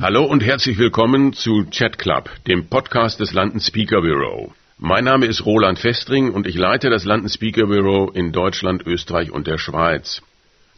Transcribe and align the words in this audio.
Hallo 0.00 0.24
und 0.24 0.42
herzlich 0.42 0.78
willkommen 0.78 1.32
zu 1.32 1.64
Chat 1.70 1.96
Club, 1.96 2.28
dem 2.46 2.66
Podcast 2.66 3.20
des 3.20 3.32
London 3.32 3.60
Speaker 3.60 4.00
Bureau. 4.02 4.52
Mein 4.78 5.04
Name 5.04 5.26
ist 5.26 5.46
Roland 5.46 5.78
Festring 5.78 6.32
und 6.32 6.46
ich 6.46 6.56
leite 6.56 6.90
das 6.90 7.04
London 7.04 7.28
Speaker 7.28 7.66
Bureau 7.66 8.10
in 8.10 8.32
Deutschland, 8.32 8.84
Österreich 8.84 9.30
und 9.30 9.46
der 9.46 9.58
Schweiz. 9.58 10.20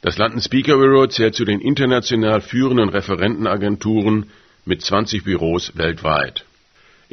Das 0.02 0.18
London 0.18 0.42
Speaker 0.42 0.76
Bureau 0.76 1.06
zählt 1.06 1.34
zu 1.34 1.46
den 1.46 1.60
international 1.60 2.42
führenden 2.42 2.90
Referentenagenturen 2.90 4.30
mit 4.66 4.82
20 4.82 5.24
Büros 5.24 5.72
weltweit. 5.74 6.44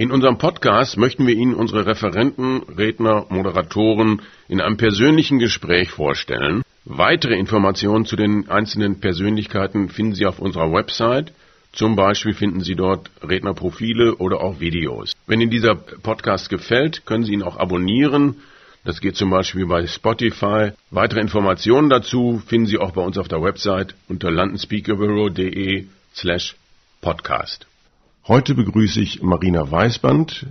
In 0.01 0.09
unserem 0.09 0.39
Podcast 0.39 0.97
möchten 0.97 1.27
wir 1.27 1.35
Ihnen 1.35 1.53
unsere 1.53 1.85
Referenten, 1.85 2.63
Redner, 2.75 3.27
Moderatoren 3.29 4.23
in 4.47 4.59
einem 4.59 4.75
persönlichen 4.75 5.37
Gespräch 5.37 5.91
vorstellen. 5.91 6.63
Weitere 6.85 7.37
Informationen 7.37 8.05
zu 8.05 8.15
den 8.15 8.49
einzelnen 8.49 8.99
Persönlichkeiten 8.99 9.89
finden 9.89 10.15
Sie 10.15 10.25
auf 10.25 10.39
unserer 10.39 10.73
Website 10.73 11.33
zum 11.71 11.95
Beispiel 11.95 12.33
finden 12.33 12.61
Sie 12.61 12.73
dort 12.73 13.11
Rednerprofile 13.21 14.15
oder 14.15 14.41
auch 14.41 14.59
Videos. 14.59 15.13
Wenn 15.27 15.39
Ihnen 15.39 15.51
dieser 15.51 15.75
Podcast 15.75 16.49
gefällt, 16.49 17.05
können 17.05 17.23
Sie 17.23 17.33
ihn 17.33 17.43
auch 17.43 17.57
abonnieren. 17.57 18.37
Das 18.83 19.01
geht 19.01 19.15
zum 19.15 19.29
Beispiel 19.29 19.67
bei 19.67 19.85
Spotify. 19.85 20.71
Weitere 20.89 21.19
Informationen 21.21 21.91
dazu 21.91 22.41
finden 22.47 22.65
Sie 22.65 22.79
auch 22.79 22.93
bei 22.93 23.03
uns 23.03 23.19
auf 23.19 23.27
der 23.27 23.43
Website 23.43 23.93
unter 24.09 24.31
londonspeakerbureau.de 24.31 25.85
slash 26.15 26.55
podcast. 27.01 27.67
Heute 28.31 28.55
begrüße 28.55 29.01
ich 29.01 29.21
Marina 29.21 29.69
Weißband. 29.69 30.45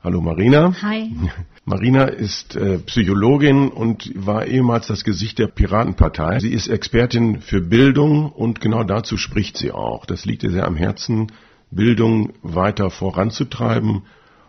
Hallo 0.00 0.20
Marina. 0.20 0.80
Hi. 0.80 1.10
Marina 1.64 2.04
ist 2.04 2.54
äh, 2.54 2.78
Psychologin 2.78 3.66
und 3.66 4.12
war 4.14 4.46
ehemals 4.46 4.86
das 4.86 5.02
Gesicht 5.02 5.40
der 5.40 5.48
Piratenpartei. 5.48 6.38
Sie 6.38 6.52
ist 6.52 6.68
Expertin 6.68 7.40
für 7.40 7.60
Bildung 7.60 8.30
und 8.30 8.60
genau 8.60 8.84
dazu 8.84 9.16
spricht 9.16 9.56
sie 9.56 9.72
auch. 9.72 10.06
Das 10.06 10.24
liegt 10.24 10.44
ihr 10.44 10.52
sehr 10.52 10.68
am 10.68 10.76
Herzen, 10.76 11.32
Bildung 11.72 12.32
weiter 12.44 12.90
voranzutreiben. 12.90 14.02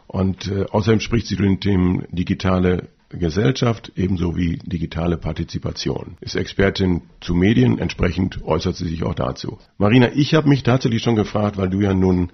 Und 0.06 0.48
äh, 0.48 0.66
außerdem 0.70 1.00
spricht 1.00 1.26
sie 1.26 1.36
zu 1.36 1.42
den 1.42 1.60
Themen 1.60 2.06
digitale 2.12 2.90
Gesellschaft 3.10 3.92
ebenso 3.96 4.36
wie 4.36 4.58
digitale 4.58 5.18
Partizipation. 5.18 6.18
Ist 6.22 6.36
Expertin 6.36 7.02
zu 7.22 7.34
Medien, 7.34 7.80
entsprechend 7.80 8.44
äußert 8.44 8.76
sie 8.76 8.88
sich 8.88 9.02
auch 9.02 9.16
dazu. 9.16 9.58
Marina, 9.80 10.10
ich 10.14 10.36
habe 10.36 10.48
mich 10.48 10.62
tatsächlich 10.62 11.02
schon 11.02 11.16
gefragt, 11.16 11.58
weil 11.58 11.70
du 11.70 11.82
ja 11.82 11.96
nun 11.96 12.30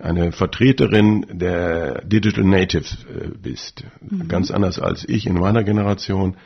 eine 0.00 0.32
Vertreterin 0.32 1.26
der 1.30 2.02
Digital 2.04 2.44
Natives 2.44 2.96
äh, 3.04 3.28
bist, 3.28 3.84
mhm. 4.00 4.28
ganz 4.28 4.50
anders 4.50 4.78
als 4.78 5.08
ich 5.08 5.26
in 5.26 5.34
meiner 5.34 5.64
Generation, 5.64 6.36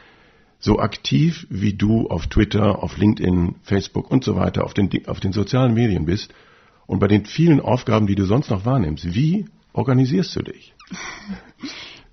so 0.59 0.79
aktiv 0.79 1.47
wie 1.51 1.75
du 1.75 2.09
auf 2.09 2.27
Twitter, 2.27 2.83
auf 2.83 2.97
LinkedIn, 2.97 3.57
Facebook 3.63 4.11
und 4.11 4.25
so 4.25 4.37
weiter, 4.37 4.65
auf 4.65 4.75
den, 4.75 4.91
auf 5.07 5.21
den 5.21 5.33
sozialen 5.33 5.75
Medien 5.75 6.07
bist 6.07 6.33
und 6.87 7.01
bei 7.01 7.09
den 7.09 7.27
vielen 7.27 7.61
Aufgaben, 7.61 8.07
die 8.07 8.15
du 8.15 8.25
sonst 8.25 8.51
noch 8.51 8.65
wahrnimmst, 8.65 9.15
wie 9.15 9.47
organisierst 9.73 10.35
du 10.37 10.43
dich? 10.43 10.75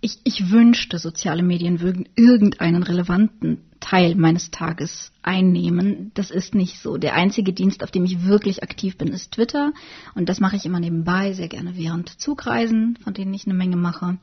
Ich, 0.04 0.18
ich 0.24 0.50
wünschte, 0.50 0.98
soziale 0.98 1.44
Medien 1.44 1.80
würden 1.80 2.10
irgendeinen 2.16 2.82
relevanten 2.82 3.60
Teil 3.82 4.16
meines 4.16 4.52
Tages 4.52 5.12
einnehmen. 5.22 6.12
Das 6.14 6.32
ist 6.32 6.56
nicht 6.56 6.80
so. 6.80 6.98
Der 6.98 7.16
einzige 7.16 7.52
Dienst, 7.52 7.84
auf 7.84 7.92
dem 7.92 8.06
ich 8.06 8.24
wirklich 8.24 8.64
aktiv 8.64 8.98
bin, 8.98 9.10
ist 9.10 9.34
Twitter. 9.34 9.74
Und 10.16 10.30
das 10.30 10.40
mache 10.40 10.56
ich 10.56 10.66
immer 10.66 10.80
nebenbei, 10.80 11.34
sehr 11.34 11.50
gerne 11.50 11.76
während 11.76 12.08
Zugreisen, 12.08 12.98
von 13.04 13.14
denen 13.14 13.34
ich 13.34 13.46
eine 13.46 13.56
Menge 13.56 13.76
mache. 13.76 14.18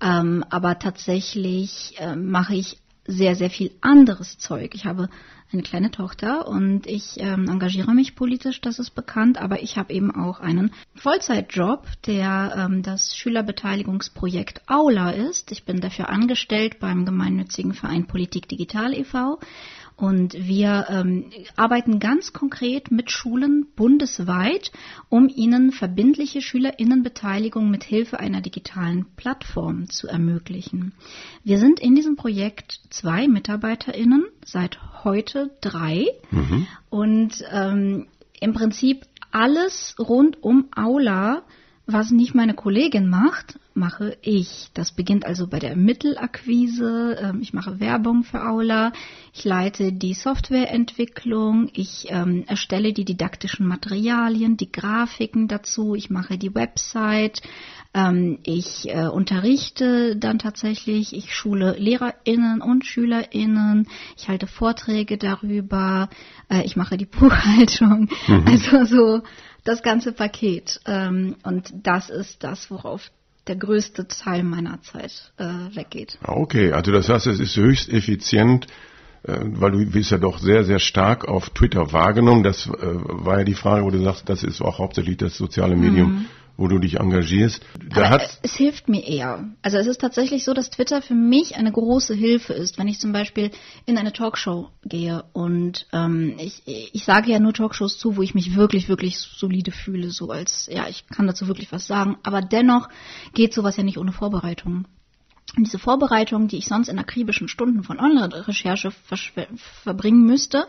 Ähm, 0.00 0.44
aber 0.50 0.78
tatsächlich 0.80 1.94
äh, 1.98 2.16
mache 2.16 2.56
ich 2.56 2.78
sehr, 3.06 3.36
sehr 3.36 3.50
viel 3.50 3.70
anderes 3.80 4.38
Zeug. 4.38 4.74
Ich 4.74 4.86
habe 4.86 5.08
eine 5.52 5.62
kleine 5.62 5.90
Tochter 5.90 6.48
und 6.48 6.86
ich 6.86 7.14
ähm, 7.18 7.48
engagiere 7.48 7.94
mich 7.94 8.16
politisch, 8.16 8.60
das 8.60 8.78
ist 8.78 8.90
bekannt, 8.90 9.40
aber 9.40 9.62
ich 9.62 9.76
habe 9.76 9.92
eben 9.92 10.14
auch 10.14 10.40
einen 10.40 10.72
Vollzeitjob, 10.96 11.86
der 12.06 12.54
ähm, 12.56 12.82
das 12.82 13.16
Schülerbeteiligungsprojekt 13.16 14.62
Aula 14.68 15.10
ist. 15.10 15.52
Ich 15.52 15.64
bin 15.64 15.80
dafür 15.80 16.08
angestellt 16.08 16.80
beim 16.80 17.04
gemeinnützigen 17.04 17.72
Verein 17.72 18.06
Politik 18.06 18.48
Digital 18.48 18.92
e.V. 18.94 19.38
Und 19.96 20.34
wir 20.34 20.86
ähm, 20.88 21.30
arbeiten 21.54 22.00
ganz 22.00 22.32
konkret 22.32 22.90
mit 22.90 23.12
Schulen 23.12 23.66
bundesweit, 23.76 24.72
um 25.08 25.28
ihnen 25.28 25.70
verbindliche 25.70 26.42
Schülerinnenbeteiligung 26.42 27.70
mit 27.70 27.84
Hilfe 27.84 28.18
einer 28.18 28.40
digitalen 28.40 29.06
Plattform 29.16 29.88
zu 29.88 30.08
ermöglichen. 30.08 30.92
Wir 31.44 31.58
sind 31.58 31.78
in 31.78 31.94
diesem 31.94 32.16
Projekt 32.16 32.80
zwei 32.90 33.28
MitarbeiterInnen, 33.28 34.24
seit 34.44 35.04
heute 35.04 35.50
drei. 35.60 36.06
Mhm. 36.32 36.66
Und 36.90 37.44
ähm, 37.52 38.08
im 38.40 38.52
Prinzip 38.52 39.06
alles 39.30 39.94
rund 39.98 40.42
um 40.42 40.66
Aula 40.74 41.44
was 41.86 42.10
nicht 42.10 42.34
meine 42.34 42.54
Kollegin 42.54 43.08
macht, 43.08 43.58
mache 43.74 44.16
ich. 44.22 44.68
Das 44.74 44.92
beginnt 44.92 45.26
also 45.26 45.46
bei 45.46 45.58
der 45.58 45.76
Mittelakquise. 45.76 47.18
Ähm, 47.20 47.40
ich 47.42 47.52
mache 47.52 47.80
Werbung 47.80 48.22
für 48.22 48.46
Aula. 48.46 48.92
Ich 49.32 49.44
leite 49.44 49.92
die 49.92 50.14
Softwareentwicklung. 50.14 51.68
Ich 51.72 52.06
ähm, 52.08 52.44
erstelle 52.46 52.92
die 52.92 53.04
didaktischen 53.04 53.66
Materialien, 53.66 54.56
die 54.56 54.70
Grafiken 54.70 55.48
dazu. 55.48 55.94
Ich 55.94 56.10
mache 56.10 56.38
die 56.38 56.54
Website. 56.54 57.42
Ähm, 57.94 58.38
ich 58.44 58.88
äh, 58.88 59.06
unterrichte 59.06 60.16
dann 60.16 60.38
tatsächlich. 60.38 61.14
Ich 61.14 61.34
schule 61.34 61.76
LehrerInnen 61.78 62.60
und 62.60 62.84
SchülerInnen. 62.84 63.88
Ich 64.16 64.28
halte 64.28 64.46
Vorträge 64.46 65.18
darüber. 65.18 66.08
Äh, 66.48 66.64
ich 66.64 66.76
mache 66.76 66.96
die 66.96 67.06
Buchhaltung. 67.18 68.08
Mhm. 68.26 68.44
Also 68.46 68.84
so 68.84 69.22
das 69.64 69.82
ganze 69.82 70.12
Paket. 70.12 70.80
Ähm, 70.86 71.36
und 71.42 71.72
das 71.82 72.10
ist 72.10 72.44
das, 72.44 72.70
worauf 72.70 73.10
der 73.46 73.56
größte 73.56 74.08
Teil 74.08 74.42
meiner 74.42 74.80
Zeit 74.82 75.32
äh, 75.38 75.44
weggeht. 75.74 76.18
Ah, 76.22 76.32
okay, 76.32 76.72
also 76.72 76.92
das 76.92 77.08
heißt, 77.08 77.26
es 77.26 77.40
ist 77.40 77.56
höchst 77.56 77.88
effizient, 77.90 78.66
äh, 79.22 79.38
weil 79.42 79.72
du 79.72 79.86
bist 79.86 80.10
ja 80.10 80.18
doch 80.18 80.38
sehr, 80.38 80.64
sehr 80.64 80.78
stark 80.78 81.26
auf 81.26 81.50
Twitter 81.50 81.92
wahrgenommen. 81.92 82.42
Das 82.42 82.66
äh, 82.66 82.70
war 82.72 83.38
ja 83.38 83.44
die 83.44 83.54
Frage, 83.54 83.84
wo 83.84 83.90
du 83.90 84.02
sagst, 84.02 84.28
das 84.28 84.42
ist 84.42 84.62
auch 84.62 84.78
hauptsächlich 84.78 85.16
das 85.18 85.36
soziale 85.36 85.76
Medium, 85.76 86.12
mhm 86.12 86.26
wo 86.56 86.68
du 86.68 86.78
dich 86.78 87.00
engagierst. 87.00 87.64
Es 88.42 88.54
hilft 88.54 88.88
mir 88.88 89.04
eher. 89.04 89.48
Also 89.62 89.78
es 89.78 89.86
ist 89.86 90.00
tatsächlich 90.00 90.44
so, 90.44 90.54
dass 90.54 90.70
Twitter 90.70 91.02
für 91.02 91.14
mich 91.14 91.56
eine 91.56 91.72
große 91.72 92.14
Hilfe 92.14 92.52
ist, 92.52 92.78
wenn 92.78 92.88
ich 92.88 93.00
zum 93.00 93.12
Beispiel 93.12 93.50
in 93.86 93.98
eine 93.98 94.12
Talkshow 94.12 94.68
gehe 94.84 95.24
und 95.32 95.86
ähm, 95.92 96.36
ich, 96.38 96.62
ich 96.66 97.04
sage 97.04 97.30
ja 97.30 97.40
nur 97.40 97.52
Talkshows 97.52 97.98
zu, 97.98 98.16
wo 98.16 98.22
ich 98.22 98.34
mich 98.34 98.54
wirklich, 98.54 98.88
wirklich 98.88 99.18
solide 99.18 99.72
fühle, 99.72 100.10
so 100.10 100.30
als, 100.30 100.68
ja, 100.70 100.86
ich 100.88 101.06
kann 101.08 101.26
dazu 101.26 101.48
wirklich 101.48 101.72
was 101.72 101.86
sagen. 101.86 102.16
Aber 102.22 102.40
dennoch 102.40 102.88
geht 103.32 103.52
sowas 103.52 103.76
ja 103.76 103.82
nicht 103.82 103.98
ohne 103.98 104.12
Vorbereitung. 104.12 104.86
Und 105.56 105.66
diese 105.66 105.78
Vorbereitung, 105.78 106.48
die 106.48 106.56
ich 106.56 106.66
sonst 106.66 106.88
in 106.88 106.98
akribischen 106.98 107.46
Stunden 107.46 107.84
von 107.84 108.00
Online-Recherche 108.00 108.90
verbringen 109.84 110.24
müsste, 110.24 110.66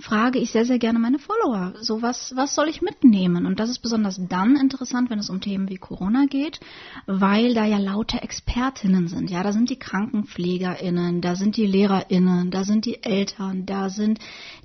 frage 0.00 0.38
ich 0.38 0.50
sehr, 0.50 0.64
sehr 0.64 0.78
gerne 0.78 0.98
meine 0.98 1.18
Follower. 1.18 1.74
So, 1.80 2.00
was, 2.00 2.32
was 2.34 2.54
soll 2.54 2.68
ich 2.68 2.80
mitnehmen? 2.80 3.44
Und 3.44 3.60
das 3.60 3.68
ist 3.68 3.80
besonders 3.80 4.18
dann 4.28 4.56
interessant, 4.56 5.10
wenn 5.10 5.18
es 5.18 5.28
um 5.28 5.42
Themen 5.42 5.68
wie 5.68 5.76
Corona 5.76 6.24
geht, 6.26 6.60
weil 7.06 7.52
da 7.52 7.66
ja 7.66 7.78
lauter 7.78 8.22
Expertinnen 8.22 9.08
sind. 9.08 9.30
Ja, 9.30 9.42
da 9.42 9.52
sind 9.52 9.68
die 9.68 9.78
KrankenpflegerInnen, 9.78 11.20
da 11.20 11.36
sind 11.36 11.56
die 11.58 11.66
LehrerInnen, 11.66 12.50
da 12.50 12.64
sind 12.64 12.86
die 12.86 13.02
Eltern, 13.02 13.66
da 13.66 13.90
sind 13.90 14.20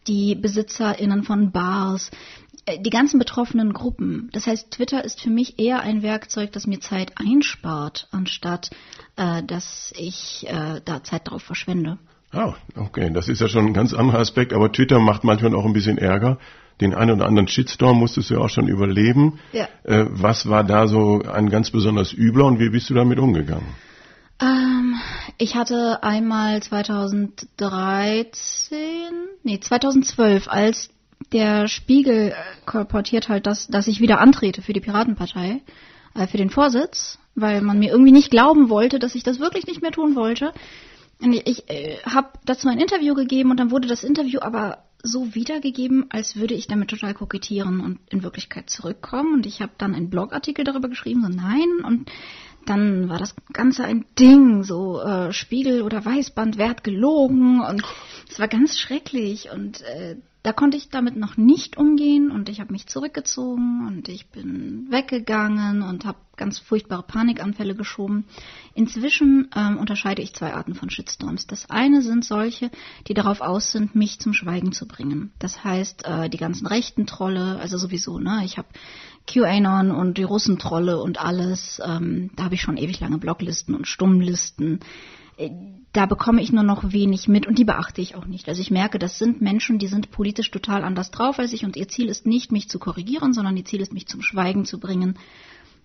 die 0.07 0.35
BesitzerInnen 0.35 1.23
von 1.23 1.51
Bars, 1.51 2.11
die 2.67 2.89
ganzen 2.89 3.19
betroffenen 3.19 3.73
Gruppen. 3.73 4.29
Das 4.31 4.47
heißt, 4.47 4.71
Twitter 4.71 5.03
ist 5.03 5.21
für 5.21 5.29
mich 5.29 5.59
eher 5.59 5.81
ein 5.81 6.03
Werkzeug, 6.03 6.51
das 6.51 6.67
mir 6.67 6.79
Zeit 6.79 7.13
einspart, 7.15 8.07
anstatt 8.11 8.69
äh, 9.15 9.43
dass 9.43 9.93
ich 9.97 10.45
äh, 10.47 10.81
da 10.83 11.03
Zeit 11.03 11.27
darauf 11.27 11.43
verschwende. 11.43 11.97
Ah, 12.31 12.53
okay, 12.75 13.09
das 13.11 13.27
ist 13.27 13.41
ja 13.41 13.47
schon 13.47 13.67
ein 13.67 13.73
ganz 13.73 13.93
anderer 13.93 14.19
Aspekt, 14.19 14.53
aber 14.53 14.71
Twitter 14.71 14.99
macht 14.99 15.23
manchmal 15.23 15.55
auch 15.55 15.65
ein 15.65 15.73
bisschen 15.73 15.97
Ärger. 15.97 16.37
Den 16.79 16.93
einen 16.93 17.11
oder 17.11 17.25
anderen 17.25 17.47
Shitstorm 17.47 17.97
musstest 17.97 18.29
du 18.29 18.35
ja 18.35 18.39
auch 18.39 18.49
schon 18.49 18.67
überleben. 18.67 19.39
Ja. 19.51 19.67
Äh, 19.83 20.05
was 20.09 20.47
war 20.47 20.63
da 20.63 20.87
so 20.87 21.21
ein 21.21 21.49
ganz 21.49 21.71
besonders 21.71 22.13
übler 22.13 22.45
und 22.45 22.59
wie 22.59 22.69
bist 22.69 22.89
du 22.89 22.93
damit 22.93 23.19
umgegangen? 23.19 23.75
Ähm, 24.41 24.95
ich 25.37 25.55
hatte 25.55 26.03
einmal 26.03 26.61
2013, 26.61 28.77
nee, 29.43 29.59
2012, 29.59 30.47
als 30.47 30.89
der 31.31 31.67
Spiegel 31.67 32.33
kolportiert 32.65 33.29
halt, 33.29 33.45
dass, 33.45 33.67
dass 33.67 33.87
ich 33.87 33.99
wieder 33.99 34.19
antrete 34.19 34.61
für 34.61 34.73
die 34.73 34.79
Piratenpartei, 34.79 35.61
äh, 36.15 36.27
für 36.27 36.37
den 36.37 36.49
Vorsitz, 36.49 37.19
weil 37.35 37.61
man 37.61 37.79
mir 37.79 37.91
irgendwie 37.91 38.11
nicht 38.11 38.31
glauben 38.31 38.69
wollte, 38.69 38.99
dass 38.99 39.15
ich 39.15 39.23
das 39.23 39.39
wirklich 39.39 39.67
nicht 39.67 39.81
mehr 39.81 39.91
tun 39.91 40.15
wollte. 40.15 40.53
Und 41.21 41.33
ich, 41.33 41.47
ich 41.47 41.69
äh, 41.69 41.97
habe 42.03 42.29
dazu 42.45 42.67
ein 42.69 42.79
Interview 42.79 43.13
gegeben 43.13 43.51
und 43.51 43.59
dann 43.59 43.71
wurde 43.71 43.87
das 43.87 44.03
Interview 44.03 44.39
aber 44.41 44.85
so 45.01 45.33
wiedergegeben, 45.33 46.05
als 46.09 46.35
würde 46.35 46.53
ich 46.53 46.67
damit 46.67 46.89
total 46.89 47.13
kokettieren 47.13 47.79
und 47.79 47.99
in 48.09 48.23
Wirklichkeit 48.23 48.69
zurückkommen. 48.69 49.33
Und 49.33 49.45
ich 49.45 49.61
habe 49.61 49.71
dann 49.77 49.95
einen 49.95 50.09
Blogartikel 50.09 50.65
darüber 50.65 50.89
geschrieben, 50.89 51.21
so 51.21 51.29
nein. 51.29 51.83
Und 51.85 52.11
dann 52.65 53.09
war 53.09 53.17
das 53.17 53.35
Ganze 53.53 53.83
ein 53.83 54.05
Ding, 54.17 54.63
so 54.63 55.01
äh, 55.01 55.31
Spiegel 55.31 55.81
oder 55.81 56.03
Weißband, 56.03 56.57
wer 56.57 56.69
hat 56.69 56.83
gelogen 56.83 57.61
und 57.61 57.81
es 58.29 58.39
war 58.39 58.47
ganz 58.47 58.77
schrecklich 58.77 59.49
und 59.51 59.81
äh, 59.81 60.17
da 60.43 60.53
konnte 60.53 60.77
ich 60.77 60.89
damit 60.89 61.17
noch 61.17 61.35
nicht 61.35 61.77
umgehen 61.77 62.31
und 62.31 62.47
ich 62.47 62.61
habe 62.61 62.71
mich 62.71 62.87
zurückgezogen 62.87 63.85
und 63.87 64.07
ich 64.07 64.29
bin 64.29 64.87
weggegangen 64.89 65.81
und 65.81 66.05
habe 66.05 66.17
ganz 66.37 66.59
furchtbare 66.59 67.03
Panikanfälle 67.03 67.75
geschoben. 67.75 68.25
Inzwischen 68.73 69.49
ähm, 69.53 69.77
unterscheide 69.77 70.21
ich 70.21 70.33
zwei 70.33 70.53
Arten 70.53 70.75
von 70.75 70.89
Shitstorms. 70.89 71.45
Das 71.47 71.69
eine 71.69 72.01
sind 72.01 72.23
solche, 72.23 72.71
die 73.07 73.13
darauf 73.13 73.41
aus 73.41 73.73
sind, 73.73 73.95
mich 73.95 74.19
zum 74.19 74.33
Schweigen 74.33 74.71
zu 74.71 74.87
bringen. 74.87 75.33
Das 75.39 75.65
heißt, 75.65 76.05
äh, 76.05 76.29
die 76.29 76.37
ganzen 76.37 76.67
rechten 76.67 77.05
Trolle, 77.05 77.59
also 77.59 77.77
sowieso, 77.77 78.19
ne? 78.19 78.41
Ich 78.45 78.57
habe 78.57 78.69
QAnon 79.27 79.91
und 79.91 80.17
die 80.17 80.23
Russentrolle 80.23 81.01
und 81.01 81.19
alles. 81.19 81.81
Ähm, 81.85 82.31
da 82.37 82.45
habe 82.45 82.55
ich 82.55 82.61
schon 82.61 82.77
ewig 82.77 83.01
lange 83.01 83.17
Bloglisten 83.17 83.75
und 83.75 83.87
Stummlisten. 83.87 84.79
Da 85.93 86.05
bekomme 86.05 86.41
ich 86.41 86.51
nur 86.51 86.63
noch 86.63 86.91
wenig 86.91 87.27
mit 87.27 87.47
und 87.47 87.57
die 87.57 87.63
beachte 87.63 88.01
ich 88.01 88.15
auch 88.15 88.25
nicht. 88.25 88.47
Also 88.47 88.61
ich 88.61 88.71
merke, 88.71 88.99
das 88.99 89.17
sind 89.17 89.41
Menschen, 89.41 89.79
die 89.79 89.87
sind 89.87 90.11
politisch 90.11 90.51
total 90.51 90.83
anders 90.83 91.11
drauf 91.11 91.39
als 91.39 91.53
ich 91.53 91.65
und 91.65 91.75
ihr 91.77 91.87
Ziel 91.87 92.09
ist 92.09 92.25
nicht, 92.25 92.51
mich 92.51 92.69
zu 92.69 92.77
korrigieren, 92.77 93.33
sondern 93.33 93.57
ihr 93.57 93.65
Ziel 93.65 93.81
ist, 93.81 93.93
mich 93.93 94.07
zum 94.07 94.21
Schweigen 94.21 94.65
zu 94.65 94.79
bringen. 94.79 95.17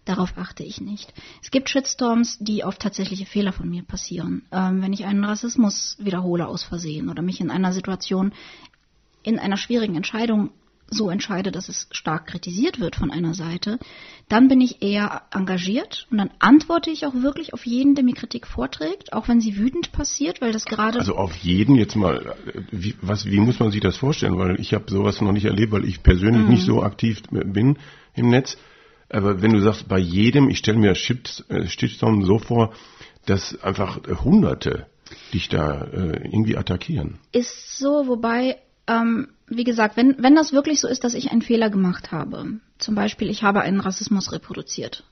Darauf 0.05 0.37
achte 0.37 0.63
ich 0.63 0.81
nicht. 0.81 1.15
Es 1.43 1.51
gibt 1.51 1.71
Shitstorms, 1.71 2.39
die 2.39 2.63
auf 2.65 2.77
tatsächliche 2.77 3.25
Fehler 3.25 3.53
von 3.53 3.71
mir 3.71 3.83
passieren. 3.83 4.43
Ähm, 4.53 4.83
wenn 4.83 4.93
ich 4.93 5.07
einen 5.07 5.25
Rassismus 5.25 5.97
wiederhole 5.99 6.47
aus 6.47 6.63
Versehen 6.63 7.09
oder 7.09 7.23
mich 7.23 7.41
in 7.41 7.51
einer 7.51 7.73
Situation 7.73 8.33
in 9.23 9.39
einer 9.39 9.57
schwierigen 9.57 9.97
Entscheidung 9.97 10.51
so 10.91 11.11
entscheide, 11.11 11.51
dass 11.51 11.69
es 11.69 11.89
stark 11.91 12.27
kritisiert 12.27 12.81
wird 12.81 12.97
von 12.97 13.11
einer 13.11 13.35
Seite, 13.35 13.79
dann 14.29 14.49
bin 14.49 14.61
ich 14.61 14.83
eher 14.83 15.23
engagiert 15.33 16.07
und 16.11 16.19
dann 16.19 16.31
antworte 16.39 16.91
ich 16.91 17.07
auch 17.07 17.15
wirklich 17.15 17.53
auf 17.53 17.67
jeden, 17.67 17.95
der 17.95 18.05
mir 18.05 18.15
Kritik 18.15 18.47
vorträgt, 18.47 19.13
auch 19.13 19.29
wenn 19.29 19.41
sie 19.41 19.57
wütend 19.57 19.93
passiert, 19.93 20.41
weil 20.41 20.53
das 20.53 20.65
gerade. 20.65 20.99
Also 20.99 21.17
auf 21.17 21.35
jeden 21.37 21.77
jetzt 21.77 21.97
mal, 21.97 22.37
wie, 22.71 22.95
was, 23.01 23.27
wie 23.27 23.41
muss 23.41 23.59
man 23.59 23.71
sich 23.71 23.81
das 23.81 23.97
vorstellen? 23.97 24.39
Weil 24.39 24.61
ich 24.61 24.75
habe 24.75 24.91
sowas 24.91 25.21
noch 25.21 25.33
nicht 25.33 25.47
erlebt, 25.47 25.73
weil 25.73 25.85
ich 25.85 26.03
persönlich 26.03 26.43
mhm. 26.43 26.51
nicht 26.51 26.65
so 26.65 26.83
aktiv 26.83 27.23
bin 27.31 27.79
im 28.15 28.31
Netz. 28.31 28.57
Aber 29.09 29.43
wenn 29.43 29.53
du 29.53 29.61
sagst, 29.61 29.89
bei 29.89 29.99
jedem, 29.99 30.49
ich 30.49 30.59
stelle 30.59 30.79
mir 30.79 30.95
Shitstorm 30.95 32.23
äh, 32.23 32.25
so 32.25 32.39
vor, 32.39 32.73
dass 33.27 33.61
einfach 33.63 34.01
Hunderte 34.25 34.87
dich 35.33 35.49
da 35.49 35.83
äh, 35.83 36.25
irgendwie 36.25 36.57
attackieren. 36.57 37.19
Ist 37.33 37.79
so, 37.79 38.07
wobei 38.07 38.59
ähm, 38.87 39.29
wie 39.47 39.65
gesagt, 39.65 39.97
wenn, 39.97 40.17
wenn 40.19 40.35
das 40.35 40.53
wirklich 40.53 40.81
so 40.81 40.89
ist, 40.89 41.05
dass 41.05 41.15
ich 41.15 41.31
einen 41.31 41.43
Fehler 41.43 41.71
gemacht 41.71 42.13
habe, 42.13 42.61
zum 42.79 42.95
Beispiel 42.95 43.31
ich 43.31 43.43
habe 43.43 43.61
einen 43.61 43.81
Rassismus 43.81 44.33
reproduziert 44.33 45.05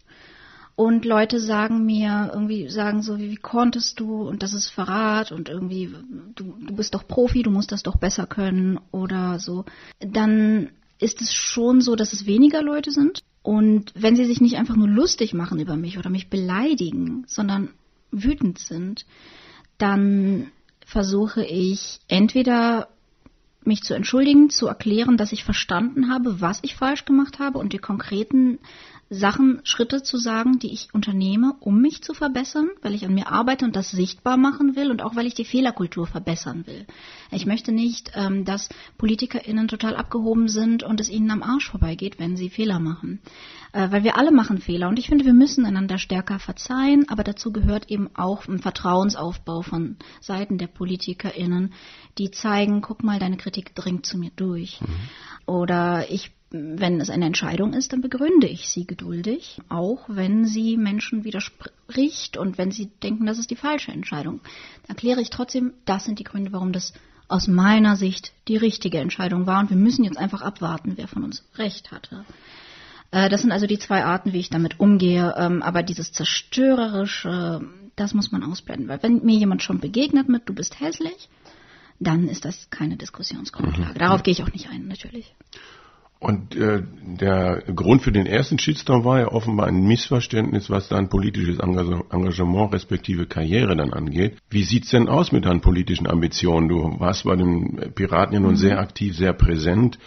und 0.75 1.05
Leute 1.05 1.39
sagen 1.39 1.85
mir 1.85 2.31
irgendwie, 2.33 2.69
sagen 2.69 3.03
so, 3.03 3.19
wie, 3.19 3.31
wie 3.31 3.37
konntest 3.37 4.01
du 4.01 4.23
und 4.23 4.43
das 4.43 4.55
ist 4.55 4.69
Verrat 4.69 5.33
und 5.33 5.49
irgendwie, 5.49 5.95
du, 6.35 6.57
du 6.59 6.75
bist 6.75 6.95
doch 6.95 7.07
Profi, 7.07 7.43
du 7.43 7.51
musst 7.51 7.73
das 7.73 7.83
doch 7.83 7.97
besser 7.97 8.27
können 8.27 8.81
oder 8.91 9.39
so, 9.39 9.65
dann 10.01 10.71
ist 10.99 11.21
es 11.21 11.35
schon 11.35 11.81
so, 11.81 11.97
dass 11.97 12.13
es 12.13 12.27
weniger 12.27 12.63
Leute 12.63 12.91
sind. 12.91 13.23
Und 13.43 13.93
wenn 13.97 14.15
sie 14.15 14.25
sich 14.25 14.41
nicht 14.41 14.57
einfach 14.57 14.77
nur 14.77 14.89
lustig 14.89 15.35
machen 15.35 15.59
über 15.59 15.77
mich 15.77 15.99
oder 15.99 16.11
mich 16.11 16.31
beleidigen, 16.31 17.25
sondern 17.27 17.71
wütend 18.13 18.59
sind, 18.59 19.05
dann 19.79 20.53
versuche 20.87 21.45
ich 21.45 21.99
entweder 22.07 22.89
mich 23.67 23.83
zu 23.83 23.95
entschuldigen, 23.95 24.51
zu 24.51 24.67
erklären, 24.67 25.17
dass 25.17 25.33
ich 25.33 25.45
verstanden 25.45 26.13
habe, 26.13 26.41
was 26.41 26.61
ich 26.63 26.77
falsch 26.77 27.05
gemacht 27.05 27.39
habe 27.39 27.59
und 27.59 27.73
die 27.73 27.79
konkreten 27.79 28.59
Sachen, 29.13 29.61
Schritte 29.65 30.03
zu 30.03 30.17
sagen, 30.17 30.59
die 30.59 30.73
ich 30.73 30.89
unternehme, 30.95 31.55
um 31.61 31.83
mich 31.83 32.03
zu 32.03 32.15
verbessern, 32.15 32.71
weil 32.81 32.95
ich 32.95 33.05
an 33.05 33.13
mir 33.13 33.31
arbeite 33.31 33.67
und 33.67 33.77
das 33.77 33.91
sichtbar 33.91 34.39
machen 34.39 34.75
will 34.75 34.91
und 34.91 35.03
auch 35.03 35.15
weil 35.17 35.27
ich 35.27 35.35
die 35.35 35.45
Fehlerkultur 35.45 36.07
verbessern 36.07 36.67
will. 36.67 36.87
Ich 37.31 37.45
möchte 37.45 37.73
nicht, 37.73 38.13
ähm, 38.15 38.47
dass 38.47 38.71
PolitikerInnen 38.97 39.69
total 39.69 39.97
abgehoben 39.97 40.49
sind 40.49 40.83
und 40.83 40.99
es 40.99 41.11
ihnen 41.11 41.31
am 41.31 41.43
Arsch 41.43 41.71
vorbeigeht, 41.71 42.19
wenn 42.19 42.37
sie 42.37 42.49
Fehler 42.49 42.81
machen. 42.81 43.21
Äh, 43.73 43.91
weil 43.91 44.03
wir 44.03 44.17
alle 44.17 44.33
machen 44.33 44.59
Fehler 44.59 44.89
und 44.89 44.99
ich 44.99 45.09
finde, 45.09 45.27
wir 45.27 45.35
müssen 45.35 45.67
einander 45.67 45.99
stärker 45.99 46.39
verzeihen, 46.39 47.07
aber 47.11 47.23
dazu 47.23 47.53
gehört 47.53 47.91
eben 47.91 48.09
auch 48.15 48.49
ein 48.49 48.61
Vertrauensaufbau 48.61 49.61
von 49.61 49.97
Seiten 50.23 50.57
der 50.57 50.69
PolitikerInnen, 50.69 51.75
die 52.17 52.31
zeigen, 52.31 52.81
guck 52.81 53.03
mal, 53.03 53.19
deine 53.19 53.37
Kritik 53.37 53.75
dringt 53.75 54.07
zu 54.07 54.17
mir 54.17 54.31
durch. 54.35 54.81
Mhm. 54.81 54.87
Oder 55.47 56.11
ich 56.11 56.33
wenn 56.53 57.01
es 57.01 57.11
eine 57.11 57.27
Entscheidung 57.27 57.73
ist, 57.73 57.93
dann 57.93 58.03
begründe 58.03 58.47
ich 58.47 58.69
sie 58.69 58.87
geduldig, 58.87 59.59
auch 59.69 60.05
wenn 60.09 60.45
sie 60.45 60.77
Menschen 60.77 61.25
widerspricht 61.25 62.37
und 62.37 62.59
wenn 62.59 62.71
sie 62.71 62.91
denken, 63.03 63.27
das 63.27 63.39
ist 63.39 63.51
die 63.51 63.57
falsche 63.57 63.93
Entscheidung. 63.93 64.41
Dann 64.83 64.97
erkläre 64.97 65.21
ich 65.21 65.31
trotzdem, 65.31 65.73
das 65.85 66.05
sind 66.05 66.19
die 66.19 66.25
Gründe, 66.25 66.53
warum 66.53 66.73
das 66.73 66.93
aus 67.29 67.49
meiner 67.49 67.97
Sicht 67.97 68.33
die 68.49 68.57
richtige 68.57 68.99
Entscheidung 68.99 69.47
war 69.47 69.61
und 69.61 69.71
wir 69.71 69.77
müssen 69.77 70.05
jetzt 70.05 70.19
einfach 70.19 70.43
abwarten, 70.43 70.93
wer 70.97 71.09
von 71.09 71.25
uns 71.25 71.45
recht 71.57 71.91
hatte. 71.91 72.27
Äh, 73.11 73.31
das 73.31 73.41
sind 73.41 73.53
also 73.53 73.67
die 73.67 73.79
zwei 73.79 74.05
Arten, 74.05 74.33
wie 74.33 74.41
ich 74.41 74.51
damit 74.51 74.79
umgehe, 74.79 75.35
ähm, 75.39 75.63
aber 75.63 75.83
dieses 75.83 76.13
zerstörerische, 76.13 77.63
das 77.97 78.13
muss 78.13 78.33
man 78.33 78.43
ausblenden, 78.43 78.89
weil 78.89 79.03
wenn 79.03 79.25
mir 79.25 79.39
jemand 79.39 79.63
schon 79.63 79.81
begegnet 79.81 80.29
mit, 80.29 80.49
du 80.49 80.55
bist 80.55 80.81
hässlich, 80.81 81.31
dann 82.01 82.29
ist 82.29 82.45
das 82.45 82.69
keine 82.71 82.97
Diskussionsgrundlage. 82.97 83.95
Mhm. 83.95 83.99
Darauf 83.99 84.23
gehe 84.23 84.33
ich 84.33 84.43
auch 84.43 84.53
nicht 84.53 84.69
ein, 84.69 84.89
natürlich. 84.89 85.35
Und 86.23 86.55
äh, 86.55 86.85
der 87.05 87.65
Grund 87.75 88.03
für 88.03 88.13
den 88.13 88.27
ersten 88.27 88.57
Shitstorm 88.57 89.05
war 89.05 89.19
ja 89.19 89.29
offenbar 89.33 89.67
ein 89.67 89.83
Missverständnis, 89.83 90.71
was 90.71 90.89
dein 90.89 91.09
politisches 91.09 91.59
Engagement 91.59 92.73
respektive 92.73 93.27
Karriere 93.27 93.75
dann 93.75 93.93
angeht. 93.93 94.37
Wie 94.49 94.63
sieht's 94.63 94.91
denn 94.91 95.09
aus 95.09 95.33
mit 95.33 95.47
deinen 95.47 95.63
politischen 95.63 96.07
Ambitionen? 96.07 96.69
Du 96.69 97.01
warst 97.01 97.25
bei 97.25 97.35
den 97.35 97.91
Piraten 97.97 98.35
ja 98.35 98.39
nun 98.39 98.53
mhm. 98.53 98.57
sehr 98.57 98.79
aktiv, 98.79 99.17
sehr 99.17 99.33
präsent. 99.33 99.99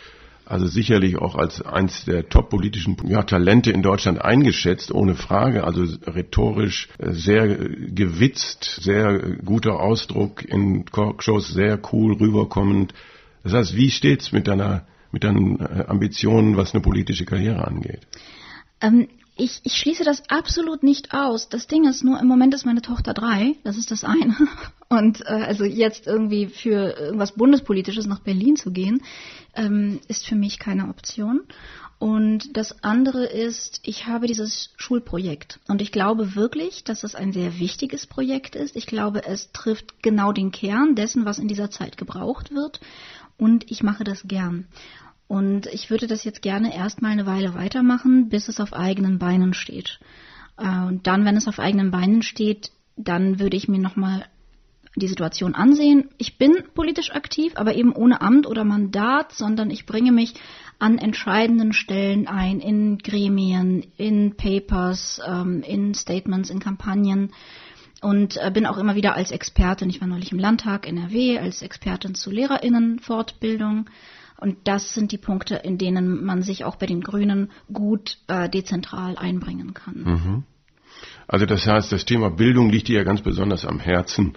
Also 0.45 0.67
sicherlich 0.67 1.17
auch 1.17 1.35
als 1.35 1.61
eins 1.61 2.05
der 2.05 2.29
top-politischen 2.29 2.95
ja, 3.07 3.23
Talente 3.23 3.71
in 3.71 3.81
Deutschland 3.81 4.21
eingeschätzt, 4.21 4.93
ohne 4.93 5.15
Frage. 5.15 5.65
Also 5.65 5.83
rhetorisch 6.07 6.87
äh, 6.97 7.11
sehr 7.11 7.45
gewitzt, 7.57 8.79
sehr 8.81 9.19
guter 9.43 9.81
Ausdruck 9.81 10.45
in 10.45 10.85
Talkshows, 10.85 11.49
sehr 11.49 11.77
cool 11.91 12.13
rüberkommend. 12.13 12.93
Das 13.43 13.51
heißt, 13.51 13.75
wie 13.75 13.91
steht's 13.91 14.31
mit 14.31 14.47
deiner 14.47 14.85
mit 15.15 15.23
deinen 15.23 15.61
äh, 15.61 15.85
Ambitionen, 15.87 16.57
was 16.57 16.73
eine 16.73 16.81
politische 16.81 17.23
Karriere 17.23 17.65
angeht? 17.65 18.05
Ähm, 18.81 19.07
ich, 19.37 19.61
ich 19.63 19.77
schließe 19.77 20.03
das 20.03 20.29
absolut 20.29 20.83
nicht 20.83 21.13
aus. 21.13 21.47
Das 21.47 21.67
Ding 21.67 21.87
ist 21.87 22.03
nur, 22.03 22.19
im 22.19 22.27
Moment 22.27 22.53
ist 22.53 22.65
meine 22.65 22.81
Tochter 22.81 23.13
drei, 23.13 23.55
das 23.63 23.77
ist 23.77 23.91
das 23.91 24.03
eine. 24.03 24.35
Und 24.89 25.21
äh, 25.21 25.45
also 25.47 25.63
jetzt 25.63 26.05
irgendwie 26.05 26.47
für 26.47 26.97
irgendwas 26.99 27.31
Bundespolitisches 27.31 28.07
nach 28.07 28.19
Berlin 28.19 28.57
zu 28.57 28.71
gehen, 28.71 29.03
ähm, 29.55 30.01
ist 30.09 30.25
für 30.27 30.35
mich 30.35 30.59
keine 30.59 30.89
Option. 30.89 31.43
Und 31.97 32.57
das 32.57 32.83
andere 32.83 33.23
ist, 33.25 33.79
ich 33.83 34.05
habe 34.07 34.27
dieses 34.27 34.73
Schulprojekt. 34.75 35.61
Und 35.69 35.81
ich 35.81 35.93
glaube 35.93 36.35
wirklich, 36.35 36.83
dass 36.83 37.05
es 37.05 37.15
ein 37.15 37.31
sehr 37.31 37.57
wichtiges 37.57 38.05
Projekt 38.05 38.57
ist. 38.57 38.75
Ich 38.75 38.85
glaube, 38.85 39.25
es 39.25 39.53
trifft 39.53 40.03
genau 40.03 40.33
den 40.33 40.51
Kern 40.51 40.95
dessen, 40.95 41.23
was 41.23 41.39
in 41.39 41.47
dieser 41.47 41.71
Zeit 41.71 41.95
gebraucht 41.95 42.53
wird. 42.53 42.81
Und 43.37 43.69
ich 43.71 43.83
mache 43.83 44.03
das 44.03 44.27
gern. 44.27 44.67
Und 45.27 45.67
ich 45.67 45.89
würde 45.89 46.07
das 46.07 46.23
jetzt 46.23 46.41
gerne 46.41 46.75
erstmal 46.75 47.11
eine 47.11 47.25
Weile 47.25 47.55
weitermachen, 47.55 48.29
bis 48.29 48.47
es 48.47 48.59
auf 48.59 48.73
eigenen 48.73 49.17
Beinen 49.17 49.53
steht. 49.53 49.99
Äh, 50.57 50.85
und 50.85 51.07
dann, 51.07 51.25
wenn 51.25 51.37
es 51.37 51.47
auf 51.47 51.59
eigenen 51.59 51.91
Beinen 51.91 52.21
steht, 52.21 52.71
dann 52.95 53.39
würde 53.39 53.57
ich 53.57 53.67
mir 53.67 53.79
nochmal 53.79 54.25
die 54.95 55.07
Situation 55.07 55.55
ansehen. 55.55 56.09
Ich 56.17 56.37
bin 56.37 56.63
politisch 56.73 57.11
aktiv, 57.11 57.53
aber 57.55 57.75
eben 57.75 57.91
ohne 57.93 58.21
Amt 58.21 58.47
oder 58.47 58.63
Mandat, 58.63 59.33
sondern 59.33 59.69
ich 59.69 59.85
bringe 59.85 60.11
mich 60.11 60.35
an 60.79 60.97
entscheidenden 60.97 61.73
Stellen 61.73 62.27
ein, 62.27 62.59
in 62.59 62.97
Gremien, 62.99 63.85
in 63.97 64.35
Papers, 64.37 65.19
ähm, 65.25 65.63
in 65.63 65.93
Statements, 65.93 66.49
in 66.49 66.59
Kampagnen 66.59 67.31
und 68.01 68.37
äh, 68.37 68.51
bin 68.51 68.65
auch 68.65 68.77
immer 68.77 68.95
wieder 68.95 69.15
als 69.15 69.31
Expertin, 69.31 69.89
ich 69.89 69.99
war 69.99 70.07
neulich 70.07 70.31
im 70.31 70.39
Landtag 70.39 70.87
NRW, 70.87 71.39
als 71.39 71.61
Expertin 71.61 72.15
zu 72.15 72.31
Lehrerinnenfortbildung 72.31 73.89
und 74.37 74.57
das 74.65 74.93
sind 74.93 75.11
die 75.11 75.17
Punkte, 75.17 75.55
in 75.55 75.77
denen 75.77 76.23
man 76.23 76.41
sich 76.41 76.63
auch 76.65 76.75
bei 76.75 76.85
den 76.85 77.01
Grünen 77.01 77.51
gut 77.71 78.17
äh, 78.27 78.49
dezentral 78.49 79.17
einbringen 79.17 79.73
kann. 79.73 80.03
Mhm. 80.03 80.43
Also 81.27 81.45
das 81.45 81.65
heißt, 81.65 81.91
das 81.91 82.05
Thema 82.05 82.29
Bildung 82.29 82.69
liegt 82.69 82.87
dir 82.87 82.97
ja 82.97 83.03
ganz 83.03 83.21
besonders 83.21 83.65
am 83.65 83.79
Herzen. 83.79 84.33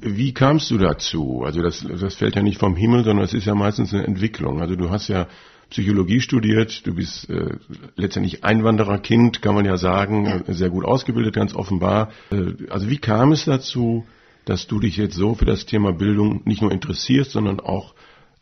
Wie 0.00 0.34
kamst 0.34 0.70
du 0.70 0.78
dazu? 0.78 1.42
Also 1.44 1.62
das, 1.62 1.86
das 2.00 2.16
fällt 2.16 2.34
ja 2.34 2.42
nicht 2.42 2.58
vom 2.58 2.74
Himmel, 2.74 3.04
sondern 3.04 3.24
es 3.24 3.32
ist 3.32 3.46
ja 3.46 3.54
meistens 3.54 3.94
eine 3.94 4.04
Entwicklung. 4.04 4.60
Also 4.60 4.74
du 4.74 4.90
hast 4.90 5.08
ja 5.08 5.28
Psychologie 5.70 6.20
studiert, 6.20 6.86
du 6.86 6.94
bist 6.94 7.28
äh, 7.28 7.56
letztendlich 7.96 8.44
Einwandererkind, 8.44 9.42
kann 9.42 9.54
man 9.54 9.64
ja 9.64 9.76
sagen, 9.76 10.44
sehr 10.48 10.70
gut 10.70 10.84
ausgebildet, 10.84 11.34
ganz 11.34 11.54
offenbar. 11.54 12.10
Äh, 12.30 12.70
also 12.70 12.88
wie 12.88 12.98
kam 12.98 13.32
es 13.32 13.44
dazu, 13.44 14.04
dass 14.44 14.66
du 14.68 14.78
dich 14.78 14.96
jetzt 14.96 15.16
so 15.16 15.34
für 15.34 15.44
das 15.44 15.66
Thema 15.66 15.92
Bildung 15.92 16.42
nicht 16.44 16.62
nur 16.62 16.70
interessierst, 16.70 17.32
sondern 17.32 17.60
auch 17.60 17.94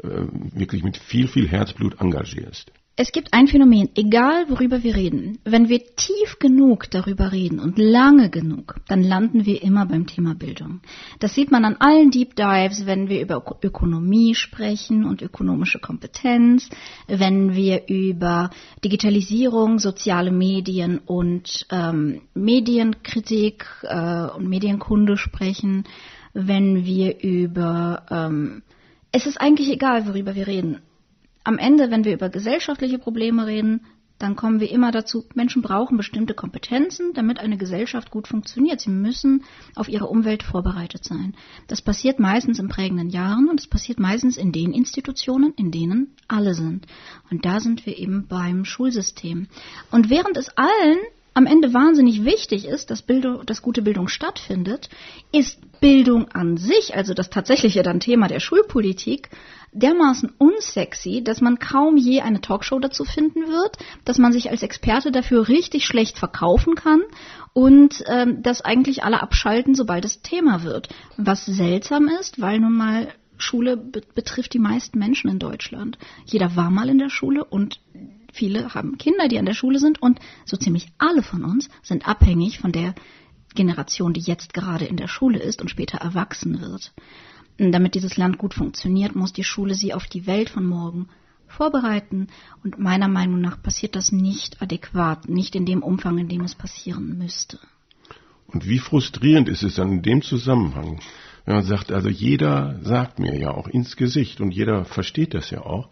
wirklich 0.03 0.83
mit 0.83 0.97
viel, 0.97 1.29
viel 1.29 1.49
Herzblut 1.49 2.01
engagierst? 2.01 2.71
Es 2.97 3.11
gibt 3.11 3.33
ein 3.33 3.49
Phänomen, 3.49 3.89
egal 3.97 4.49
worüber 4.49 4.85
wir 4.85 4.95
reden. 4.95 5.39
Wenn 5.45 5.69
wir 5.69 5.81
tief 5.97 6.39
genug 6.39 6.89
darüber 6.93 7.33
reden 7.33 7.59
und 7.59 7.77
lange 7.77 8.31
genug, 8.31 8.77
dann 8.87 9.03
landen 9.03 9.47
wir 9.47 9.65
immer 9.65 9.85
beim 9.85 10.07
Thema 10.07 10.37
Bildung. 10.37 10.81
Das 11.19 11.35
sieht 11.35 11.51
man 11.51 11.65
an 11.65 11.75
allen 11.81 12.13
Deep 12.13 12.37
Dives, 12.37 12.87
wenn 12.87 13.09
wir 13.09 13.21
über 13.21 13.45
Ökonomie 13.65 14.37
sprechen 14.37 15.05
und 15.05 15.23
ökonomische 15.23 15.81
Kompetenz, 15.81 16.71
wenn 17.09 17.55
wir 17.55 17.89
über 17.89 18.51
Digitalisierung, 18.85 19.81
soziale 19.81 20.31
Medien 20.31 20.99
und 20.99 21.67
ähm, 21.73 22.21
Medienkritik 22.35 23.67
äh, 23.83 24.27
und 24.37 24.49
Medienkunde 24.49 25.17
sprechen, 25.17 25.83
wenn 26.33 26.85
wir 26.85 27.21
über 27.25 28.07
ähm, 28.09 28.63
es 29.15 29.25
ist 29.27 29.41
eigentlich 29.41 29.71
egal, 29.71 30.07
worüber 30.07 30.35
wir 30.35 30.47
reden 30.47 30.83
am 31.45 31.59
Ende, 31.59 31.91
wenn 31.91 32.05
wir 32.05 32.15
über 32.15 32.31
gesellschaftliche 32.31 32.99
Probleme 32.99 33.47
reden, 33.47 33.83
dann 34.19 34.37
kommen 34.37 34.61
wir 34.61 34.71
immer 34.71 34.93
dazu, 34.93 35.25
Menschen 35.35 35.61
brauchen 35.61 35.97
bestimmte 35.97 36.35
Kompetenzen, 36.35 37.13
damit 37.15 37.41
eine 37.41 37.59
Gesellschaft 37.59 38.11
gut 38.11 38.29
funktioniert. 38.29 38.81
Sie 38.81 38.91
müssen 38.91 39.43
auf 39.75 39.89
ihre 39.89 40.07
Umwelt 40.07 40.43
vorbereitet 40.45 41.05
sein. 41.05 41.35
Das 41.67 41.83
passiert 41.83 42.21
meistens 42.21 42.61
in 42.61 42.69
prägenden 42.69 43.11
Jahren 43.11 43.49
und 43.49 43.61
es 43.61 43.67
passiert 43.67 43.99
meistens 43.99 44.37
in 44.37 44.53
den 44.53 44.73
Institutionen, 44.73 45.53
in 45.57 45.73
denen 45.73 46.15
alle 46.29 46.55
sind. 46.55 46.87
Und 47.31 47.45
da 47.45 47.61
sind 47.61 47.85
wir 47.87 47.99
eben 47.99 48.27
beim 48.29 48.65
Schulsystem. 48.65 49.49
Und 49.91 50.11
während 50.11 50.37
es 50.37 50.49
allen 50.57 50.99
am 51.35 51.47
Ende 51.47 51.75
wahnsinnig 51.75 52.25
wichtig 52.25 52.65
ist, 52.67 52.91
dass, 52.91 53.03
Bildung, 53.03 53.45
dass 53.45 53.61
gute 53.61 53.83
Bildung 53.83 54.07
stattfindet, 54.07 54.89
ist 55.33 55.59
Bildung 55.81 56.29
an 56.31 56.57
sich, 56.57 56.95
also 56.95 57.13
das 57.13 57.29
tatsächliche 57.29 57.83
dann 57.83 58.01
Thema 58.01 58.29
der 58.29 58.39
Schulpolitik, 58.41 59.31
dermaßen 59.73 60.33
unsexy, 60.39 61.23
dass 61.25 61.41
man 61.41 61.59
kaum 61.59 61.97
je 61.97 62.21
eine 62.21 62.41
Talkshow 62.41 62.79
dazu 62.79 63.05
finden 63.05 63.49
wird, 63.49 63.77
dass 64.05 64.19
man 64.19 64.33
sich 64.33 64.51
als 64.51 64.63
Experte 64.63 65.11
dafür 65.11 65.49
richtig 65.49 65.87
schlecht 65.87 66.19
verkaufen 66.19 66.77
kann 66.77 67.03
und 67.53 68.05
ähm, 68.07 68.43
dass 68.43 68.61
eigentlich 68.61 69.03
alle 69.03 69.21
abschalten, 69.21 69.75
sobald 69.75 70.05
es 70.05 70.23
Thema 70.23 70.63
wird. 70.63 70.89
Was 71.17 71.45
seltsam 71.45 72.09
ist, 72.21 72.41
weil 72.41 72.61
nun 72.61 72.77
mal 72.77 73.09
Schule 73.37 73.77
be 73.77 74.03
betrifft 74.15 74.55
die 74.55 74.61
meisten 74.61 75.01
Menschen 75.01 75.29
in 75.29 75.41
Deutschland. 75.41 75.99
Jeder 76.25 76.55
war 76.55 76.71
mal 76.71 76.89
in 76.89 76.99
der 76.99 77.11
Schule 77.11 77.45
und 77.45 77.81
viele 78.35 78.75
haben 78.75 78.99
Kinder, 78.99 79.29
die 79.29 79.39
an 79.39 79.47
der 79.47 79.55
Schule 79.55 79.79
sind 79.79 80.03
und 80.03 80.19
so 80.45 80.57
ziemlich 80.57 80.89
alle 80.99 81.23
von 81.23 81.45
uns 81.45 81.71
sind 81.83 82.07
abhängig 82.07 82.59
von 82.59 82.73
der 82.73 82.95
Generation, 83.55 84.13
die 84.13 84.21
jetzt 84.21 84.53
gerade 84.53 84.85
in 84.85 84.97
der 84.97 85.09
Schule 85.09 85.39
ist 85.39 85.63
und 85.63 85.71
später 85.71 85.99
erwachsen 85.99 86.61
wird. 86.61 86.93
Damit 87.57 87.95
dieses 87.95 88.17
Land 88.17 88.39
gut 88.39 88.53
funktioniert, 88.53 89.15
muss 89.15 89.33
die 89.33 89.45
Schule 89.45 89.75
sie 89.75 89.95
auf 89.95 90.07
die 90.07 90.27
Welt 90.27 90.51
von 90.51 90.67
morgen 90.67 91.09
vorbereiten. 91.47 92.27
Und 92.65 92.79
meiner 92.79 93.09
Meinung 93.09 93.41
nach 93.41 93.63
passiert 93.63 93.95
das 93.95 94.11
nicht 94.11 94.61
adäquat, 94.61 95.29
nicht 95.29 95.55
in 95.55 95.67
dem 95.67 95.83
Umfang, 95.83 96.19
in 96.19 96.29
dem 96.29 96.43
es 96.43 96.57
passieren 96.57 97.17
müsste. 97.17 97.61
Und 98.49 98.69
wie 98.69 98.79
frustrierend 98.79 99.49
ist 99.49 99.63
es 99.63 99.77
dann 99.77 99.93
in 99.93 100.03
dem 100.03 100.23
Zusammenhang, 100.23 101.01
wenn 101.45 101.55
man 101.55 101.65
sagt, 101.65 101.93
also 101.93 102.09
jeder 102.09 102.81
sagt 102.83 103.19
mir 103.19 103.39
ja 103.39 103.53
auch 103.53 103.69
ins 103.69 103.97
Gesicht 103.97 104.41
und 104.41 104.51
jeder 104.51 104.85
versteht 104.85 105.35
das 105.35 105.51
ja 105.51 105.63
auch, 105.63 105.89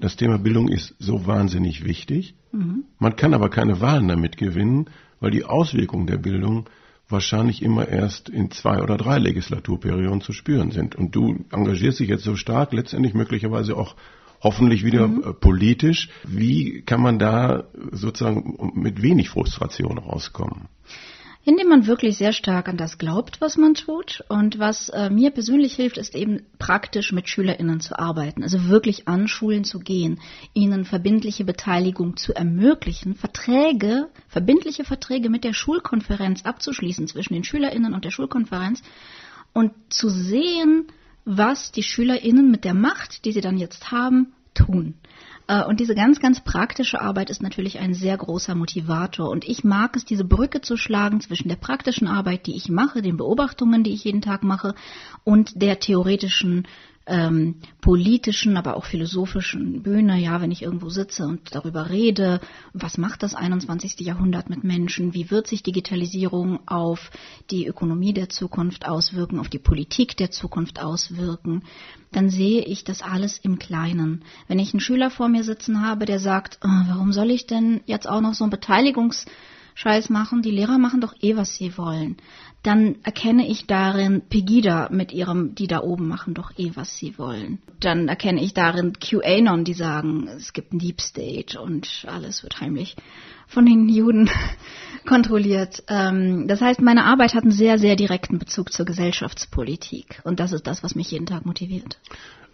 das 0.00 0.16
Thema 0.16 0.38
Bildung 0.38 0.68
ist 0.68 0.94
so 0.98 1.26
wahnsinnig 1.26 1.84
wichtig. 1.84 2.34
Mhm. 2.52 2.84
Man 2.98 3.16
kann 3.16 3.34
aber 3.34 3.48
keine 3.48 3.80
Wahlen 3.80 4.08
damit 4.08 4.36
gewinnen, 4.36 4.90
weil 5.20 5.30
die 5.30 5.44
Auswirkungen 5.44 6.06
der 6.06 6.18
Bildung 6.18 6.68
wahrscheinlich 7.08 7.62
immer 7.62 7.88
erst 7.88 8.28
in 8.28 8.50
zwei 8.50 8.82
oder 8.82 8.96
drei 8.96 9.18
Legislaturperioden 9.18 10.20
zu 10.20 10.32
spüren 10.32 10.70
sind. 10.70 10.94
Und 10.94 11.14
du 11.14 11.44
engagierst 11.50 12.00
dich 12.00 12.08
jetzt 12.08 12.24
so 12.24 12.36
stark, 12.36 12.72
letztendlich 12.72 13.14
möglicherweise 13.14 13.76
auch 13.76 13.96
hoffentlich 14.42 14.84
wieder 14.84 15.08
mhm. 15.08 15.22
Äh, 15.22 15.32
politisch. 15.32 16.08
Wie 16.24 16.82
kann 16.82 17.00
man 17.00 17.18
da 17.18 17.64
sozusagen 17.92 18.72
mit 18.74 19.02
wenig 19.02 19.30
Frustration 19.30 19.98
rauskommen? 19.98 20.68
Indem 21.44 21.68
man 21.68 21.86
wirklich 21.86 22.16
sehr 22.16 22.32
stark 22.32 22.68
an 22.68 22.76
das 22.76 22.98
glaubt, 22.98 23.40
was 23.40 23.56
man 23.56 23.74
tut. 23.74 24.24
Und 24.28 24.58
was 24.58 24.88
äh, 24.90 25.10
mir 25.10 25.30
persönlich 25.30 25.74
hilft, 25.74 25.98
ist 25.98 26.14
eben 26.14 26.42
praktisch 26.58 27.12
mit 27.12 27.28
SchülerInnen 27.28 27.80
zu 27.80 27.98
arbeiten, 27.98 28.42
also 28.42 28.68
wirklich 28.68 29.08
an 29.08 29.28
Schulen 29.28 29.64
zu 29.64 29.80
gehen, 29.80 30.20
ihnen 30.54 30.84
verbindliche 30.84 31.44
Beteiligung 31.44 32.16
zu 32.16 32.34
ermöglichen, 32.34 33.14
Verträge, 33.14 34.08
verbindliche 34.28 34.84
Verträge 34.84 35.30
mit 35.30 35.44
der 35.44 35.52
Schulkonferenz 35.52 36.44
abzuschließen 36.44 37.08
zwischen 37.08 37.34
den 37.34 37.44
SchülerInnen 37.44 37.94
und 37.94 38.04
der 38.04 38.10
Schulkonferenz 38.10 38.82
und 39.52 39.72
zu 39.88 40.08
sehen, 40.08 40.86
was 41.24 41.72
die 41.72 41.82
SchülerInnen 41.82 42.50
mit 42.50 42.64
der 42.64 42.74
Macht, 42.74 43.24
die 43.24 43.32
sie 43.32 43.40
dann 43.40 43.58
jetzt 43.58 43.90
haben, 43.90 44.32
tun. 44.54 44.94
Äh, 45.52 45.64
und 45.64 45.80
diese 45.80 45.94
ganz, 45.94 46.18
ganz 46.20 46.40
praktische 46.40 47.00
Arbeit 47.00 47.28
ist 47.28 47.42
natürlich 47.42 47.78
ein 47.78 47.92
sehr 47.92 48.16
großer 48.16 48.54
Motivator. 48.54 49.28
Und 49.28 49.44
ich 49.44 49.64
mag 49.64 49.96
es, 49.96 50.04
diese 50.04 50.24
Brücke 50.24 50.62
zu 50.62 50.76
schlagen 50.76 51.20
zwischen 51.20 51.48
der 51.48 51.56
praktischen 51.56 52.08
Arbeit, 52.08 52.46
die 52.46 52.56
ich 52.56 52.70
mache, 52.70 53.02
den 53.02 53.18
Beobachtungen, 53.18 53.84
die 53.84 53.92
ich 53.92 54.04
jeden 54.04 54.22
Tag 54.22 54.42
mache, 54.42 54.74
und 55.24 55.60
der 55.60 55.78
theoretischen 55.78 56.66
ähm, 57.06 57.56
politischen, 57.80 58.56
aber 58.56 58.76
auch 58.76 58.84
philosophischen 58.84 59.82
Bühne, 59.82 60.18
ja, 60.20 60.40
wenn 60.40 60.50
ich 60.50 60.62
irgendwo 60.62 60.88
sitze 60.88 61.26
und 61.26 61.54
darüber 61.54 61.90
rede, 61.90 62.40
was 62.72 62.98
macht 62.98 63.22
das 63.22 63.34
21. 63.34 64.00
Jahrhundert 64.00 64.50
mit 64.50 64.62
Menschen, 64.64 65.12
wie 65.14 65.30
wird 65.30 65.46
sich 65.46 65.62
Digitalisierung 65.62 66.60
auf 66.66 67.10
die 67.50 67.66
Ökonomie 67.66 68.12
der 68.12 68.28
Zukunft 68.28 68.86
auswirken, 68.86 69.40
auf 69.40 69.48
die 69.48 69.58
Politik 69.58 70.16
der 70.16 70.30
Zukunft 70.30 70.80
auswirken, 70.80 71.62
dann 72.12 72.30
sehe 72.30 72.62
ich 72.62 72.84
das 72.84 73.02
alles 73.02 73.38
im 73.38 73.58
Kleinen. 73.58 74.24
Wenn 74.46 74.58
ich 74.58 74.72
einen 74.72 74.80
Schüler 74.80 75.10
vor 75.10 75.28
mir 75.28 75.44
sitzen 75.44 75.84
habe, 75.84 76.04
der 76.04 76.20
sagt, 76.20 76.58
oh, 76.62 76.68
warum 76.88 77.12
soll 77.12 77.30
ich 77.30 77.46
denn 77.46 77.80
jetzt 77.86 78.08
auch 78.08 78.20
noch 78.20 78.34
so 78.34 78.44
ein 78.44 78.50
Beteiligungs 78.50 79.26
Scheiß 79.74 80.10
machen, 80.10 80.42
die 80.42 80.50
Lehrer 80.50 80.78
machen 80.78 81.00
doch 81.00 81.14
eh, 81.22 81.36
was 81.36 81.54
sie 81.54 81.76
wollen. 81.78 82.18
Dann 82.62 82.96
erkenne 83.02 83.48
ich 83.48 83.66
darin 83.66 84.22
Pegida 84.28 84.88
mit 84.92 85.12
ihrem, 85.12 85.54
die 85.56 85.66
da 85.66 85.80
oben 85.80 86.06
machen 86.06 86.34
doch 86.34 86.52
eh, 86.56 86.70
was 86.74 86.96
sie 86.96 87.18
wollen. 87.18 87.58
Dann 87.80 88.06
erkenne 88.06 88.40
ich 88.40 88.54
darin 88.54 88.92
QAnon, 88.92 89.64
die 89.64 89.74
sagen, 89.74 90.28
es 90.28 90.52
gibt 90.52 90.72
ein 90.72 90.78
Deep 90.78 91.00
State 91.00 91.60
und 91.60 92.06
alles 92.06 92.44
wird 92.44 92.60
heimlich 92.60 92.94
von 93.48 93.66
den 93.66 93.88
Juden 93.88 94.30
kontrolliert. 95.06 95.82
Ähm, 95.88 96.46
das 96.46 96.60
heißt, 96.60 96.80
meine 96.80 97.04
Arbeit 97.04 97.34
hat 97.34 97.42
einen 97.42 97.50
sehr, 97.50 97.78
sehr 97.78 97.96
direkten 97.96 98.38
Bezug 98.38 98.72
zur 98.72 98.86
Gesellschaftspolitik. 98.86 100.20
Und 100.22 100.38
das 100.38 100.52
ist 100.52 100.66
das, 100.68 100.84
was 100.84 100.94
mich 100.94 101.10
jeden 101.10 101.26
Tag 101.26 101.44
motiviert. 101.44 101.98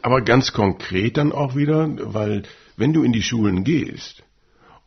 Aber 0.01 0.23
ganz 0.23 0.53
konkret 0.53 1.19
dann 1.19 1.33
auch 1.33 1.55
wieder, 1.55 2.15
weil 2.15 2.45
wenn 2.77 2.95
du 2.95 3.03
in 3.03 3.13
die 3.13 3.23
Schulen 3.23 3.65
gehst, 3.65 4.23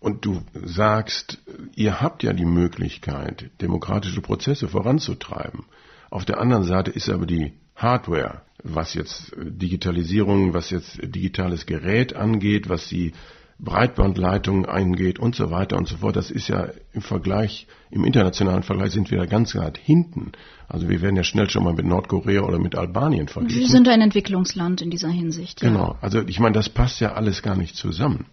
und 0.01 0.25
du 0.25 0.41
sagst, 0.65 1.37
ihr 1.75 2.01
habt 2.01 2.23
ja 2.23 2.33
die 2.33 2.45
Möglichkeit, 2.45 3.51
demokratische 3.61 4.19
Prozesse 4.19 4.67
voranzutreiben. 4.67 5.65
Auf 6.09 6.25
der 6.25 6.41
anderen 6.41 6.63
Seite 6.63 6.91
ist 6.91 7.07
aber 7.07 7.27
die 7.27 7.53
Hardware, 7.75 8.41
was 8.63 8.95
jetzt 8.95 9.31
Digitalisierung, 9.37 10.53
was 10.53 10.71
jetzt 10.71 10.99
digitales 11.03 11.67
Gerät 11.67 12.15
angeht, 12.15 12.67
was 12.67 12.87
die 12.89 13.13
Breitbandleitung 13.59 14.65
eingeht 14.65 15.19
und 15.19 15.35
so 15.35 15.51
weiter 15.51 15.77
und 15.77 15.87
so 15.87 15.97
fort. 15.97 16.15
Das 16.15 16.31
ist 16.31 16.47
ja 16.47 16.69
im 16.93 17.03
Vergleich, 17.03 17.67
im 17.91 18.03
internationalen 18.03 18.63
Vergleich 18.63 18.91
sind 18.91 19.11
wir 19.11 19.19
da 19.19 19.27
ganz 19.27 19.55
weit 19.55 19.77
hinten. 19.77 20.31
Also 20.67 20.89
wir 20.89 21.01
werden 21.01 21.15
ja 21.15 21.23
schnell 21.23 21.47
schon 21.47 21.63
mal 21.63 21.73
mit 21.73 21.85
Nordkorea 21.85 22.41
oder 22.41 22.57
mit 22.57 22.75
Albanien 22.75 23.27
verglichen. 23.27 23.61
Wir 23.61 23.69
sind 23.69 23.87
ein 23.87 24.01
Entwicklungsland 24.01 24.81
in 24.81 24.89
dieser 24.89 25.09
Hinsicht. 25.09 25.61
Ja. 25.61 25.69
Genau. 25.69 25.95
Also 26.01 26.23
ich 26.25 26.39
meine, 26.39 26.53
das 26.53 26.69
passt 26.69 26.99
ja 27.01 27.13
alles 27.13 27.43
gar 27.43 27.55
nicht 27.55 27.75
zusammen. 27.75 28.25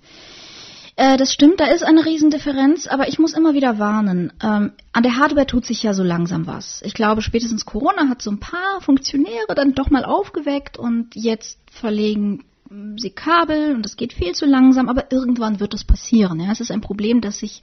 Äh, 0.98 1.16
das 1.16 1.32
stimmt, 1.32 1.60
da 1.60 1.66
ist 1.66 1.84
eine 1.84 2.04
Riesendifferenz, 2.04 2.88
aber 2.88 3.06
ich 3.06 3.20
muss 3.20 3.32
immer 3.32 3.54
wieder 3.54 3.78
warnen. 3.78 4.32
Ähm, 4.42 4.72
an 4.92 5.02
der 5.04 5.16
Hardware 5.16 5.46
tut 5.46 5.64
sich 5.64 5.84
ja 5.84 5.94
so 5.94 6.02
langsam 6.02 6.48
was. 6.48 6.82
Ich 6.84 6.92
glaube, 6.92 7.22
spätestens 7.22 7.64
Corona 7.64 8.08
hat 8.08 8.20
so 8.20 8.32
ein 8.32 8.40
paar 8.40 8.80
Funktionäre 8.80 9.54
dann 9.54 9.74
doch 9.74 9.90
mal 9.90 10.04
aufgeweckt 10.04 10.76
und 10.76 11.14
jetzt 11.14 11.60
verlegen 11.70 12.42
sie 12.96 13.10
Kabel 13.10 13.76
und 13.76 13.86
es 13.86 13.96
geht 13.96 14.12
viel 14.12 14.32
zu 14.32 14.44
langsam, 14.44 14.88
aber 14.88 15.12
irgendwann 15.12 15.60
wird 15.60 15.72
es 15.72 15.84
passieren. 15.84 16.40
Ja? 16.40 16.50
Es 16.50 16.60
ist 16.60 16.72
ein 16.72 16.80
Problem, 16.80 17.20
das 17.20 17.38
sich 17.38 17.60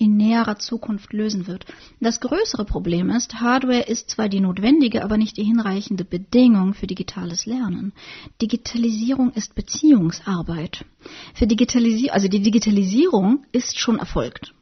in 0.00 0.16
näherer 0.16 0.58
Zukunft 0.58 1.12
lösen 1.12 1.46
wird. 1.46 1.66
Das 2.00 2.20
größere 2.20 2.64
Problem 2.64 3.10
ist, 3.10 3.40
Hardware 3.40 3.82
ist 3.82 4.08
zwar 4.08 4.30
die 4.30 4.40
notwendige, 4.40 5.04
aber 5.04 5.18
nicht 5.18 5.36
die 5.36 5.44
hinreichende 5.44 6.04
Bedingung 6.04 6.72
für 6.72 6.86
digitales 6.86 7.44
Lernen. 7.44 7.92
Digitalisierung 8.40 9.30
ist 9.32 9.54
Beziehungsarbeit. 9.54 10.86
Für 11.34 11.46
Digitalisierung, 11.46 12.14
also 12.14 12.28
die 12.28 12.40
Digitalisierung 12.40 13.44
ist 13.52 13.78
schon 13.78 13.98
erfolgt. 13.98 14.54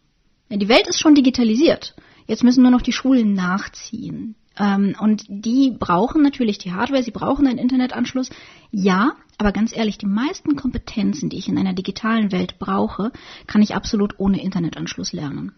Die 0.51 0.69
Welt 0.69 0.89
ist 0.89 0.99
schon 0.99 1.15
digitalisiert. 1.15 1.95
Jetzt 2.27 2.43
müssen 2.43 2.63
nur 2.63 2.73
noch 2.73 2.83
die 2.83 2.93
Schulen 2.93 3.35
nachziehen. 3.35 4.35
Ähm, 4.59 4.95
und 4.99 5.25
die 5.29 5.75
brauchen 5.79 6.23
natürlich 6.23 6.59
die 6.59 6.73
Hardware, 6.73 7.03
sie 7.03 7.11
brauchen 7.11 7.47
einen 7.47 7.59
Internetanschluss. 7.59 8.31
Ja, 8.71 9.13
aber 9.39 9.53
ganz 9.53 9.75
ehrlich, 9.75 9.99
die 9.99 10.07
meisten 10.07 10.57
Kompetenzen, 10.57 11.29
die 11.31 11.39
ich 11.39 11.49
in 11.49 11.59
einer 11.59 11.75
digitalen 11.75 12.33
Welt 12.33 12.59
brauche, 12.59 13.13
kann 13.47 13.63
ich 13.63 13.75
absolut 13.75 14.19
ohne 14.19 14.43
Internetanschluss 14.43 15.13
lernen. 15.13 15.53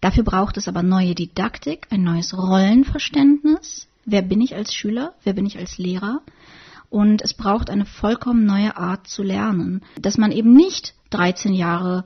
Dafür 0.00 0.24
braucht 0.24 0.56
es 0.56 0.68
aber 0.68 0.82
neue 0.82 1.14
Didaktik, 1.14 1.86
ein 1.90 2.02
neues 2.02 2.36
Rollenverständnis. 2.36 3.88
Wer 4.04 4.22
bin 4.22 4.40
ich 4.40 4.54
als 4.54 4.74
Schüler? 4.74 5.14
Wer 5.22 5.32
bin 5.32 5.46
ich 5.46 5.58
als 5.58 5.78
Lehrer? 5.78 6.22
Und 6.90 7.20
es 7.20 7.34
braucht 7.34 7.68
eine 7.68 7.84
vollkommen 7.84 8.46
neue 8.46 8.76
Art 8.76 9.06
zu 9.06 9.22
lernen, 9.22 9.82
dass 10.00 10.16
man 10.16 10.32
eben 10.32 10.54
nicht 10.54 10.94
13 11.10 11.52
Jahre 11.52 12.04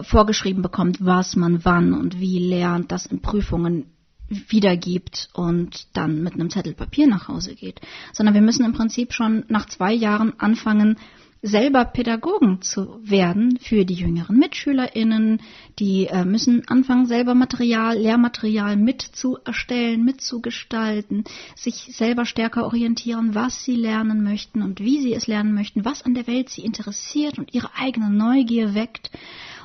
vorgeschrieben 0.00 0.62
bekommt, 0.62 1.04
was 1.04 1.36
man 1.36 1.64
wann 1.64 1.92
und 1.92 2.18
wie 2.18 2.38
lernt, 2.38 2.92
das 2.92 3.06
in 3.06 3.20
Prüfungen 3.20 3.86
wiedergibt 4.28 5.28
und 5.34 5.86
dann 5.92 6.22
mit 6.22 6.34
einem 6.34 6.50
Zettel 6.50 6.74
Papier 6.74 7.06
nach 7.06 7.28
Hause 7.28 7.54
geht, 7.54 7.80
sondern 8.12 8.34
wir 8.34 8.42
müssen 8.42 8.64
im 8.64 8.72
Prinzip 8.72 9.12
schon 9.12 9.44
nach 9.48 9.66
zwei 9.66 9.92
Jahren 9.92 10.38
anfangen, 10.38 10.96
selber 11.42 11.84
Pädagogen 11.84 12.62
zu 12.62 13.00
werden 13.02 13.58
für 13.60 13.84
die 13.84 13.94
jüngeren 13.94 14.38
MitschülerInnen. 14.38 15.40
Die 15.80 16.06
äh, 16.06 16.24
müssen 16.24 16.66
anfangen, 16.68 17.06
selber 17.06 17.34
Material, 17.34 17.98
Lehrmaterial 17.98 18.76
mit 18.76 19.02
zu 19.02 19.38
erstellen, 19.44 20.04
mitzugestalten, 20.04 21.24
sich 21.56 21.90
selber 21.96 22.26
stärker 22.26 22.64
orientieren, 22.64 23.34
was 23.34 23.64
sie 23.64 23.74
lernen 23.74 24.22
möchten 24.22 24.62
und 24.62 24.78
wie 24.78 25.00
sie 25.00 25.14
es 25.14 25.26
lernen 25.26 25.52
möchten, 25.52 25.84
was 25.84 26.04
an 26.04 26.14
der 26.14 26.28
Welt 26.28 26.48
sie 26.48 26.64
interessiert 26.64 27.38
und 27.38 27.52
ihre 27.52 27.74
eigene 27.74 28.10
Neugier 28.10 28.74
weckt 28.74 29.10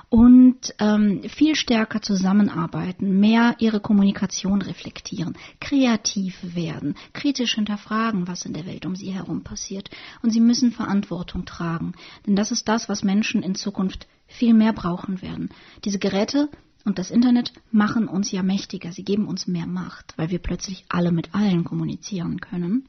und 0.10 0.74
ähm, 0.80 1.24
viel 1.24 1.56
stärker 1.56 2.02
zusammenarbeiten, 2.02 3.20
mehr 3.20 3.56
ihre 3.60 3.82
Kommunikation 3.82 4.62
reflektieren, 4.62 5.38
kreativ 5.60 6.38
werden, 6.56 6.96
kritisch 7.14 7.56
hinterfragen, 7.56 8.28
was 8.28 8.46
in 8.46 8.54
der 8.54 8.66
Welt 8.66 8.86
um 8.86 8.96
sie 8.96 9.12
herum 9.12 9.44
passiert. 9.44 9.90
Und 10.22 10.32
sie 10.32 10.40
müssen 10.40 10.72
Verantwortung 10.72 11.46
tragen. 11.46 11.94
Denn 12.26 12.36
das 12.36 12.52
ist 12.52 12.68
das, 12.68 12.88
was 12.88 13.04
Menschen 13.04 13.44
in 13.44 13.56
Zukunft 13.56 14.08
viel 14.28 14.54
mehr 14.54 14.74
brauchen 14.74 15.22
werden. 15.22 15.50
Diese 15.84 16.00
Geräte 16.00 16.50
und 16.86 17.00
das 17.00 17.12
Internet 17.12 17.52
machen 17.72 18.08
uns 18.08 18.32
ja 18.32 18.44
mächtiger. 18.44 18.94
Sie 18.94 19.04
geben 19.04 19.28
uns 19.28 19.46
mehr 19.46 19.68
Macht, 19.68 20.14
weil 20.16 20.30
wir 20.30 20.40
plötzlich 20.40 20.86
alle 20.88 21.12
mit 21.12 21.36
allen 21.36 21.66
kommunizieren 21.66 22.40
können. 22.40 22.88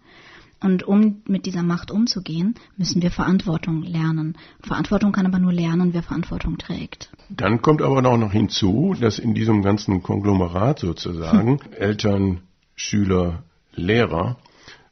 Und 0.61 0.83
um 0.83 1.23
mit 1.27 1.47
dieser 1.47 1.63
Macht 1.63 1.91
umzugehen, 1.91 2.55
müssen 2.77 3.01
wir 3.01 3.13
Verantwortung 3.13 3.83
lernen. 3.83 4.37
Verantwortung 4.61 5.13
kann 5.13 5.27
aber 5.27 5.39
nur 5.39 5.53
lernen, 5.53 5.95
wer 5.95 6.03
Verantwortung 6.03 6.59
trägt. 6.59 7.11
Dann 7.29 7.63
kommt 7.63 7.81
aber 7.81 8.05
auch 8.05 8.17
noch 8.17 8.33
hinzu, 8.33 8.95
dass 9.01 9.19
in 9.19 9.35
diesem 9.35 9.63
ganzen 9.63 10.03
Konglomerat 10.03 10.81
sozusagen 10.81 11.61
Eltern, 11.79 12.41
Schüler, 12.75 13.45
Lehrer, 13.75 14.39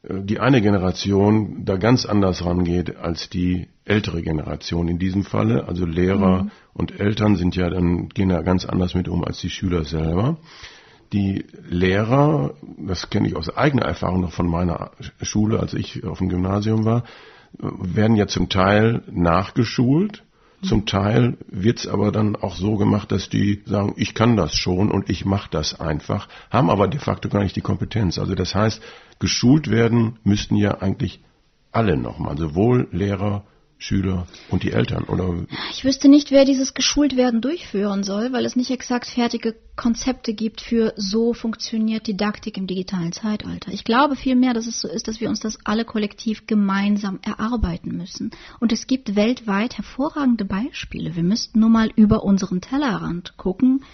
äh, 0.03 0.21
die 0.23 0.39
eine 0.39 0.63
Generation 0.63 1.65
da 1.65 1.77
ganz 1.77 2.07
anders 2.07 2.45
rangeht 2.45 2.97
als 2.97 3.29
die 3.29 3.69
ältere 3.85 4.23
Generation. 4.23 4.87
In 4.87 4.99
diesem 4.99 5.25
Falle, 5.25 5.67
also 5.67 5.85
Lehrer 5.85 6.45
mhm. 6.45 6.51
und 6.75 7.01
Eltern 7.01 7.37
sind 7.37 7.57
ja 7.57 7.71
dann, 7.71 8.09
gehen 8.09 8.29
da 8.29 8.43
ganz 8.43 8.65
anders 8.65 8.95
mit 8.95 9.09
um 9.09 9.25
als 9.25 9.39
die 9.41 9.51
Schüler 9.51 9.85
selber. 9.85 10.39
Die 11.13 11.47
Lehrer, 11.69 12.55
das 12.79 13.11
kenne 13.11 13.29
ich 13.29 13.37
aus 13.37 13.55
eigener 13.57 13.85
Erfahrung 13.85 14.21
noch 14.23 14.33
von 14.33 14.49
meiner 14.49 14.91
Schule, 15.23 15.61
als 15.61 15.75
ich 15.75 16.05
auf 16.05 16.19
dem 16.19 16.29
Gymnasium 16.29 16.85
war, 16.85 17.05
werden 17.59 18.17
ja 18.17 18.27
zum 18.27 18.49
Teil 18.49 19.03
nachgeschult. 19.11 20.25
Zum 20.63 20.87
Teil 20.87 21.37
wird's 21.49 21.87
aber 21.87 22.11
dann 22.11 22.35
auch 22.35 22.57
so 22.57 22.77
gemacht, 22.77 23.13
dass 23.13 23.29
die 23.29 23.63
sagen, 23.67 23.93
ich 23.97 24.15
kann 24.15 24.37
das 24.37 24.57
schon 24.57 24.91
und 24.91 25.11
ich 25.11 25.25
mache 25.25 25.49
das 25.51 25.79
einfach, 25.79 26.29
haben 26.51 26.71
aber 26.71 26.89
de 26.89 26.99
facto 26.99 27.29
gar 27.29 27.43
nicht 27.43 27.57
die 27.57 27.61
Kompetenz. 27.61 28.19
Also 28.19 28.35
das 28.35 28.55
heißt, 28.55 28.83
geschult 29.19 29.71
werden 29.71 30.19
müssten 30.25 30.57
ja 30.57 30.79
eigentlich 30.79 31.21
alle 31.73 31.97
nochmal, 31.97 32.39
sowohl 32.39 32.89
Lehrer 32.91 33.45
Schüler 33.79 34.27
und 34.51 34.63
die 34.63 34.73
Eltern, 34.73 35.05
oder? 35.05 35.45
Ich 35.71 35.85
wüsste 35.85 36.09
nicht, 36.09 36.31
wer 36.31 36.47
dieses 36.47 36.73
Geschultwerden 36.73 37.43
durchführen 37.43 38.05
soll, 38.05 38.33
weil 38.33 38.47
es 38.47 38.57
nicht 38.57 38.71
exakt 38.71 39.07
fertige 39.07 39.55
Konzepte 39.77 40.33
gibt 40.33 40.63
für 40.63 40.95
so 40.97 41.35
funktioniert 41.35 42.07
Didaktik 42.07 42.57
im 42.57 42.67
digitalen 42.67 43.13
Zeitalter. 43.13 43.73
Ich 43.73 43.85
glaube 43.85 44.17
vielmehr, 44.17 44.55
dass 44.55 44.67
es 44.67 44.81
so 44.81 44.89
ist, 44.89 45.07
dass 45.07 45.21
wir 45.21 45.29
uns 45.29 45.41
das 45.41 45.59
alle 45.65 45.85
kollektiv 45.85 46.47
gemeinsam 46.47 47.19
erarbeiten 47.23 47.97
müssen. 47.97 48.31
Und 48.59 48.73
es 48.73 48.87
gibt 48.87 49.17
weltweit 49.17 49.77
hervorragende 49.77 50.47
Beispiele. 50.47 51.15
Wir 51.15 51.23
müssten 51.23 51.61
nur 51.61 51.71
mal 51.71 51.91
über 51.95 52.25
unseren 52.25 52.61
Tellerrand 52.61 53.37
gucken 53.37 53.85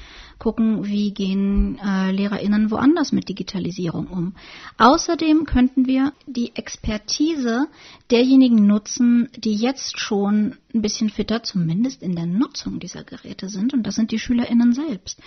gucken, 0.43 0.89
wie 0.89 1.15
gehen 1.15 1.79
äh, 1.79 2.11
LehrerInnen 2.11 2.73
woanders 2.73 3.13
mit 3.13 3.29
Digitalisierung 3.29 4.09
um. 4.09 4.35
Außerdem 4.77 5.45
könnten 5.45 5.87
wir 5.87 6.13
die 6.27 6.57
Expertise 6.57 7.69
derjenigen 8.11 8.67
nutzen, 8.67 9.29
die 9.37 9.55
jetzt 9.55 10.01
schon 10.01 10.57
ein 10.75 10.83
bisschen 10.83 11.11
fitter, 11.11 11.45
zumindest 11.45 12.03
in 12.03 12.17
der 12.17 12.27
Nutzung 12.27 12.81
dieser 12.81 13.05
Geräte 13.05 13.49
sind, 13.49 13.73
und 13.73 13.85
das 13.85 13.95
sind 13.95 14.11
die 14.11 14.19
SchülerInnen 14.19 14.73
selbst. 14.73 15.21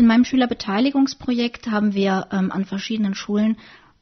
In 0.00 0.06
meinem 0.06 0.24
Schülerbeteiligungsprojekt 0.24 1.70
haben 1.70 1.92
wir 1.92 2.28
ähm, 2.32 2.50
an 2.50 2.64
verschiedenen 2.64 3.14
Schulen 3.14 3.58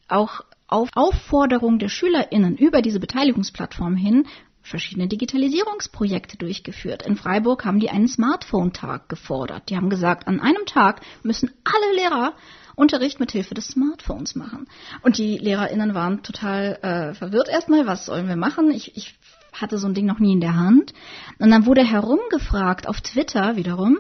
auch 0.06 0.42
auf 0.68 0.90
Aufforderung 0.94 1.80
der 1.80 1.88
SchülerInnen 1.88 2.56
über 2.56 2.82
diese 2.82 3.00
Beteiligungsplattform 3.00 3.96
hin 3.96 4.24
verschiedene 4.62 5.08
Digitalisierungsprojekte 5.08 6.36
durchgeführt. 6.36 7.04
In 7.04 7.16
Freiburg 7.16 7.64
haben 7.64 7.80
die 7.80 7.90
einen 7.90 8.06
Smartphone-Tag 8.06 9.08
gefordert. 9.08 9.70
Die 9.70 9.76
haben 9.76 9.90
gesagt, 9.90 10.28
an 10.28 10.38
einem 10.38 10.66
Tag 10.66 11.00
müssen 11.24 11.50
alle 11.64 11.96
Lehrer 11.96 12.34
Unterricht 12.76 13.18
mit 13.18 13.32
Hilfe 13.32 13.54
des 13.54 13.66
Smartphones 13.66 14.36
machen. 14.36 14.68
Und 15.02 15.18
die 15.18 15.36
LehrerInnen 15.36 15.94
waren 15.94 16.22
total 16.22 16.78
äh, 16.80 17.14
verwirrt 17.14 17.48
erstmal, 17.48 17.88
was 17.88 18.06
sollen 18.06 18.28
wir 18.28 18.36
machen? 18.36 18.70
Ich, 18.70 18.96
ich 18.96 19.18
hatte 19.52 19.78
so 19.78 19.88
ein 19.88 19.94
Ding 19.94 20.06
noch 20.06 20.20
nie 20.20 20.34
in 20.34 20.40
der 20.40 20.54
Hand. 20.54 20.92
Und 21.40 21.50
dann 21.50 21.66
wurde 21.66 21.84
herumgefragt 21.84 22.86
auf 22.86 23.00
Twitter 23.00 23.56
wiederum, 23.56 23.98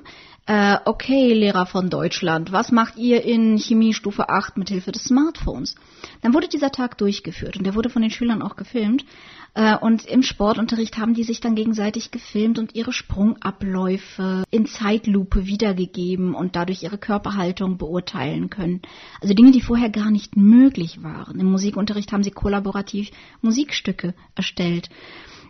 äh, 0.48 0.78
okay, 0.86 1.34
Lehrer 1.34 1.66
von 1.66 1.90
Deutschland, 1.90 2.52
was 2.52 2.72
macht 2.72 2.96
ihr 2.96 3.22
in 3.22 3.58
Chemiestufe 3.58 4.30
8 4.30 4.56
mit 4.56 4.70
Hilfe 4.70 4.92
des 4.92 5.04
Smartphones? 5.04 5.74
Dann 6.22 6.32
wurde 6.32 6.48
dieser 6.48 6.72
Tag 6.72 6.96
durchgeführt 6.96 7.58
und 7.58 7.64
der 7.64 7.74
wurde 7.74 7.90
von 7.90 8.00
den 8.00 8.10
Schülern 8.10 8.40
auch 8.40 8.56
gefilmt. 8.56 9.04
Äh, 9.52 9.76
und 9.76 10.06
im 10.06 10.22
Sportunterricht 10.22 10.96
haben 10.96 11.12
die 11.12 11.24
sich 11.24 11.40
dann 11.40 11.54
gegenseitig 11.54 12.12
gefilmt 12.12 12.58
und 12.58 12.74
ihre 12.74 12.94
Sprungabläufe 12.94 14.44
in 14.50 14.64
Zeitlupe 14.64 15.44
wiedergegeben 15.44 16.34
und 16.34 16.56
dadurch 16.56 16.82
ihre 16.82 16.96
Körperhaltung 16.96 17.76
beurteilen 17.76 18.48
können. 18.48 18.80
Also 19.20 19.34
Dinge, 19.34 19.50
die 19.50 19.60
vorher 19.60 19.90
gar 19.90 20.10
nicht 20.10 20.34
möglich 20.34 21.02
waren. 21.02 21.40
Im 21.40 21.50
Musikunterricht 21.50 22.10
haben 22.10 22.24
sie 22.24 22.30
kollaborativ 22.30 23.10
Musikstücke 23.42 24.14
erstellt. 24.34 24.88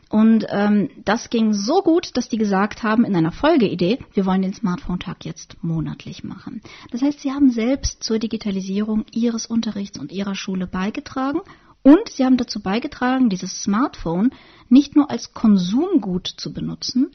Und 0.09 0.47
ähm, 0.49 0.89
das 1.05 1.29
ging 1.29 1.53
so 1.53 1.83
gut, 1.83 2.17
dass 2.17 2.29
die 2.29 2.39
gesagt 2.39 2.83
haben 2.83 3.05
in 3.05 3.15
einer 3.15 3.33
Folgeidee, 3.33 3.99
wir 4.15 4.25
wollen 4.25 4.43
den 4.43 4.55
Smartphone-Tag 4.55 5.25
jetzt 5.25 5.63
monatlich 5.63 6.25
machen. 6.25 6.63
Das 6.91 7.03
heißt, 7.03 7.21
sie 7.21 7.33
haben 7.33 7.51
selbst 7.51 8.03
zur 8.03 8.19
Digitalisierung 8.19 9.05
ihres 9.13 9.45
Unterrichts 9.45 9.99
und 9.99 10.11
ihrer 10.11 10.35
Schule 10.35 10.67
beigetragen 10.67 11.41
und 11.83 12.09
sie 12.09 12.25
haben 12.25 12.39
dazu 12.39 12.61
beigetragen, 12.61 13.29
dieses 13.29 13.63
Smartphone 13.63 14.31
nicht 14.69 14.97
nur 14.97 15.11
als 15.11 15.35
Konsumgut 15.35 16.27
zu 16.27 16.53
benutzen, 16.53 17.11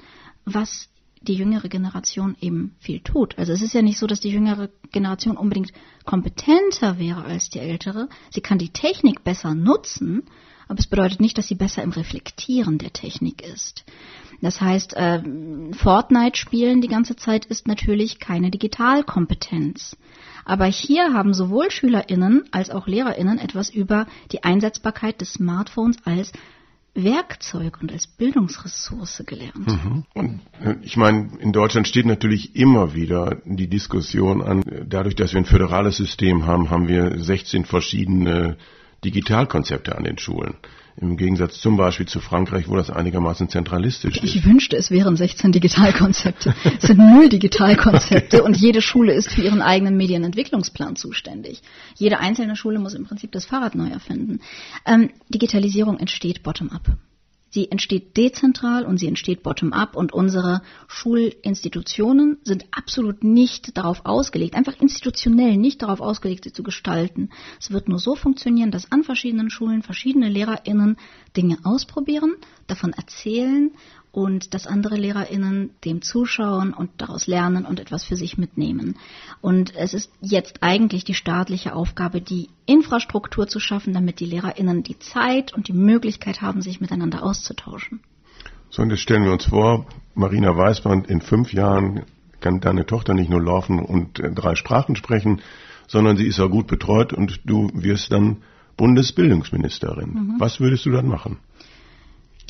was 0.46 0.90
die 1.22 1.36
jüngere 1.36 1.70
Generation 1.70 2.36
eben 2.42 2.76
viel 2.80 3.00
tut. 3.00 3.38
Also 3.38 3.54
es 3.54 3.62
ist 3.62 3.74
ja 3.74 3.82
nicht 3.82 3.98
so, 3.98 4.08
dass 4.08 4.20
die 4.20 4.30
jüngere 4.30 4.70
Generation 4.92 5.38
unbedingt 5.38 5.72
kompetenter 6.06 7.00
wäre 7.00 7.24
als 7.24 7.50
die 7.50 7.60
ältere. 7.60 8.10
Sie 8.30 8.42
kann 8.42 8.58
die 8.58 8.70
Technik 8.70 9.24
besser 9.24 9.56
nutzen, 9.56 10.24
aber 10.74 10.80
es 10.80 10.88
bedeutet 10.88 11.20
nicht, 11.20 11.38
dass 11.38 11.48
sie 11.48 11.54
besser 11.54 11.84
im 11.84 11.92
Reflektieren 11.92 12.80
der 12.80 12.92
Technik 12.92 13.44
ist. 13.44 13.86
Das 14.42 14.60
heißt, 14.60 14.96
äh, 14.96 15.22
Fortnite 15.74 16.36
spielen 16.36 16.82
die 16.82 16.88
ganze 16.88 17.16
Zeit 17.16 17.46
ist 17.46 17.68
natürlich 17.68 18.20
keine 18.20 18.50
Digitalkompetenz. 18.50 19.96
Aber 20.46 20.66
hier 20.66 21.14
haben 21.14 21.36
sowohl 21.36 21.70
SchülerInnen 21.70 22.46
als 22.50 22.72
auch 22.72 22.88
LehrerInnen 22.88 23.38
etwas 23.38 23.70
über 23.70 24.08
die 24.32 24.44
Einsetzbarkeit 24.44 25.22
des 25.22 25.34
Smartphones 25.34 25.98
als 26.06 26.32
Werkzeug 26.96 27.78
und 27.80 27.92
als 27.92 28.08
Bildungsressource 28.08 29.22
gelernt. 29.28 29.68
Mhm. 29.68 30.06
Und 30.16 30.42
äh, 30.60 30.74
ich 30.82 30.98
meine, 30.98 31.38
in 31.40 31.52
Deutschland 31.52 31.88
steht 31.88 32.08
natürlich 32.08 32.56
immer 32.56 32.96
wieder 32.96 33.38
die 33.46 33.68
Diskussion 33.68 34.42
an, 34.42 34.64
dadurch, 34.88 35.14
dass 35.14 35.34
wir 35.34 35.40
ein 35.40 35.46
föderales 35.46 35.98
System 35.98 36.48
haben, 36.48 36.72
haben 36.72 36.88
wir 36.88 37.24
16 37.24 37.66
verschiedene 37.66 38.58
Digitalkonzepte 39.04 39.96
an 39.96 40.04
den 40.04 40.18
Schulen. 40.18 40.56
Im 40.96 41.18
Gegensatz 41.18 41.60
zum 41.60 41.76
Beispiel 41.76 42.08
zu 42.08 42.20
Frankreich, 42.20 42.68
wo 42.68 42.76
das 42.76 42.92
einigermaßen 42.92 43.50
zentralistisch 43.50 44.18
ist. 44.18 44.24
Ich 44.24 44.46
wünschte, 44.46 44.78
es 44.78 44.92
wären 44.92 45.16
16 45.16 45.52
Digitalkonzepte. 45.52 46.54
es 46.78 46.88
sind 46.88 47.00
null 47.00 47.30
Digitalkonzepte 47.30 48.44
und 48.44 48.56
jede 48.58 48.82
Schule 48.82 49.14
ist 49.14 49.32
für 49.32 49.42
ihren 49.42 49.64
eigenen 49.64 49.98
Medienentwicklungsplan 49.98 50.96
zuständig. 50.96 51.64
Jede 51.96 52.20
einzelne 52.20 52.56
Schule 52.56 52.78
muss 52.78 52.94
im 52.94 53.06
Prinzip 53.06 53.32
das 53.32 53.46
Fahrrad 53.46 53.74
neu 53.74 53.90
erfinden. 53.90 54.40
Ähm, 54.86 55.10
Digitalisierung 55.30 55.98
entsteht 55.98 56.44
bottom-up. 56.44 56.96
Sie 57.54 57.70
entsteht 57.70 58.18
dezentral 58.18 58.84
und 58.84 58.98
sie 58.98 59.06
entsteht 59.06 59.44
bottom-up 59.44 59.96
und 59.96 60.12
unsere 60.12 60.64
Schulinstitutionen 60.88 62.40
sind 62.44 62.66
absolut 62.72 63.24
nicht 63.24 63.78
darauf 63.78 64.08
ausgelegt, 64.08 64.56
einfach 64.56 64.82
institutionell 64.82 65.56
nicht 65.58 65.84
darauf 65.84 66.02
ausgelegt, 66.02 66.46
sie 66.46 66.52
zu 66.52 66.64
gestalten. 66.64 67.30
Es 67.60 67.70
wird 67.70 67.90
nur 67.90 68.00
so 68.00 68.16
funktionieren, 68.16 68.72
dass 68.72 68.92
an 68.92 69.04
verschiedenen 69.04 69.52
Schulen 69.52 69.84
verschiedene 69.84 70.30
LehrerInnen 70.30 70.98
Dinge 71.38 71.60
ausprobieren, 71.64 72.34
davon 72.66 72.92
erzählen 72.92 73.70
und 74.14 74.54
dass 74.54 74.68
andere 74.68 74.96
LehrerInnen 74.96 75.72
dem 75.84 76.04
zuschauen 76.04 76.72
und 76.72 76.92
daraus 76.98 77.26
lernen 77.26 77.66
und 77.66 77.80
etwas 77.80 78.06
für 78.06 78.16
sich 78.16 78.38
mitnehmen. 78.38 78.96
Und 79.42 79.76
es 79.76 79.96
ist 79.96 80.12
jetzt 80.22 80.62
eigentlich 80.62 81.04
die 81.04 81.16
staatliche 81.16 81.76
Aufgabe, 81.76 82.22
die 82.22 82.50
Infrastruktur 82.68 83.48
zu 83.48 83.60
schaffen, 83.60 83.92
damit 83.92 84.20
die 84.20 84.28
LehrerInnen 84.28 84.84
die 84.84 85.00
Zeit 85.00 85.52
und 85.52 85.68
die 85.68 85.74
Möglichkeit 85.74 86.44
haben, 86.44 86.62
sich 86.62 86.80
miteinander 86.80 87.24
auszutauschen. 87.24 88.02
So, 88.70 88.84
und 88.84 88.92
jetzt 88.92 89.02
stellen 89.02 89.26
wir 89.26 89.32
uns 89.32 89.46
vor, 89.46 89.88
Marina 90.14 90.56
Weißband, 90.56 91.08
in 91.08 91.22
fünf 91.22 91.52
Jahren 91.52 92.04
kann 92.40 92.60
deine 92.60 92.86
Tochter 92.86 93.16
nicht 93.16 93.32
nur 93.32 93.42
laufen 93.42 93.80
und 93.80 94.20
äh, 94.20 94.32
drei 94.32 94.54
Sprachen 94.54 94.96
sprechen, 94.96 95.42
sondern 95.88 96.18
sie 96.18 96.28
ist 96.28 96.40
auch 96.40 96.52
gut 96.52 96.68
betreut 96.68 97.14
und 97.14 97.40
du 97.46 97.72
wirst 97.74 98.12
dann 98.12 98.44
Bundesbildungsministerin. 98.78 100.10
Mhm. 100.10 100.36
Was 100.38 100.60
würdest 100.60 100.86
du 100.86 100.92
dann 100.92 101.08
machen? 101.08 101.40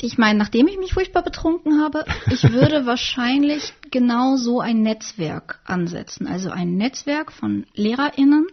Ich 0.04 0.18
meine, 0.18 0.38
nachdem 0.38 0.68
ich 0.68 0.76
mich 0.76 0.92
furchtbar 0.92 1.22
betrunken 1.22 1.80
habe, 1.80 2.04
ich 2.30 2.42
würde 2.52 2.84
wahrscheinlich 2.86 3.72
genau 3.90 4.36
so 4.36 4.60
ein 4.60 4.82
Netzwerk 4.82 5.60
ansetzen. 5.64 6.26
Also 6.26 6.50
ein 6.50 6.76
Netzwerk 6.76 7.32
von 7.32 7.64
LehrerInnen, 7.74 8.46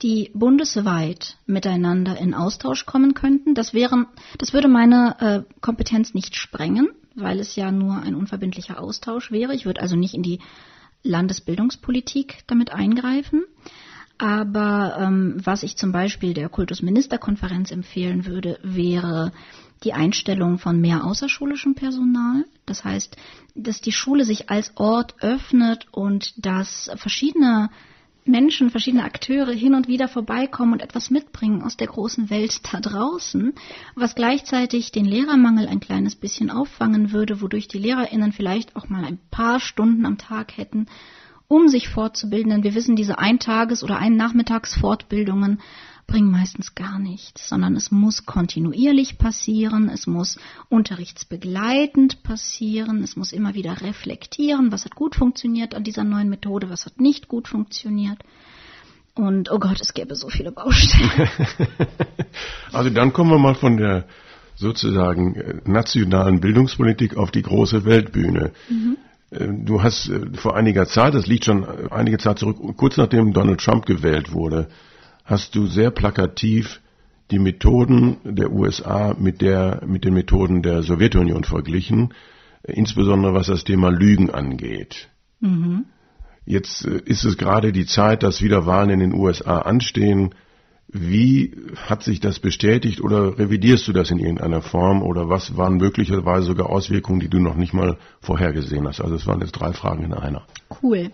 die 0.00 0.30
bundesweit 0.32 1.36
miteinander 1.44 2.16
in 2.16 2.32
Austausch 2.32 2.86
kommen 2.86 3.12
könnten. 3.12 3.54
Das 3.54 3.74
wären, 3.74 4.06
das 4.38 4.54
würde 4.54 4.68
meine 4.68 5.44
äh, 5.46 5.60
Kompetenz 5.60 6.14
nicht 6.14 6.36
sprengen, 6.36 6.88
weil 7.14 7.38
es 7.38 7.54
ja 7.54 7.70
nur 7.70 8.00
ein 8.00 8.14
unverbindlicher 8.14 8.80
Austausch 8.80 9.30
wäre. 9.30 9.54
Ich 9.54 9.66
würde 9.66 9.82
also 9.82 9.96
nicht 9.96 10.14
in 10.14 10.22
die 10.22 10.38
Landesbildungspolitik 11.02 12.44
damit 12.46 12.72
eingreifen. 12.72 13.44
Aber 14.16 14.96
ähm, 14.98 15.36
was 15.44 15.64
ich 15.64 15.76
zum 15.76 15.92
Beispiel 15.92 16.32
der 16.32 16.48
Kultusministerkonferenz 16.48 17.70
empfehlen 17.72 18.24
würde, 18.24 18.58
wäre 18.62 19.32
die 19.84 19.92
Einstellung 19.92 20.58
von 20.58 20.80
mehr 20.80 21.04
außerschulischem 21.04 21.74
Personal. 21.74 22.44
Das 22.66 22.84
heißt, 22.84 23.16
dass 23.54 23.80
die 23.80 23.92
Schule 23.92 24.24
sich 24.24 24.50
als 24.50 24.72
Ort 24.76 25.14
öffnet 25.20 25.86
und 25.92 26.34
dass 26.44 26.90
verschiedene 26.96 27.70
Menschen, 28.26 28.70
verschiedene 28.70 29.04
Akteure 29.04 29.52
hin 29.52 29.74
und 29.74 29.86
wieder 29.86 30.08
vorbeikommen 30.08 30.72
und 30.72 30.82
etwas 30.82 31.10
mitbringen 31.10 31.62
aus 31.62 31.76
der 31.76 31.88
großen 31.88 32.30
Welt 32.30 32.60
da 32.72 32.80
draußen, 32.80 33.52
was 33.94 34.14
gleichzeitig 34.14 34.92
den 34.92 35.04
Lehrermangel 35.04 35.68
ein 35.68 35.80
kleines 35.80 36.14
bisschen 36.16 36.50
auffangen 36.50 37.12
würde, 37.12 37.42
wodurch 37.42 37.68
die 37.68 37.78
Lehrerinnen 37.78 38.32
vielleicht 38.32 38.76
auch 38.76 38.88
mal 38.88 39.04
ein 39.04 39.18
paar 39.30 39.60
Stunden 39.60 40.06
am 40.06 40.16
Tag 40.16 40.56
hätten, 40.56 40.86
um 41.48 41.68
sich 41.68 41.88
fortzubilden. 41.88 42.50
Denn 42.50 42.62
wir 42.62 42.74
wissen, 42.74 42.96
diese 42.96 43.18
Eintages- 43.18 43.84
oder 43.84 43.98
Einnachmittagsfortbildungen 43.98 45.60
bringen 46.06 46.30
meistens 46.30 46.74
gar 46.74 46.98
nichts, 46.98 47.48
sondern 47.48 47.76
es 47.76 47.90
muss 47.90 48.26
kontinuierlich 48.26 49.18
passieren, 49.18 49.88
es 49.88 50.06
muss 50.06 50.38
unterrichtsbegleitend 50.68 52.22
passieren, 52.22 53.02
es 53.02 53.16
muss 53.16 53.32
immer 53.32 53.54
wieder 53.54 53.80
reflektieren, 53.80 54.70
was 54.72 54.84
hat 54.84 54.94
gut 54.94 55.14
funktioniert 55.14 55.74
an 55.74 55.84
dieser 55.84 56.04
neuen 56.04 56.28
Methode, 56.28 56.70
was 56.70 56.86
hat 56.86 57.00
nicht 57.00 57.28
gut 57.28 57.48
funktioniert. 57.48 58.18
Und 59.14 59.50
oh 59.50 59.58
Gott, 59.58 59.80
es 59.80 59.94
gäbe 59.94 60.16
so 60.16 60.28
viele 60.28 60.50
Baustellen. 60.50 61.28
also 62.72 62.90
dann 62.90 63.12
kommen 63.12 63.30
wir 63.30 63.38
mal 63.38 63.54
von 63.54 63.76
der 63.76 64.06
sozusagen 64.56 65.34
äh, 65.34 65.54
nationalen 65.64 66.40
Bildungspolitik 66.40 67.16
auf 67.16 67.30
die 67.30 67.42
große 67.42 67.84
Weltbühne. 67.84 68.52
Mhm. 68.68 68.96
Äh, 69.30 69.48
du 69.64 69.82
hast 69.82 70.08
äh, 70.08 70.20
vor 70.34 70.56
einiger 70.56 70.86
Zeit, 70.86 71.14
das 71.14 71.26
liegt 71.26 71.44
schon 71.44 71.64
einige 71.90 72.18
Zeit 72.18 72.38
zurück, 72.38 72.58
kurz 72.76 72.96
nachdem 72.96 73.32
Donald 73.32 73.60
Trump 73.60 73.86
gewählt 73.86 74.32
wurde, 74.32 74.68
hast 75.24 75.54
du 75.54 75.66
sehr 75.66 75.90
plakativ 75.90 76.80
die 77.30 77.38
Methoden 77.38 78.18
der 78.24 78.52
USA 78.52 79.14
mit 79.18 79.40
der, 79.40 79.82
mit 79.86 80.04
den 80.04 80.14
Methoden 80.14 80.62
der 80.62 80.82
Sowjetunion 80.82 81.44
verglichen, 81.44 82.12
insbesondere 82.62 83.34
was 83.34 83.46
das 83.46 83.64
Thema 83.64 83.90
Lügen 83.90 84.30
angeht. 84.30 85.08
Mhm. 85.40 85.86
Jetzt 86.44 86.84
äh, 86.84 87.00
ist 87.04 87.24
es 87.24 87.38
gerade 87.38 87.72
die 87.72 87.86
Zeit, 87.86 88.22
dass 88.22 88.42
wieder 88.42 88.66
Wahlen 88.66 88.90
in 88.90 89.00
den 89.00 89.14
USA 89.14 89.60
anstehen. 89.60 90.34
Wie 90.88 91.56
hat 91.88 92.02
sich 92.02 92.20
das 92.20 92.38
bestätigt 92.38 93.00
oder 93.00 93.38
revidierst 93.38 93.88
du 93.88 93.92
das 93.92 94.10
in 94.10 94.18
irgendeiner 94.18 94.60
Form 94.60 95.02
oder 95.02 95.28
was 95.28 95.56
waren 95.56 95.78
möglicherweise 95.78 96.46
sogar 96.46 96.68
Auswirkungen, 96.68 97.20
die 97.20 97.30
du 97.30 97.40
noch 97.40 97.56
nicht 97.56 97.72
mal 97.72 97.96
vorhergesehen 98.20 98.86
hast? 98.86 99.00
Also 99.00 99.16
es 99.16 99.26
waren 99.26 99.40
jetzt 99.40 99.52
drei 99.52 99.72
Fragen 99.72 100.04
in 100.04 100.12
einer. 100.12 100.42
Cool. 100.82 101.10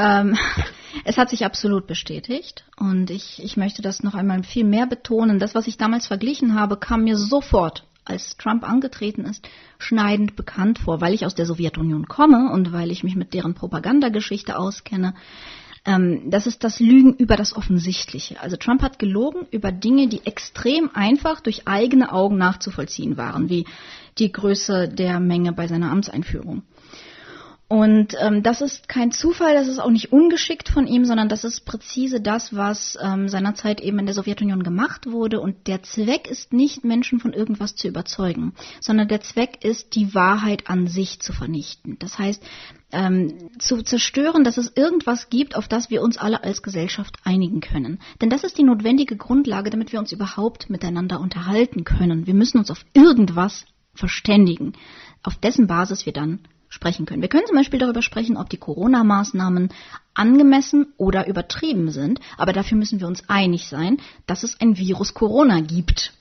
Ähm, 0.00 0.36
es 1.04 1.18
hat 1.18 1.30
sich 1.30 1.44
absolut 1.44 1.86
bestätigt 1.86 2.64
und 2.76 3.10
ich, 3.10 3.42
ich 3.42 3.56
möchte 3.56 3.82
das 3.82 4.02
noch 4.02 4.14
einmal 4.14 4.42
viel 4.42 4.64
mehr 4.64 4.86
betonen. 4.86 5.38
Das, 5.38 5.54
was 5.54 5.66
ich 5.66 5.76
damals 5.76 6.06
verglichen 6.06 6.54
habe, 6.54 6.76
kam 6.76 7.04
mir 7.04 7.16
sofort, 7.16 7.84
als 8.04 8.36
Trump 8.38 8.68
angetreten 8.68 9.24
ist, 9.24 9.46
schneidend 9.78 10.34
bekannt 10.34 10.78
vor, 10.78 11.00
weil 11.00 11.14
ich 11.14 11.26
aus 11.26 11.34
der 11.34 11.46
Sowjetunion 11.46 12.08
komme 12.08 12.50
und 12.50 12.72
weil 12.72 12.90
ich 12.90 13.04
mich 13.04 13.14
mit 13.14 13.34
deren 13.34 13.54
Propagandageschichte 13.54 14.58
auskenne. 14.58 15.14
Ähm, 15.84 16.30
das 16.30 16.46
ist 16.46 16.64
das 16.64 16.80
Lügen 16.80 17.14
über 17.14 17.36
das 17.36 17.54
Offensichtliche. 17.54 18.40
Also 18.40 18.56
Trump 18.56 18.82
hat 18.82 18.98
gelogen 18.98 19.46
über 19.50 19.70
Dinge, 19.70 20.08
die 20.08 20.26
extrem 20.26 20.90
einfach 20.94 21.40
durch 21.40 21.68
eigene 21.68 22.12
Augen 22.12 22.36
nachzuvollziehen 22.36 23.16
waren, 23.16 23.48
wie 23.48 23.66
die 24.18 24.32
Größe 24.32 24.88
der 24.88 25.20
Menge 25.20 25.52
bei 25.52 25.68
seiner 25.68 25.90
Amtseinführung. 25.90 26.62
Und 27.70 28.16
ähm, 28.18 28.42
das 28.42 28.62
ist 28.62 28.88
kein 28.88 29.12
Zufall, 29.12 29.54
das 29.54 29.68
ist 29.68 29.78
auch 29.78 29.92
nicht 29.92 30.10
ungeschickt 30.12 30.68
von 30.68 30.88
ihm, 30.88 31.04
sondern 31.04 31.28
das 31.28 31.44
ist 31.44 31.64
präzise 31.64 32.20
das, 32.20 32.52
was 32.52 32.98
ähm, 33.00 33.28
seinerzeit 33.28 33.80
eben 33.80 34.00
in 34.00 34.06
der 34.06 34.14
Sowjetunion 34.16 34.64
gemacht 34.64 35.06
wurde. 35.06 35.40
Und 35.40 35.68
der 35.68 35.84
Zweck 35.84 36.28
ist 36.28 36.52
nicht, 36.52 36.82
Menschen 36.82 37.20
von 37.20 37.32
irgendwas 37.32 37.76
zu 37.76 37.86
überzeugen, 37.86 38.54
sondern 38.80 39.06
der 39.06 39.20
Zweck 39.20 39.64
ist, 39.64 39.94
die 39.94 40.16
Wahrheit 40.16 40.68
an 40.68 40.88
sich 40.88 41.20
zu 41.20 41.32
vernichten. 41.32 41.96
Das 42.00 42.18
heißt, 42.18 42.42
ähm, 42.90 43.50
zu 43.60 43.82
zerstören, 43.82 44.42
dass 44.42 44.58
es 44.58 44.72
irgendwas 44.74 45.30
gibt, 45.30 45.54
auf 45.54 45.68
das 45.68 45.90
wir 45.90 46.02
uns 46.02 46.18
alle 46.18 46.42
als 46.42 46.64
Gesellschaft 46.64 47.18
einigen 47.22 47.60
können. 47.60 48.00
Denn 48.20 48.30
das 48.30 48.42
ist 48.42 48.58
die 48.58 48.64
notwendige 48.64 49.14
Grundlage, 49.14 49.70
damit 49.70 49.92
wir 49.92 50.00
uns 50.00 50.10
überhaupt 50.10 50.70
miteinander 50.70 51.20
unterhalten 51.20 51.84
können. 51.84 52.26
Wir 52.26 52.34
müssen 52.34 52.58
uns 52.58 52.72
auf 52.72 52.84
irgendwas 52.94 53.64
verständigen, 53.94 54.72
auf 55.22 55.36
dessen 55.36 55.68
Basis 55.68 56.04
wir 56.04 56.12
dann 56.12 56.40
sprechen 56.70 57.04
können. 57.04 57.20
Wir 57.20 57.28
können 57.28 57.46
zum 57.46 57.56
Beispiel 57.56 57.78
darüber 57.78 58.00
sprechen, 58.00 58.36
ob 58.36 58.48
die 58.48 58.56
Corona-Maßnahmen 58.56 59.68
angemessen 60.14 60.94
oder 60.96 61.26
übertrieben 61.26 61.90
sind, 61.90 62.20
aber 62.38 62.52
dafür 62.52 62.78
müssen 62.78 63.00
wir 63.00 63.06
uns 63.06 63.28
einig 63.28 63.66
sein, 63.66 63.98
dass 64.26 64.44
es 64.44 64.58
ein 64.60 64.78
Virus 64.78 65.12
Corona 65.12 65.60
gibt. 65.60 66.14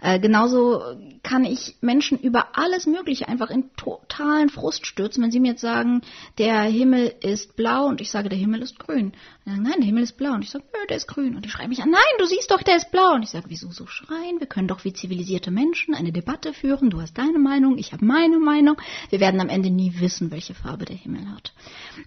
Äh, 0.00 0.18
genauso 0.18 0.82
kann 1.22 1.44
ich 1.44 1.76
Menschen 1.80 2.18
über 2.18 2.58
alles 2.58 2.86
Mögliche 2.86 3.28
einfach 3.28 3.50
in 3.50 3.70
totalen 3.76 4.48
Frust 4.48 4.86
stürzen, 4.86 5.22
wenn 5.22 5.30
sie 5.30 5.40
mir 5.40 5.52
jetzt 5.52 5.60
sagen, 5.60 6.02
der 6.38 6.62
Himmel 6.62 7.14
ist 7.20 7.56
blau 7.56 7.86
und 7.86 8.00
ich 8.00 8.10
sage, 8.10 8.28
der 8.28 8.38
Himmel 8.38 8.62
ist 8.62 8.78
grün. 8.78 9.12
Sagen, 9.44 9.62
nein, 9.62 9.74
der 9.78 9.86
Himmel 9.86 10.02
ist 10.02 10.16
blau 10.16 10.32
und 10.32 10.42
ich 10.42 10.50
sage, 10.50 10.64
nö, 10.72 10.86
der 10.88 10.96
ist 10.96 11.06
grün. 11.06 11.36
Und 11.36 11.44
die 11.44 11.50
schreien 11.50 11.68
mich 11.68 11.82
an, 11.82 11.90
nein, 11.90 12.00
du 12.18 12.24
siehst 12.24 12.50
doch, 12.50 12.62
der 12.62 12.76
ist 12.76 12.90
blau. 12.90 13.14
Und 13.14 13.22
ich 13.22 13.30
sage, 13.30 13.46
wieso 13.48 13.70
so 13.70 13.86
schreien? 13.86 14.40
Wir 14.40 14.46
können 14.46 14.68
doch 14.68 14.84
wie 14.84 14.92
zivilisierte 14.92 15.50
Menschen 15.50 15.94
eine 15.94 16.12
Debatte 16.12 16.52
führen. 16.52 16.90
Du 16.90 17.00
hast 17.00 17.18
deine 17.18 17.38
Meinung, 17.38 17.78
ich 17.78 17.92
habe 17.92 18.04
meine 18.04 18.38
Meinung. 18.38 18.76
Wir 19.10 19.20
werden 19.20 19.40
am 19.40 19.48
Ende 19.48 19.70
nie 19.70 19.94
wissen, 20.00 20.30
welche 20.30 20.54
Farbe 20.54 20.84
der 20.84 20.96
Himmel 20.96 21.28
hat. 21.30 21.52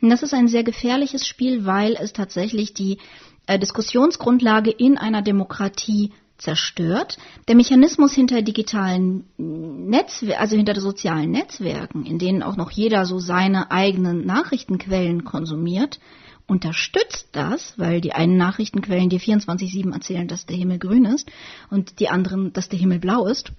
Und 0.02 0.10
das 0.10 0.24
ist 0.24 0.34
ein 0.34 0.48
sehr 0.48 0.64
gefährliches 0.64 1.28
Spiel, 1.28 1.66
weil 1.66 1.96
es 2.00 2.14
tatsächlich 2.14 2.74
die 2.74 2.98
äh, 3.46 3.60
Diskussionsgrundlage 3.60 4.72
in 4.72 4.98
einer 4.98 5.22
Demokratie 5.22 6.12
zerstört. 6.38 7.18
Der 7.48 7.56
Mechanismus 7.56 8.14
hinter 8.14 8.42
digitalen 8.42 9.26
Netzwerken, 9.38 10.42
also 10.42 10.56
hinter 10.56 10.80
sozialen 10.80 11.32
Netzwerken, 11.32 12.06
in 12.06 12.20
denen 12.20 12.44
auch 12.44 12.58
noch 12.58 12.72
jeder 12.72 13.06
so 13.06 13.20
seine 13.20 13.72
eigenen 13.72 14.26
Nachrichtenquellen 14.26 15.24
konsumiert, 15.24 16.00
unterstützt 16.48 17.30
das, 17.32 17.78
weil 17.78 18.02
die 18.02 18.14
einen 18.14 18.38
Nachrichtenquellen 18.38 19.10
dir 19.10 19.20
24-7 19.20 19.94
erzählen, 19.94 20.28
dass 20.28 20.46
der 20.46 20.58
Himmel 20.58 20.80
grün 20.80 21.06
ist 21.06 21.32
und 21.70 22.00
die 22.00 22.10
anderen, 22.10 22.52
dass 22.54 22.70
der 22.70 22.80
Himmel 22.80 23.00
blau 23.00 23.26
ist. 23.28 23.52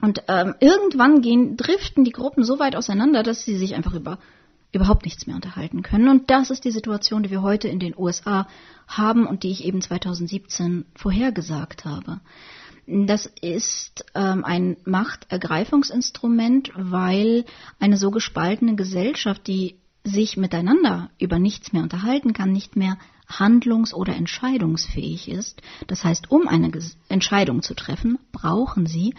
Und 0.00 0.24
ähm, 0.28 0.54
irgendwann 0.60 1.22
gehen, 1.22 1.56
driften 1.56 2.04
die 2.04 2.10
Gruppen 2.10 2.44
so 2.44 2.58
weit 2.58 2.76
auseinander, 2.76 3.22
dass 3.22 3.44
sie 3.44 3.56
sich 3.56 3.74
einfach 3.74 3.94
über 3.94 4.18
überhaupt 4.72 5.04
nichts 5.04 5.26
mehr 5.26 5.36
unterhalten 5.36 5.82
können. 5.82 6.08
Und 6.08 6.30
das 6.30 6.50
ist 6.50 6.64
die 6.64 6.70
Situation, 6.70 7.22
die 7.22 7.30
wir 7.30 7.42
heute 7.42 7.68
in 7.68 7.78
den 7.78 7.94
USA 7.96 8.48
haben 8.88 9.26
und 9.26 9.42
die 9.42 9.50
ich 9.50 9.64
eben 9.64 9.80
2017 9.80 10.86
vorhergesagt 10.94 11.84
habe. 11.84 12.20
Das 12.86 13.26
ist 13.40 14.04
ähm, 14.14 14.44
ein 14.44 14.76
Machtergreifungsinstrument, 14.84 16.72
weil 16.74 17.44
eine 17.78 17.96
so 17.96 18.10
gespaltene 18.10 18.74
Gesellschaft, 18.74 19.46
die 19.46 19.76
sich 20.04 20.36
miteinander 20.36 21.10
über 21.18 21.38
nichts 21.38 21.72
mehr 21.72 21.82
unterhalten 21.82 22.32
kann, 22.32 22.50
nicht 22.50 22.74
mehr 22.74 22.98
handlungs- 23.28 23.94
oder 23.94 24.16
entscheidungsfähig 24.16 25.30
ist. 25.30 25.62
Das 25.86 26.02
heißt, 26.04 26.30
um 26.30 26.48
eine 26.48 26.72
Entscheidung 27.08 27.62
zu 27.62 27.74
treffen, 27.74 28.18
brauchen 28.32 28.86
sie 28.86 29.14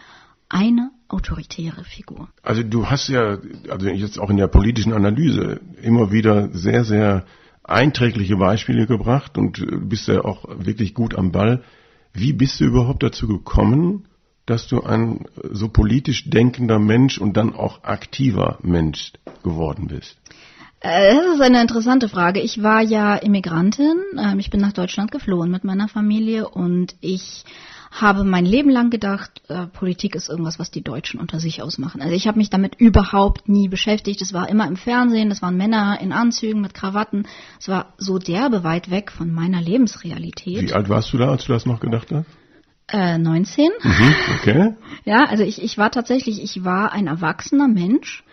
eine 0.54 0.92
autoritäre 1.08 1.84
Figur. 1.84 2.30
Also 2.42 2.64
du 2.64 2.90
hast 2.90 3.08
ja, 3.10 3.38
also 3.70 3.88
jetzt 3.88 4.20
auch 4.20 4.30
in 4.30 4.38
der 4.38 4.48
politischen 4.48 4.94
Analyse 4.94 5.60
immer 5.82 6.12
wieder 6.12 6.50
sehr, 6.54 6.84
sehr 6.86 7.26
einträgliche 7.64 8.36
Beispiele 8.38 8.86
gebracht 8.88 9.38
und 9.38 9.90
bist 9.90 10.08
ja 10.08 10.24
auch 10.24 10.46
wirklich 10.48 10.94
gut 10.94 11.16
am 11.16 11.32
Ball. 11.32 11.64
Wie 12.14 12.34
bist 12.34 12.60
du 12.60 12.66
überhaupt 12.66 13.04
dazu 13.04 13.28
gekommen, 13.28 14.06
dass 14.46 14.68
du 14.68 14.82
ein 14.82 15.26
so 15.52 15.70
politisch 15.70 16.30
denkender 16.30 16.80
Mensch 16.80 17.18
und 17.18 17.38
dann 17.38 17.56
auch 17.56 17.84
aktiver 17.84 18.60
Mensch 18.62 19.14
geworden 19.44 19.88
bist? 19.88 20.18
Äh, 20.82 21.16
das 21.16 21.36
ist 21.36 21.42
eine 21.42 21.62
interessante 21.62 22.10
Frage. 22.10 22.42
Ich 22.42 22.62
war 22.62 22.82
ja 22.82 23.16
Immigrantin. 23.16 23.96
Ähm, 24.20 24.40
ich 24.40 24.50
bin 24.50 24.60
nach 24.60 24.74
Deutschland 24.74 25.12
geflohen 25.12 25.50
mit 25.50 25.64
meiner 25.64 25.88
Familie 25.88 26.50
und 26.50 26.96
ich 27.00 27.46
habe 27.94 28.24
mein 28.24 28.46
Leben 28.46 28.72
lang 28.72 28.90
gedacht, 28.90 29.42
äh, 29.50 29.68
Politik 29.68 30.16
ist 30.16 30.28
irgendwas, 30.28 30.58
was 30.58 30.72
die 30.72 30.82
Deutschen 30.82 31.20
unter 31.20 31.40
sich 31.40 31.62
ausmachen. 31.62 32.02
Also 32.02 32.16
ich 32.16 32.28
habe 32.28 32.40
mich 32.40 32.50
damit 32.50 32.76
überhaupt 32.76 33.48
nie 33.48 33.68
beschäftigt. 33.68 34.22
Es 34.22 34.34
war 34.34 34.50
immer 34.50 34.68
im 34.68 34.78
Fernsehen, 34.78 35.30
das 35.30 35.44
waren 35.44 35.56
Männer 35.56 36.00
in 36.02 36.12
Anzügen 36.12 36.60
mit 36.60 36.74
Krawatten. 36.74 37.28
Es 37.60 37.68
war 37.68 37.94
so 37.98 38.18
derbe 38.18 38.64
weit 38.64 38.90
weg 38.90 39.12
von 39.12 39.32
meiner 39.32 39.62
Lebensrealität. 39.62 40.70
Wie 40.70 40.74
alt 40.74 40.90
warst 40.90 41.14
du 41.14 41.18
da, 41.18 41.30
als 41.30 41.46
du 41.46 41.54
das 41.54 41.68
noch 41.68 41.80
gedacht 41.80 42.12
hast? 42.12 42.26
Äh, 42.88 43.18
19. 43.20 43.70
Mhm, 43.82 44.16
okay. 44.40 44.74
Ja, 45.06 45.26
also 45.26 45.44
ich, 45.44 45.62
ich 45.62 45.78
war 45.78 45.92
tatsächlich, 45.92 46.42
ich 46.42 46.64
war 46.64 46.94
ein 46.94 47.08
erwachsener 47.08 47.68
Mensch 47.68 48.24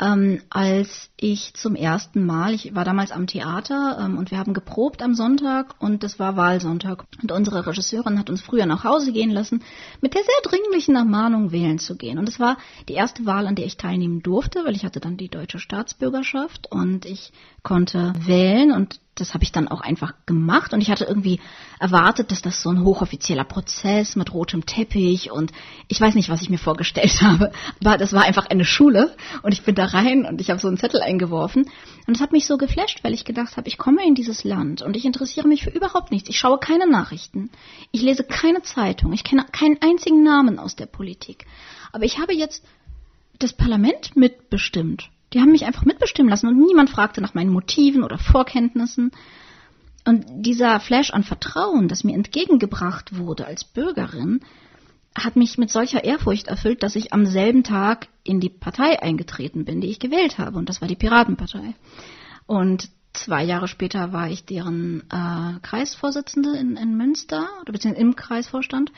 ähm, 0.00 0.40
als 0.48 1.10
ich 1.16 1.52
zum 1.54 1.74
ersten 1.74 2.24
Mal, 2.24 2.54
ich 2.54 2.74
war 2.74 2.84
damals 2.84 3.12
am 3.12 3.26
Theater 3.26 3.98
ähm, 4.00 4.16
und 4.16 4.30
wir 4.30 4.38
haben 4.38 4.54
geprobt 4.54 5.02
am 5.02 5.14
Sonntag 5.14 5.74
und 5.78 6.02
das 6.02 6.18
war 6.18 6.36
Wahlsonntag. 6.36 7.04
Und 7.22 7.30
unsere 7.30 7.66
Regisseurin 7.66 8.18
hat 8.18 8.30
uns 8.30 8.40
früher 8.40 8.64
nach 8.64 8.84
Hause 8.84 9.12
gehen 9.12 9.30
lassen, 9.30 9.62
mit 10.00 10.14
der 10.14 10.22
sehr 10.22 10.50
dringlichen 10.50 10.96
Ermahnung, 10.96 11.52
wählen 11.52 11.78
zu 11.78 11.96
gehen. 11.96 12.18
Und 12.18 12.28
es 12.28 12.40
war 12.40 12.56
die 12.88 12.94
erste 12.94 13.26
Wahl, 13.26 13.46
an 13.46 13.54
der 13.54 13.66
ich 13.66 13.76
teilnehmen 13.76 14.22
durfte, 14.22 14.64
weil 14.64 14.74
ich 14.74 14.84
hatte 14.84 15.00
dann 15.00 15.18
die 15.18 15.28
deutsche 15.28 15.58
Staatsbürgerschaft 15.58 16.70
und 16.70 17.04
ich 17.04 17.32
konnte 17.62 18.14
wählen 18.24 18.72
und 18.72 19.00
das 19.16 19.34
habe 19.34 19.44
ich 19.44 19.52
dann 19.52 19.68
auch 19.68 19.80
einfach 19.80 20.14
gemacht. 20.26 20.72
Und 20.72 20.80
ich 20.80 20.90
hatte 20.90 21.04
irgendwie 21.04 21.40
erwartet, 21.78 22.30
dass 22.30 22.42
das 22.42 22.62
so 22.62 22.70
ein 22.70 22.84
hochoffizieller 22.84 23.44
Prozess 23.44 24.16
mit 24.16 24.32
rotem 24.32 24.66
Teppich 24.66 25.30
und 25.30 25.52
ich 25.88 26.00
weiß 26.00 26.14
nicht, 26.14 26.28
was 26.28 26.42
ich 26.42 26.50
mir 26.50 26.58
vorgestellt 26.58 27.20
habe, 27.22 27.52
aber 27.80 27.98
das 27.98 28.12
war 28.12 28.22
einfach 28.22 28.46
eine 28.46 28.64
Schule 28.64 29.14
und 29.42 29.52
ich 29.52 29.62
bin 29.62 29.74
da 29.74 29.86
rein 29.86 30.24
und 30.24 30.40
ich 30.40 30.50
habe 30.50 30.60
so 30.60 30.68
einen 30.68 30.78
Zettel 30.78 31.02
eingeworfen. 31.02 31.68
Und 32.06 32.16
es 32.16 32.20
hat 32.20 32.32
mich 32.32 32.46
so 32.46 32.56
geflasht, 32.56 33.04
weil 33.04 33.12
ich 33.12 33.24
gedacht 33.24 33.56
habe, 33.56 33.68
ich 33.68 33.78
komme 33.78 34.06
in 34.06 34.14
dieses 34.14 34.44
Land 34.44 34.82
und 34.82 34.96
ich 34.96 35.04
interessiere 35.04 35.48
mich 35.48 35.64
für 35.64 35.70
überhaupt 35.70 36.10
nichts. 36.10 36.28
Ich 36.28 36.38
schaue 36.38 36.58
keine 36.58 36.88
Nachrichten, 36.88 37.50
ich 37.92 38.02
lese 38.02 38.24
keine 38.24 38.62
Zeitung, 38.62 39.12
ich 39.12 39.24
kenne 39.24 39.44
keinen 39.52 39.80
einzigen 39.82 40.22
Namen 40.22 40.58
aus 40.58 40.76
der 40.76 40.86
Politik, 40.86 41.46
aber 41.92 42.04
ich 42.04 42.18
habe 42.18 42.34
jetzt 42.34 42.64
das 43.38 43.52
Parlament 43.52 44.16
mitbestimmt. 44.16 45.10
Die 45.32 45.40
haben 45.40 45.52
mich 45.52 45.64
einfach 45.64 45.84
mitbestimmen 45.84 46.30
lassen 46.30 46.48
und 46.48 46.58
niemand 46.58 46.90
fragte 46.90 47.20
nach 47.20 47.34
meinen 47.34 47.52
Motiven 47.52 48.02
oder 48.02 48.18
Vorkenntnissen. 48.18 49.12
Und 50.04 50.24
dieser 50.28 50.80
Flash 50.80 51.12
an 51.12 51.24
Vertrauen, 51.24 51.88
das 51.88 52.04
mir 52.04 52.14
entgegengebracht 52.14 53.16
wurde 53.16 53.46
als 53.46 53.64
Bürgerin, 53.64 54.40
hat 55.16 55.36
mich 55.36 55.58
mit 55.58 55.70
solcher 55.70 56.04
Ehrfurcht 56.04 56.48
erfüllt, 56.48 56.82
dass 56.82 56.96
ich 56.96 57.12
am 57.12 57.26
selben 57.26 57.64
Tag 57.64 58.08
in 58.24 58.40
die 58.40 58.48
Partei 58.48 59.02
eingetreten 59.02 59.64
bin, 59.64 59.80
die 59.80 59.88
ich 59.88 59.98
gewählt 59.98 60.38
habe. 60.38 60.58
Und 60.58 60.68
das 60.68 60.80
war 60.80 60.88
die 60.88 60.96
Piratenpartei. 60.96 61.74
Und 62.46 62.90
zwei 63.12 63.44
Jahre 63.44 63.68
später 63.68 64.12
war 64.12 64.28
ich 64.28 64.44
deren 64.44 65.02
äh, 65.10 65.58
Kreisvorsitzende 65.62 66.56
in, 66.56 66.76
in 66.76 66.96
Münster, 66.96 67.48
oder 67.60 67.72
beziehungsweise 67.72 68.06
im 68.06 68.16
Kreisvorstand. 68.16 68.92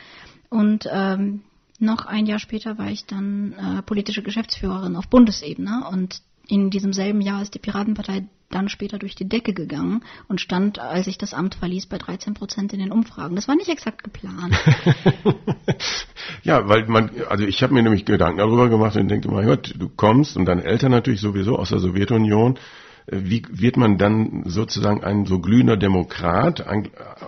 Und 0.49 0.87
ähm, 0.89 1.41
noch 1.79 2.05
ein 2.05 2.25
Jahr 2.25 2.39
später 2.39 2.77
war 2.77 2.89
ich 2.89 3.05
dann 3.05 3.53
äh, 3.53 3.81
politische 3.81 4.23
Geschäftsführerin 4.23 4.95
auf 4.95 5.07
Bundesebene 5.07 5.85
und 5.89 6.21
in 6.47 6.69
diesem 6.69 6.93
selben 6.93 7.21
Jahr 7.21 7.41
ist 7.41 7.55
die 7.55 7.59
Piratenpartei 7.59 8.27
dann 8.49 8.69
später 8.69 8.99
durch 8.99 9.15
die 9.15 9.27
Decke 9.27 9.53
gegangen 9.53 10.03
und 10.27 10.39
stand, 10.39 10.77
als 10.77 11.07
ich 11.07 11.17
das 11.17 11.33
Amt 11.33 11.55
verließ, 11.55 11.87
bei 11.87 11.97
13 11.97 12.33
Prozent 12.33 12.73
in 12.73 12.79
den 12.79 12.91
Umfragen. 12.91 13.35
Das 13.35 13.47
war 13.47 13.55
nicht 13.55 13.69
exakt 13.69 14.03
geplant. 14.03 14.53
ja, 16.43 16.67
weil 16.67 16.85
man, 16.87 17.09
also 17.29 17.45
ich 17.45 17.63
habe 17.63 17.73
mir 17.73 17.81
nämlich 17.81 18.05
Gedanken 18.05 18.37
darüber 18.37 18.69
gemacht 18.69 18.95
und 18.95 19.07
denke, 19.07 19.31
mein 19.31 19.47
Gott, 19.47 19.73
du 19.77 19.89
kommst 19.89 20.37
und 20.37 20.45
deine 20.45 20.63
Eltern 20.63 20.91
natürlich 20.91 21.21
sowieso 21.21 21.57
aus 21.57 21.69
der 21.69 21.79
Sowjetunion. 21.79 22.59
Wie 23.07 23.43
wird 23.49 23.77
man 23.77 23.97
dann 23.97 24.43
sozusagen 24.45 25.03
ein 25.03 25.25
so 25.25 25.39
glühender 25.39 25.77
Demokrat? 25.77 26.65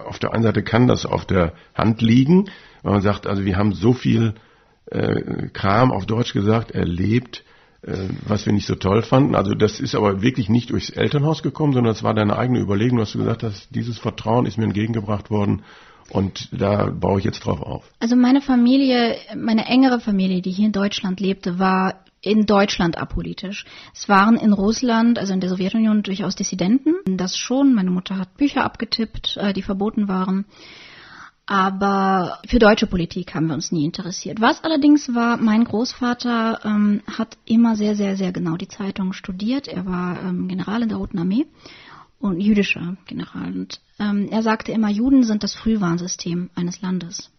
Auf 0.08 0.20
der 0.20 0.34
einen 0.34 0.44
Seite 0.44 0.64
kann 0.64 0.88
das 0.88 1.06
auf 1.06 1.26
der 1.26 1.54
Hand 1.74 2.02
liegen, 2.02 2.50
weil 2.82 2.94
man 2.94 3.02
sagt, 3.02 3.28
also 3.28 3.44
wir 3.44 3.58
haben 3.58 3.74
so 3.74 3.94
viel 3.94 4.36
äh, 4.86 5.50
Kram 5.52 5.92
auf 5.92 6.06
Deutsch 6.06 6.34
gesagt 6.34 6.72
erlebt, 6.72 7.44
äh, 7.82 7.94
was 8.26 8.46
wir 8.46 8.54
nicht 8.54 8.68
so 8.68 8.76
toll 8.76 9.02
fanden. 9.02 9.36
Also 9.36 9.54
das 9.54 9.80
ist 9.80 9.96
aber 9.96 10.22
wirklich 10.22 10.50
nicht 10.50 10.70
durchs 10.70 10.90
Elternhaus 10.90 11.44
gekommen, 11.44 11.74
sondern 11.74 11.94
es 11.94 12.04
war 12.04 12.14
deine 12.14 12.38
eigene 12.38 12.60
Überlegung, 12.60 12.98
dass 13.00 13.12
du 13.12 13.20
gesagt 13.20 13.44
hast, 13.44 13.68
dieses 13.76 13.98
Vertrauen 13.98 14.46
ist 14.46 14.58
mir 14.58 14.66
entgegengebracht 14.66 15.30
worden 15.30 15.64
und 16.10 16.50
da 16.52 16.86
baue 16.86 17.20
ich 17.20 17.26
jetzt 17.26 17.40
drauf 17.46 17.62
auf. 17.62 17.84
Also 18.00 18.16
meine 18.16 18.42
Familie, 18.42 19.16
meine 19.36 19.66
engere 19.66 20.00
Familie, 20.00 20.42
die 20.42 20.52
hier 20.52 20.68
in 20.68 20.72
Deutschland 20.72 21.20
lebte, 21.20 21.60
war 21.60 22.05
in 22.26 22.46
Deutschland 22.46 22.98
apolitisch. 22.98 23.66
Es 23.94 24.10
waren 24.10 24.36
in 24.36 24.52
Russland, 24.52 25.20
also 25.20 25.34
in 25.34 25.40
der 25.40 25.50
Sowjetunion, 25.50 26.02
durchaus 26.02 26.36
Dissidenten. 26.36 26.96
Das 27.06 27.38
schon. 27.38 27.76
Meine 27.76 27.92
Mutter 27.92 28.18
hat 28.18 28.36
Bücher 28.38 28.64
abgetippt, 28.64 29.38
äh, 29.38 29.54
die 29.54 29.62
verboten 29.62 30.08
waren. 30.08 30.46
Aber 31.46 32.40
für 32.48 32.58
deutsche 32.58 32.88
Politik 32.88 33.36
haben 33.36 33.48
wir 33.48 33.54
uns 33.54 33.72
nie 33.72 33.86
interessiert. 33.86 34.42
Was 34.42 34.64
allerdings 34.64 35.14
war, 35.14 35.38
mein 35.38 35.64
Großvater 35.64 36.62
ähm, 36.66 37.04
hat 37.06 37.38
immer 37.46 37.76
sehr, 37.76 37.96
sehr, 37.96 38.18
sehr 38.18 38.32
genau 38.32 38.58
die 38.58 38.68
Zeitung 38.68 39.14
studiert. 39.14 39.68
Er 39.68 39.86
war 39.86 40.20
ähm, 40.24 40.48
General 40.48 40.82
in 40.82 40.90
der 40.90 40.98
Roten 40.98 41.20
Armee 41.20 41.46
und 42.18 42.42
jüdischer 42.42 42.98
General. 43.06 43.54
Und 43.54 43.80
ähm, 44.00 44.28
er 44.32 44.42
sagte 44.42 44.72
immer, 44.72 44.90
Juden 44.90 45.24
sind 45.24 45.44
das 45.44 45.54
Frühwarnsystem 45.54 46.50
eines 46.56 46.82
Landes. 46.82 47.30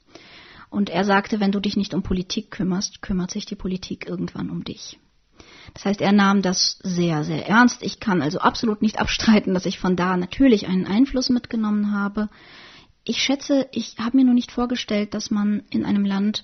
Und 0.71 0.91
er 0.91 1.05
sagte, 1.05 1.41
wenn 1.41 1.53
du 1.53 1.61
dich 1.61 1.77
nicht 1.77 1.95
um 1.95 2.03
Politik 2.03 2.51
kümmerst, 2.51 3.03
kümmert 3.03 3.31
sich 3.31 3.47
die 3.47 3.57
Politik 3.57 4.07
irgendwann 4.07 4.51
um 4.51 4.65
dich. 4.65 4.99
Das 5.75 5.85
heißt, 5.85 6.01
er 6.01 6.13
nahm 6.13 6.43
das 6.43 6.79
sehr, 6.83 7.25
sehr 7.25 7.49
ernst. 7.49 7.83
Ich 7.83 8.01
kann 8.01 8.23
also 8.23 8.39
absolut 8.39 8.83
nicht 8.83 8.99
abstreiten, 8.99 9.55
dass 9.55 9.67
ich 9.67 9.79
von 9.79 9.97
da 9.97 10.17
natürlich 10.17 10.67
einen 10.67 10.87
Einfluss 10.87 11.29
mitgenommen 11.29 11.93
habe 11.93 12.29
ich 13.07 13.23
schätze, 13.23 13.69
ich 13.73 13.97
habe 13.99 14.17
mir 14.17 14.25
nur 14.25 14.35
nicht 14.35 14.53
vorgestellt, 14.53 15.15
dass 15.15 15.31
man 15.31 15.63
in 15.71 15.87
einem 15.87 16.05
Land 16.05 16.43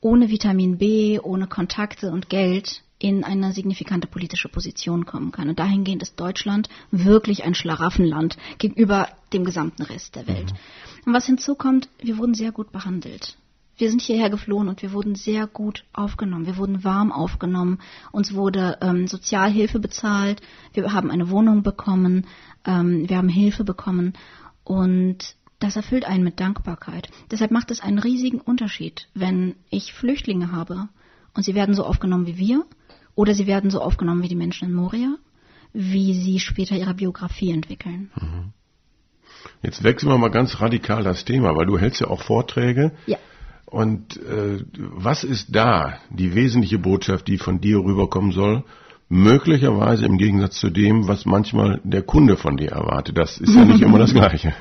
ohne 0.00 0.30
Vitamin 0.30 0.78
B, 0.78 1.18
ohne 1.18 1.48
Kontakte 1.48 2.10
und 2.12 2.30
Geld 2.30 2.82
in 3.00 3.24
eine 3.24 3.52
signifikante 3.52 4.06
politische 4.06 4.48
Position 4.48 5.06
kommen 5.06 5.32
kann. 5.32 5.48
Und 5.48 5.58
dahingehend 5.58 6.02
ist 6.02 6.18
Deutschland 6.18 6.68
wirklich 6.92 7.42
ein 7.44 7.54
Schlaraffenland 7.54 8.36
gegenüber 8.58 9.08
dem 9.32 9.44
gesamten 9.44 9.82
Rest 9.82 10.14
der 10.14 10.28
Welt. 10.28 10.52
Mhm. 10.52 11.06
Und 11.06 11.14
was 11.14 11.26
hinzukommt, 11.26 11.88
wir 12.00 12.16
wurden 12.16 12.34
sehr 12.34 12.52
gut 12.52 12.70
behandelt. 12.70 13.36
Wir 13.76 13.90
sind 13.90 14.02
hierher 14.02 14.30
geflohen 14.30 14.68
und 14.68 14.82
wir 14.82 14.92
wurden 14.92 15.14
sehr 15.14 15.46
gut 15.46 15.84
aufgenommen. 15.92 16.46
Wir 16.46 16.56
wurden 16.56 16.84
warm 16.84 17.10
aufgenommen. 17.10 17.78
Uns 18.12 18.34
wurde 18.34 18.78
ähm, 18.80 19.06
Sozialhilfe 19.06 19.80
bezahlt. 19.80 20.40
Wir 20.72 20.92
haben 20.92 21.10
eine 21.10 21.30
Wohnung 21.30 21.62
bekommen. 21.62 22.26
Ähm, 22.64 23.08
wir 23.08 23.16
haben 23.16 23.28
Hilfe 23.28 23.64
bekommen. 23.64 24.14
Und 24.62 25.36
das 25.58 25.76
erfüllt 25.76 26.04
einen 26.04 26.24
mit 26.24 26.40
Dankbarkeit. 26.40 27.08
Deshalb 27.30 27.50
macht 27.50 27.70
es 27.70 27.80
einen 27.80 27.98
riesigen 27.98 28.40
Unterschied, 28.40 29.08
wenn 29.14 29.56
ich 29.70 29.92
Flüchtlinge 29.92 30.52
habe 30.52 30.88
und 31.34 31.44
sie 31.44 31.54
werden 31.54 31.74
so 31.74 31.84
aufgenommen 31.84 32.26
wie 32.26 32.38
wir 32.38 32.64
oder 33.14 33.34
sie 33.34 33.46
werden 33.46 33.70
so 33.70 33.80
aufgenommen 33.80 34.22
wie 34.22 34.28
die 34.28 34.36
Menschen 34.36 34.68
in 34.68 34.74
Moria, 34.74 35.16
wie 35.72 36.14
sie 36.14 36.38
später 36.38 36.76
ihre 36.76 36.94
Biografie 36.94 37.50
entwickeln. 37.50 38.10
Mhm. 38.14 38.52
Jetzt 39.62 39.82
wechseln 39.82 40.10
wir 40.10 40.18
mal 40.18 40.30
ganz 40.30 40.60
radikal 40.60 41.02
das 41.02 41.24
Thema, 41.24 41.54
weil 41.56 41.66
du 41.66 41.78
hältst 41.78 42.00
ja 42.00 42.08
auch 42.08 42.22
Vorträge. 42.22 42.92
Ja. 43.06 43.18
Und 43.66 44.16
äh, 44.18 44.64
was 44.76 45.24
ist 45.24 45.54
da 45.54 45.94
die 46.10 46.34
wesentliche 46.34 46.78
Botschaft, 46.78 47.28
die 47.28 47.38
von 47.38 47.60
dir 47.60 47.78
rüberkommen 47.78 48.32
soll? 48.32 48.64
Möglicherweise 49.08 50.06
im 50.06 50.18
Gegensatz 50.18 50.58
zu 50.58 50.70
dem, 50.70 51.08
was 51.08 51.24
manchmal 51.24 51.80
der 51.84 52.02
Kunde 52.02 52.36
von 52.36 52.56
dir 52.56 52.70
erwartet. 52.70 53.18
Das 53.18 53.38
ist 53.38 53.54
ja 53.54 53.64
nicht 53.64 53.80
immer 53.80 53.98
das 53.98 54.14
Gleiche. 54.14 54.54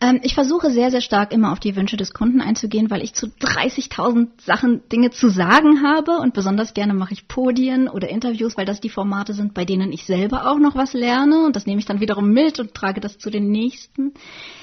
Ähm, 0.00 0.20
ich 0.22 0.34
versuche 0.34 0.70
sehr, 0.70 0.90
sehr 0.90 1.00
stark 1.00 1.32
immer 1.32 1.52
auf 1.52 1.60
die 1.60 1.74
Wünsche 1.74 1.96
des 1.96 2.12
Kunden 2.12 2.42
einzugehen, 2.42 2.90
weil 2.90 3.02
ich 3.02 3.14
zu 3.14 3.26
30.000 3.26 4.28
Sachen 4.38 4.86
Dinge 4.90 5.10
zu 5.10 5.30
sagen 5.30 5.82
habe 5.82 6.18
und 6.18 6.34
besonders 6.34 6.74
gerne 6.74 6.92
mache 6.92 7.14
ich 7.14 7.28
Podien 7.28 7.88
oder 7.88 8.08
Interviews, 8.08 8.58
weil 8.58 8.66
das 8.66 8.80
die 8.80 8.90
Formate 8.90 9.32
sind, 9.32 9.54
bei 9.54 9.64
denen 9.64 9.92
ich 9.92 10.04
selber 10.04 10.50
auch 10.50 10.58
noch 10.58 10.74
was 10.74 10.92
lerne 10.92 11.46
und 11.46 11.56
das 11.56 11.64
nehme 11.64 11.78
ich 11.78 11.86
dann 11.86 12.00
wiederum 12.00 12.30
mit 12.30 12.60
und 12.60 12.74
trage 12.74 13.00
das 13.00 13.16
zu 13.16 13.30
den 13.30 13.50
nächsten. 13.50 14.12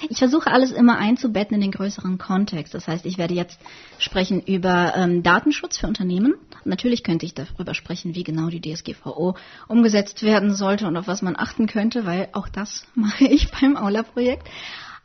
Ich 0.08 0.20
versuche 0.20 0.52
alles 0.52 0.72
immer 0.72 0.98
einzubetten 0.98 1.56
in 1.56 1.62
den 1.62 1.72
größeren 1.72 2.20
Kontext. 2.20 2.76
Das 2.76 2.88
heißt, 2.88 3.06
ich 3.08 3.18
werde 3.18 3.34
jetzt 3.34 3.60
sprechen 3.98 4.40
über 4.40 4.94
ähm, 4.96 5.24
Datenschutz 5.24 5.78
für 5.78 5.88
Unternehmen. 5.88 6.36
Natürlich 6.64 7.04
könnte 7.04 7.26
ich 7.26 7.34
darüber 7.34 7.74
sprechen, 7.74 8.14
wie 8.14 8.24
genau 8.24 8.50
die 8.50 8.62
DSGVO 8.62 9.36
umgesetzt 9.68 10.22
werden 10.22 10.54
sollte 10.54 10.86
und 10.88 10.96
auf 10.96 11.08
was 11.08 11.24
man 11.24 11.36
achten 11.36 11.66
könnte, 11.66 12.06
weil 12.06 12.30
auch 12.34 12.50
das 12.50 12.86
mache 12.96 13.26
ich 13.26 13.50
beim 13.52 13.76
Aula-Projekt. 13.78 14.48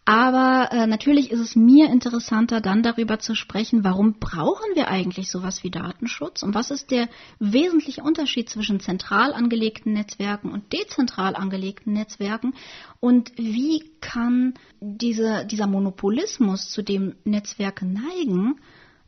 Aber 0.05 0.71
äh, 0.73 0.87
natürlich 0.87 1.31
ist 1.31 1.41
es 1.41 1.55
mir 1.55 1.91
interessanter, 1.91 2.63
dann 2.63 2.83
darüber 2.83 3.19
zu 3.19 3.35
sprechen, 3.35 3.85
warum 3.85 4.19
brauchen 4.19 4.75
wir 4.75 4.89
eigentlich 4.89 5.31
sowas 5.31 5.63
wie 5.63 5.71
Datenschutz 5.71 6.43
und 6.43 6.55
was 6.55 6.71
ist 6.71 6.91
der 6.91 7.09
wesentliche 7.39 8.03
Unterschied 8.03 8.49
zwischen 8.49 8.81
zentral 8.81 9.35
angelegten 9.35 9.93
Netzwerken 9.93 10.51
und 10.51 10.73
dezentral 10.73 11.37
angelegten 11.37 11.93
Netzwerken 11.93 12.55
und 13.01 13.33
wie 13.37 13.85
kann 14.01 14.55
diese, 14.81 15.45
dieser 15.45 15.67
Monopolismus, 15.67 16.71
zu 16.71 16.83
dem 16.83 17.17
Netzwerke 17.25 17.85
neigen, 17.85 18.61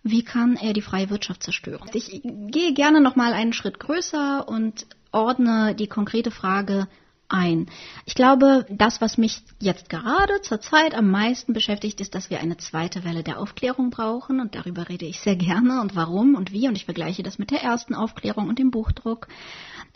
wie 0.02 0.22
kann 0.22 0.56
er 0.56 0.72
die 0.72 0.82
freie 0.82 1.10
Wirtschaft 1.10 1.42
zerstören? 1.42 1.88
Ich 1.92 2.22
gehe 2.22 2.72
gerne 2.74 3.00
noch 3.00 3.16
mal 3.16 3.32
einen 3.32 3.52
Schritt 3.52 3.80
größer 3.80 4.48
und 4.48 4.86
ordne 5.12 5.74
die 5.74 5.86
konkrete 5.86 6.30
Frage 6.30 6.88
ein. 7.30 7.66
Ich 8.04 8.14
glaube, 8.14 8.66
das, 8.68 9.00
was 9.00 9.18
mich 9.18 9.42
jetzt 9.60 9.88
gerade 9.88 10.40
zur 10.42 10.60
Zeit 10.60 10.94
am 10.94 11.10
meisten 11.10 11.52
beschäftigt, 11.52 12.00
ist, 12.00 12.14
dass 12.14 12.30
wir 12.30 12.40
eine 12.40 12.56
zweite 12.56 13.04
Welle 13.04 13.22
der 13.22 13.38
Aufklärung 13.38 13.90
brauchen. 13.90 14.40
Und 14.40 14.54
darüber 14.54 14.88
rede 14.88 15.06
ich 15.06 15.20
sehr 15.20 15.36
gerne 15.36 15.80
und 15.80 15.96
warum 15.96 16.34
und 16.34 16.52
wie. 16.52 16.68
Und 16.68 16.76
ich 16.76 16.84
vergleiche 16.84 17.22
das 17.22 17.38
mit 17.38 17.50
der 17.50 17.62
ersten 17.62 17.94
Aufklärung 17.94 18.48
und 18.48 18.58
dem 18.58 18.70
Buchdruck. 18.70 19.28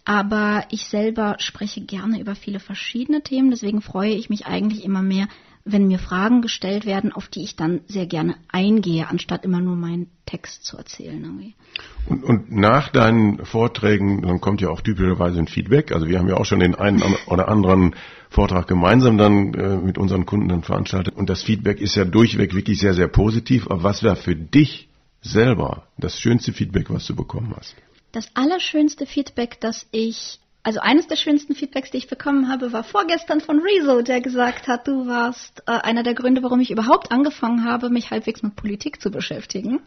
Aber 0.04 0.64
ich 0.70 0.86
selber 0.86 1.36
spreche 1.38 1.80
gerne 1.80 2.20
über 2.20 2.34
viele 2.34 2.60
verschiedene 2.60 3.22
Themen. 3.22 3.50
Deswegen 3.50 3.80
freue 3.80 4.14
ich 4.14 4.28
mich 4.28 4.46
eigentlich 4.46 4.84
immer 4.84 5.02
mehr, 5.02 5.28
wenn 5.64 5.86
mir 5.86 5.98
Fragen 5.98 6.42
gestellt 6.42 6.84
werden, 6.84 7.12
auf 7.12 7.28
die 7.28 7.42
ich 7.42 7.56
dann 7.56 7.80
sehr 7.86 8.06
gerne 8.06 8.36
eingehe, 8.48 9.08
anstatt 9.08 9.44
immer 9.44 9.60
nur 9.60 9.76
meinen 9.76 10.08
Text 10.26 10.64
zu 10.64 10.76
erzählen. 10.76 11.22
Irgendwie. 11.22 11.54
Und, 12.06 12.22
und 12.22 12.52
nach 12.52 12.90
deinen 12.90 13.44
Vorträgen, 13.46 14.22
dann 14.22 14.40
kommt 14.40 14.60
ja 14.60 14.68
auch 14.68 14.82
typischerweise 14.82 15.38
ein 15.38 15.48
Feedback. 15.48 15.92
Also 15.92 16.06
wir 16.06 16.18
haben 16.18 16.28
ja 16.28 16.36
auch 16.36 16.44
schon 16.44 16.60
den 16.60 16.74
einen 16.74 17.02
oder 17.26 17.48
anderen 17.48 17.94
Vortrag 18.28 18.66
gemeinsam 18.66 19.16
dann 19.16 19.54
äh, 19.54 19.76
mit 19.76 19.96
unseren 19.96 20.26
Kunden 20.26 20.48
dann 20.48 20.62
veranstaltet. 20.62 21.16
Und 21.16 21.30
das 21.30 21.42
Feedback 21.42 21.80
ist 21.80 21.94
ja 21.94 22.04
durchweg 22.04 22.54
wirklich 22.54 22.78
sehr, 22.78 22.94
sehr 22.94 23.08
positiv. 23.08 23.70
Aber 23.70 23.82
was 23.82 24.02
wäre 24.02 24.16
für 24.16 24.36
dich 24.36 24.88
selber 25.22 25.86
das 25.96 26.20
schönste 26.20 26.52
Feedback, 26.52 26.90
was 26.90 27.06
du 27.06 27.16
bekommen 27.16 27.54
hast? 27.56 27.74
Das 28.12 28.28
allerschönste 28.34 29.06
Feedback, 29.06 29.60
das 29.60 29.86
ich 29.92 30.40
also 30.64 30.80
eines 30.80 31.06
der 31.06 31.16
schönsten 31.16 31.54
Feedbacks, 31.54 31.90
die 31.90 31.98
ich 31.98 32.08
bekommen 32.08 32.48
habe, 32.48 32.72
war 32.72 32.84
vorgestern 32.84 33.42
von 33.42 33.60
Rezo, 33.60 34.00
der 34.00 34.22
gesagt 34.22 34.66
hat, 34.66 34.88
du 34.88 35.06
warst 35.06 35.62
äh, 35.66 35.72
einer 35.72 36.02
der 36.02 36.14
Gründe, 36.14 36.42
warum 36.42 36.58
ich 36.60 36.70
überhaupt 36.70 37.12
angefangen 37.12 37.64
habe, 37.64 37.90
mich 37.90 38.10
halbwegs 38.10 38.42
mit 38.42 38.56
Politik 38.56 39.00
zu 39.00 39.10
beschäftigen. 39.10 39.80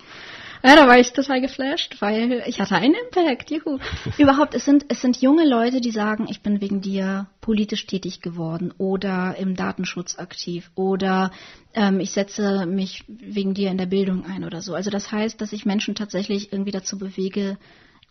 Ja, 0.64 0.76
da 0.76 0.88
war 0.88 1.00
ich 1.00 1.14
total 1.14 1.42
geflasht, 1.42 1.98
weil 2.00 2.44
ich 2.46 2.60
hatte 2.60 2.76
einen 2.76 2.94
Impact. 2.94 3.50
Juhu. 3.50 3.80
Überhaupt, 4.18 4.54
es 4.54 4.66
sind, 4.66 4.86
es 4.90 5.02
sind 5.02 5.20
junge 5.20 5.48
Leute, 5.48 5.82
die 5.82 5.92
sagen, 5.92 6.28
ich 6.30 6.42
bin 6.42 6.62
wegen 6.62 6.82
dir 6.82 7.28
politisch 7.42 7.86
tätig 7.88 8.22
geworden 8.22 8.72
oder 8.78 9.36
im 9.40 9.56
Datenschutz 9.56 10.20
aktiv 10.20 10.70
oder 10.76 11.32
ähm, 11.74 12.00
ich 12.00 12.12
setze 12.12 12.68
mich 12.68 13.04
wegen 13.08 13.56
dir 13.56 13.72
in 13.72 13.78
der 13.78 13.86
Bildung 13.88 14.26
ein 14.26 14.44
oder 14.44 14.62
so. 14.62 14.76
Also 14.76 14.92
das 14.92 15.12
heißt, 15.12 15.42
dass 15.42 15.54
ich 15.54 15.66
Menschen 15.66 15.96
tatsächlich 15.96 16.52
irgendwie 16.54 16.72
dazu 16.72 16.98
bewege, 17.00 17.58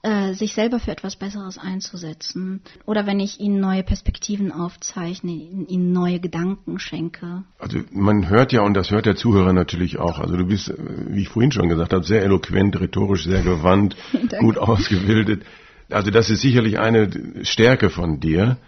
äh, 0.03 0.35
sich 0.35 0.55
selber 0.55 0.79
für 0.79 0.93
etwas 0.93 1.17
Besseres 1.17 1.59
einzusetzen. 1.59 2.61
Oder 2.85 3.07
wenn 3.07 3.19
ich 3.19 3.41
ihnen 3.41 3.61
neue 3.61 3.83
Perspektiven 3.83 4.53
aufzeichne, 4.53 5.33
ihnen 5.33 5.93
neue 5.93 6.21
Gedanken 6.21 6.79
schenke. 6.79 7.43
Also 7.59 7.81
man 7.91 8.29
hört 8.29 8.53
ja, 8.53 8.61
und 8.61 8.75
das 8.75 8.91
hört 8.91 9.07
der 9.07 9.17
Zuhörer 9.17 9.53
natürlich 9.53 9.99
auch, 9.99 10.19
also 10.19 10.37
du 10.37 10.47
bist, 10.47 10.73
wie 11.09 11.23
ich 11.23 11.29
vorhin 11.29 11.51
schon 11.51 11.69
gesagt 11.69 11.93
habe, 11.93 12.05
sehr 12.05 12.23
eloquent, 12.23 12.79
rhetorisch 12.81 13.25
sehr 13.25 13.43
gewandt, 13.43 13.97
gut 14.41 14.59
ausgebildet. 14.59 15.43
Also 15.91 16.11
das 16.11 16.31
ist 16.31 16.41
sicherlich 16.41 16.79
eine 16.79 17.11
Stärke 17.43 17.91
von 17.91 18.21
dir. 18.21 18.59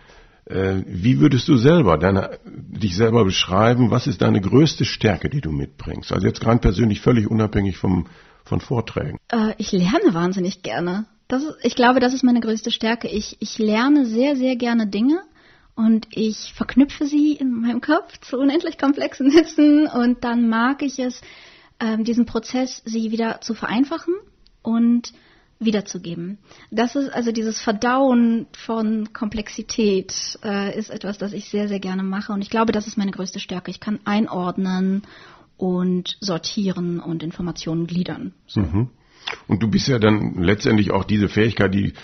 Äh, 0.47 0.83
wie 0.87 1.21
würdest 1.21 1.47
du 1.49 1.57
selber 1.57 1.99
deine, 1.99 2.39
dich 2.47 2.97
selber 2.97 3.25
beschreiben? 3.25 3.91
Was 3.91 4.07
ist 4.07 4.23
deine 4.23 4.41
größte 4.41 4.85
Stärke, 4.85 5.29
die 5.29 5.41
du 5.41 5.53
mitbringst? 5.53 6.11
Also 6.13 6.27
jetzt 6.27 6.41
gerade 6.41 6.59
persönlich 6.59 7.01
völlig 7.01 7.31
unabhängig 7.31 7.77
vom, 7.77 8.07
von 8.45 8.61
Vorträgen. 8.61 9.19
Äh, 9.31 9.55
ich 9.59 9.73
lerne 9.73 10.15
wahnsinnig 10.15 10.63
gerne. 10.63 11.07
Das 11.29 11.45
ich 11.63 11.77
glaube, 11.77 12.01
das 12.01 12.15
ist 12.15 12.25
meine 12.25 12.41
größte 12.41 12.71
Stärke. 12.71 13.09
Ich, 13.09 13.37
ich 13.41 13.59
lerne 13.59 14.07
sehr, 14.07 14.35
sehr 14.35 14.57
gerne 14.57 14.87
Dinge 14.87 15.21
und 15.77 16.09
ich 16.11 16.55
verknüpfe 16.55 17.07
sie 17.07 17.35
in 17.35 17.53
meinem 17.53 17.81
Kopf 17.81 18.19
zu 18.21 18.39
unendlich 18.39 18.79
komplexen 18.79 19.27
Wissen 19.33 19.87
und 19.87 20.25
dann 20.25 20.49
mag 20.49 20.83
ich 20.83 20.99
es, 20.99 21.21
ähm, 21.81 22.03
diesen 22.03 22.27
Prozess, 22.27 22.83
sie 22.85 23.13
wieder 23.13 23.41
zu 23.43 23.55
vereinfachen 23.55 24.15
und 24.63 25.13
wiederzugeben. 25.61 26.39
Das 26.71 26.97
ist 26.97 27.11
also 27.11 27.31
dieses 27.31 27.61
Verdauen 27.61 28.47
von 28.53 29.13
Komplexität 29.13 30.39
äh, 30.43 30.77
ist 30.79 30.91
etwas, 30.91 31.19
das 31.19 31.33
ich 31.33 31.51
sehr, 31.51 31.69
sehr 31.69 31.81
gerne 31.81 32.03
mache 32.03 32.33
und 32.33 32.43
ich 32.43 32.51
glaube, 32.51 32.73
das 32.73 32.87
ist 32.87 32.97
meine 32.97 33.11
größte 33.11 33.39
Stärke. 33.39 33.71
Ich 33.71 33.81
kann 33.81 34.01
einordnen 34.05 35.03
und 35.57 36.17
sortieren 36.21 37.01
und 37.01 37.23
Informationen 37.23 37.87
gliedern. 37.87 38.33
So. 38.47 38.61
Mhm. 38.61 38.91
Und 39.47 39.63
du 39.63 39.69
bist 39.69 39.89
ja 39.89 39.99
dann 39.99 40.43
letztendlich 40.43 40.91
auch 40.91 41.05
diese 41.05 41.29
Fähigkeit, 41.29 41.75
die, 41.75 41.95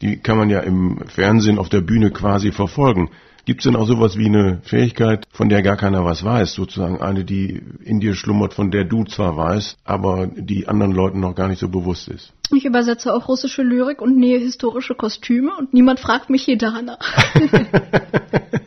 die 0.00 0.18
kann 0.18 0.36
man 0.36 0.50
ja 0.50 0.60
im 0.60 1.00
Fernsehen 1.06 1.58
auf 1.58 1.68
der 1.68 1.80
Bühne 1.80 2.10
quasi 2.10 2.52
verfolgen. 2.52 3.10
Gibt 3.44 3.60
es 3.60 3.64
denn 3.64 3.74
auch 3.74 3.88
sowas 3.88 4.16
wie 4.16 4.26
eine 4.26 4.60
Fähigkeit, 4.62 5.24
von 5.32 5.48
der 5.48 5.62
gar 5.62 5.76
keiner 5.76 6.04
was 6.04 6.22
weiß, 6.22 6.52
sozusagen 6.54 7.00
eine, 7.00 7.24
die 7.24 7.60
in 7.82 7.98
dir 7.98 8.14
schlummert, 8.14 8.54
von 8.54 8.70
der 8.70 8.84
du 8.84 9.02
zwar 9.02 9.36
weißt, 9.36 9.78
aber 9.84 10.28
die 10.28 10.68
anderen 10.68 10.92
Leuten 10.92 11.18
noch 11.18 11.34
gar 11.34 11.48
nicht 11.48 11.58
so 11.58 11.68
bewusst 11.68 12.06
ist? 12.06 12.32
Ich 12.54 12.64
übersetze 12.64 13.12
auch 13.12 13.26
russische 13.26 13.62
Lyrik 13.62 14.00
und 14.00 14.16
nähe 14.16 14.38
historische 14.38 14.94
Kostüme 14.94 15.50
und 15.58 15.74
niemand 15.74 15.98
fragt 15.98 16.30
mich 16.30 16.44
hier 16.44 16.56
danach. 16.56 16.98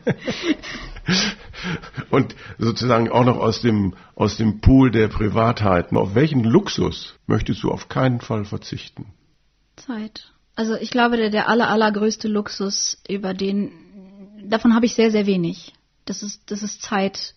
und 2.09 2.35
sozusagen 2.57 3.09
auch 3.09 3.25
noch 3.25 3.37
aus 3.37 3.61
dem, 3.61 3.95
aus 4.15 4.37
dem 4.37 4.61
Pool 4.61 4.91
der 4.91 5.07
Privatheiten. 5.07 5.97
Auf 5.97 6.15
welchen 6.15 6.43
Luxus 6.43 7.15
möchtest 7.27 7.63
du 7.63 7.71
auf 7.71 7.89
keinen 7.89 8.21
Fall 8.21 8.45
verzichten? 8.45 9.13
Zeit. 9.75 10.31
Also 10.55 10.75
ich 10.75 10.89
glaube, 10.89 11.17
der, 11.17 11.29
der 11.29 11.49
aller, 11.49 11.69
allergrößte 11.69 12.27
Luxus, 12.27 13.01
über 13.09 13.33
den, 13.33 13.71
davon 14.49 14.73
habe 14.73 14.85
ich 14.85 14.95
sehr, 14.95 15.11
sehr 15.11 15.25
wenig. 15.25 15.73
Das 16.05 16.23
ist, 16.23 16.49
das 16.51 16.63
ist 16.63 16.81
Zeit, 16.81 17.33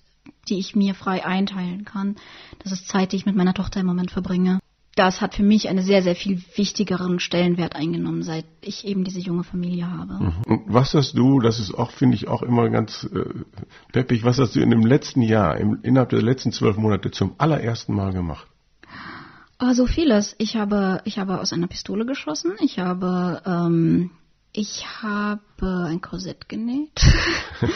die 0.48 0.58
ich 0.58 0.76
mir 0.76 0.94
frei 0.94 1.24
einteilen 1.24 1.84
kann. 1.84 2.16
Das 2.62 2.72
ist 2.72 2.88
Zeit, 2.88 3.12
die 3.12 3.16
ich 3.16 3.26
mit 3.26 3.34
meiner 3.34 3.54
Tochter 3.54 3.80
im 3.80 3.86
Moment 3.86 4.10
verbringe 4.10 4.60
das 4.98 5.20
hat 5.20 5.34
für 5.34 5.42
mich 5.42 5.68
einen 5.68 5.84
sehr, 5.84 6.02
sehr 6.02 6.16
viel 6.16 6.42
wichtigeren 6.56 7.20
Stellenwert 7.20 7.76
eingenommen, 7.76 8.22
seit 8.22 8.44
ich 8.60 8.84
eben 8.84 9.04
diese 9.04 9.20
junge 9.20 9.44
Familie 9.44 9.88
habe. 9.90 10.14
Mhm. 10.14 10.42
Und 10.46 10.62
was 10.66 10.94
hast 10.94 11.16
du, 11.16 11.40
das 11.40 11.60
ist 11.60 11.72
auch, 11.72 11.92
finde 11.92 12.16
ich, 12.16 12.26
auch 12.26 12.42
immer 12.42 12.68
ganz 12.68 13.04
äh, 13.04 13.24
peppig, 13.92 14.24
was 14.24 14.38
hast 14.38 14.56
du 14.56 14.60
in 14.60 14.70
dem 14.70 14.84
letzten 14.84 15.22
Jahr, 15.22 15.56
im, 15.56 15.78
innerhalb 15.82 16.10
der 16.10 16.22
letzten 16.22 16.50
zwölf 16.50 16.76
Monate 16.76 17.12
zum 17.12 17.34
allerersten 17.38 17.94
Mal 17.94 18.12
gemacht? 18.12 18.46
Oh, 19.60 19.72
so 19.72 19.86
vieles. 19.86 20.34
Ich 20.38 20.56
habe, 20.56 21.00
ich 21.04 21.18
habe 21.18 21.40
aus 21.40 21.52
einer 21.52 21.66
Pistole 21.66 22.04
geschossen. 22.04 22.52
Ich 22.60 22.78
habe, 22.78 23.42
ähm, 23.44 24.10
ich 24.52 24.84
habe 25.02 25.86
ein 25.88 26.00
Korsett 26.00 26.48
genäht. 26.48 27.00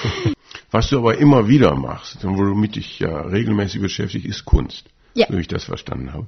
Was 0.70 0.88
du 0.88 0.98
aber 0.98 1.18
immer 1.18 1.48
wieder 1.48 1.74
machst, 1.76 2.18
womit 2.22 2.76
dich 2.76 2.98
ja 2.98 3.20
regelmäßig 3.20 3.80
beschäftigt, 3.80 4.26
ist 4.26 4.44
Kunst. 4.44 4.86
Ja. 5.14 5.26
So 5.28 5.36
wie 5.36 5.40
ich 5.40 5.48
das 5.48 5.64
verstanden 5.64 6.12
habe. 6.12 6.26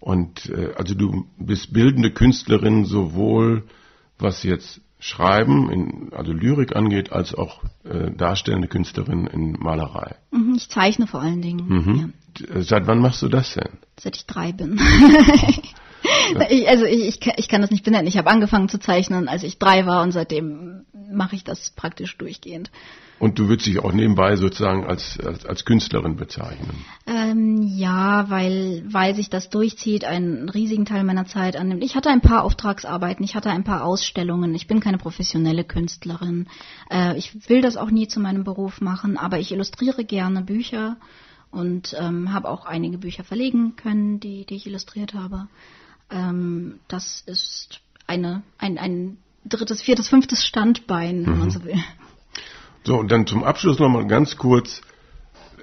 Und 0.00 0.50
äh, 0.50 0.72
also 0.76 0.94
du 0.94 1.26
bist 1.38 1.72
bildende 1.72 2.10
Künstlerin 2.10 2.86
sowohl 2.86 3.64
was 4.18 4.42
jetzt 4.42 4.80
Schreiben, 4.98 5.70
in, 5.70 6.12
also 6.12 6.32
Lyrik 6.32 6.76
angeht, 6.76 7.10
als 7.10 7.34
auch 7.34 7.62
äh, 7.84 8.10
darstellende 8.10 8.68
Künstlerin 8.68 9.26
in 9.26 9.52
Malerei. 9.52 10.16
Mhm, 10.30 10.54
ich 10.56 10.68
zeichne 10.68 11.06
vor 11.06 11.20
allen 11.20 11.40
Dingen. 11.40 11.66
Mhm. 11.68 12.12
Ja. 12.38 12.56
Äh, 12.56 12.62
seit 12.62 12.86
wann 12.86 13.00
machst 13.00 13.22
du 13.22 13.28
das 13.28 13.54
denn? 13.54 13.78
Seit 13.98 14.16
ich 14.16 14.26
drei 14.26 14.52
bin. 14.52 14.78
ich, 16.50 16.68
also 16.68 16.84
ich, 16.84 17.06
ich, 17.08 17.32
ich 17.36 17.48
kann 17.48 17.62
das 17.62 17.70
nicht 17.70 17.84
benennen. 17.84 18.06
Ich 18.06 18.18
habe 18.18 18.30
angefangen 18.30 18.68
zu 18.68 18.78
zeichnen, 18.78 19.28
als 19.28 19.42
ich 19.42 19.58
drei 19.58 19.86
war 19.86 20.02
und 20.02 20.12
seitdem 20.12 20.84
mache 21.10 21.34
ich 21.34 21.44
das 21.44 21.70
praktisch 21.70 22.16
durchgehend. 22.18 22.70
Und 23.18 23.38
du 23.38 23.48
würdest 23.48 23.66
dich 23.66 23.80
auch 23.80 23.92
nebenbei 23.92 24.36
sozusagen 24.36 24.86
als, 24.86 25.18
als, 25.20 25.44
als 25.44 25.64
Künstlerin 25.66 26.16
bezeichnen? 26.16 26.84
Ähm, 27.30 27.62
ja, 27.62 28.28
weil, 28.28 28.82
weil 28.86 29.14
sich 29.14 29.30
das 29.30 29.50
durchzieht, 29.50 30.04
einen 30.04 30.48
riesigen 30.48 30.84
Teil 30.84 31.04
meiner 31.04 31.26
Zeit 31.26 31.56
annimmt. 31.56 31.84
Ich 31.84 31.94
hatte 31.94 32.10
ein 32.10 32.20
paar 32.20 32.44
Auftragsarbeiten, 32.44 33.24
ich 33.24 33.34
hatte 33.34 33.50
ein 33.50 33.64
paar 33.64 33.84
Ausstellungen. 33.84 34.54
Ich 34.54 34.66
bin 34.66 34.80
keine 34.80 34.98
professionelle 34.98 35.64
Künstlerin. 35.64 36.48
Äh, 36.90 37.16
ich 37.16 37.48
will 37.48 37.62
das 37.62 37.76
auch 37.76 37.90
nie 37.90 38.08
zu 38.08 38.20
meinem 38.20 38.44
Beruf 38.44 38.80
machen, 38.80 39.16
aber 39.16 39.38
ich 39.38 39.52
illustriere 39.52 40.04
gerne 40.04 40.42
Bücher 40.42 40.96
und 41.50 41.96
ähm, 41.98 42.32
habe 42.32 42.48
auch 42.48 42.64
einige 42.64 42.98
Bücher 42.98 43.24
verlegen 43.24 43.76
können, 43.76 44.20
die, 44.20 44.46
die 44.46 44.56
ich 44.56 44.66
illustriert 44.66 45.14
habe. 45.14 45.48
Ähm, 46.10 46.80
das 46.88 47.22
ist 47.26 47.80
eine, 48.06 48.42
ein, 48.58 48.78
ein 48.78 49.18
drittes, 49.44 49.82
viertes, 49.82 50.08
fünftes 50.08 50.44
Standbein, 50.44 51.26
wenn 51.26 51.34
mhm. 51.34 51.38
man 51.38 51.50
so 51.50 51.64
will. 51.64 51.78
So, 52.84 52.96
und 52.98 53.10
dann 53.10 53.26
zum 53.26 53.44
Abschluss 53.44 53.78
nochmal 53.78 54.06
ganz 54.06 54.36
kurz. 54.36 54.80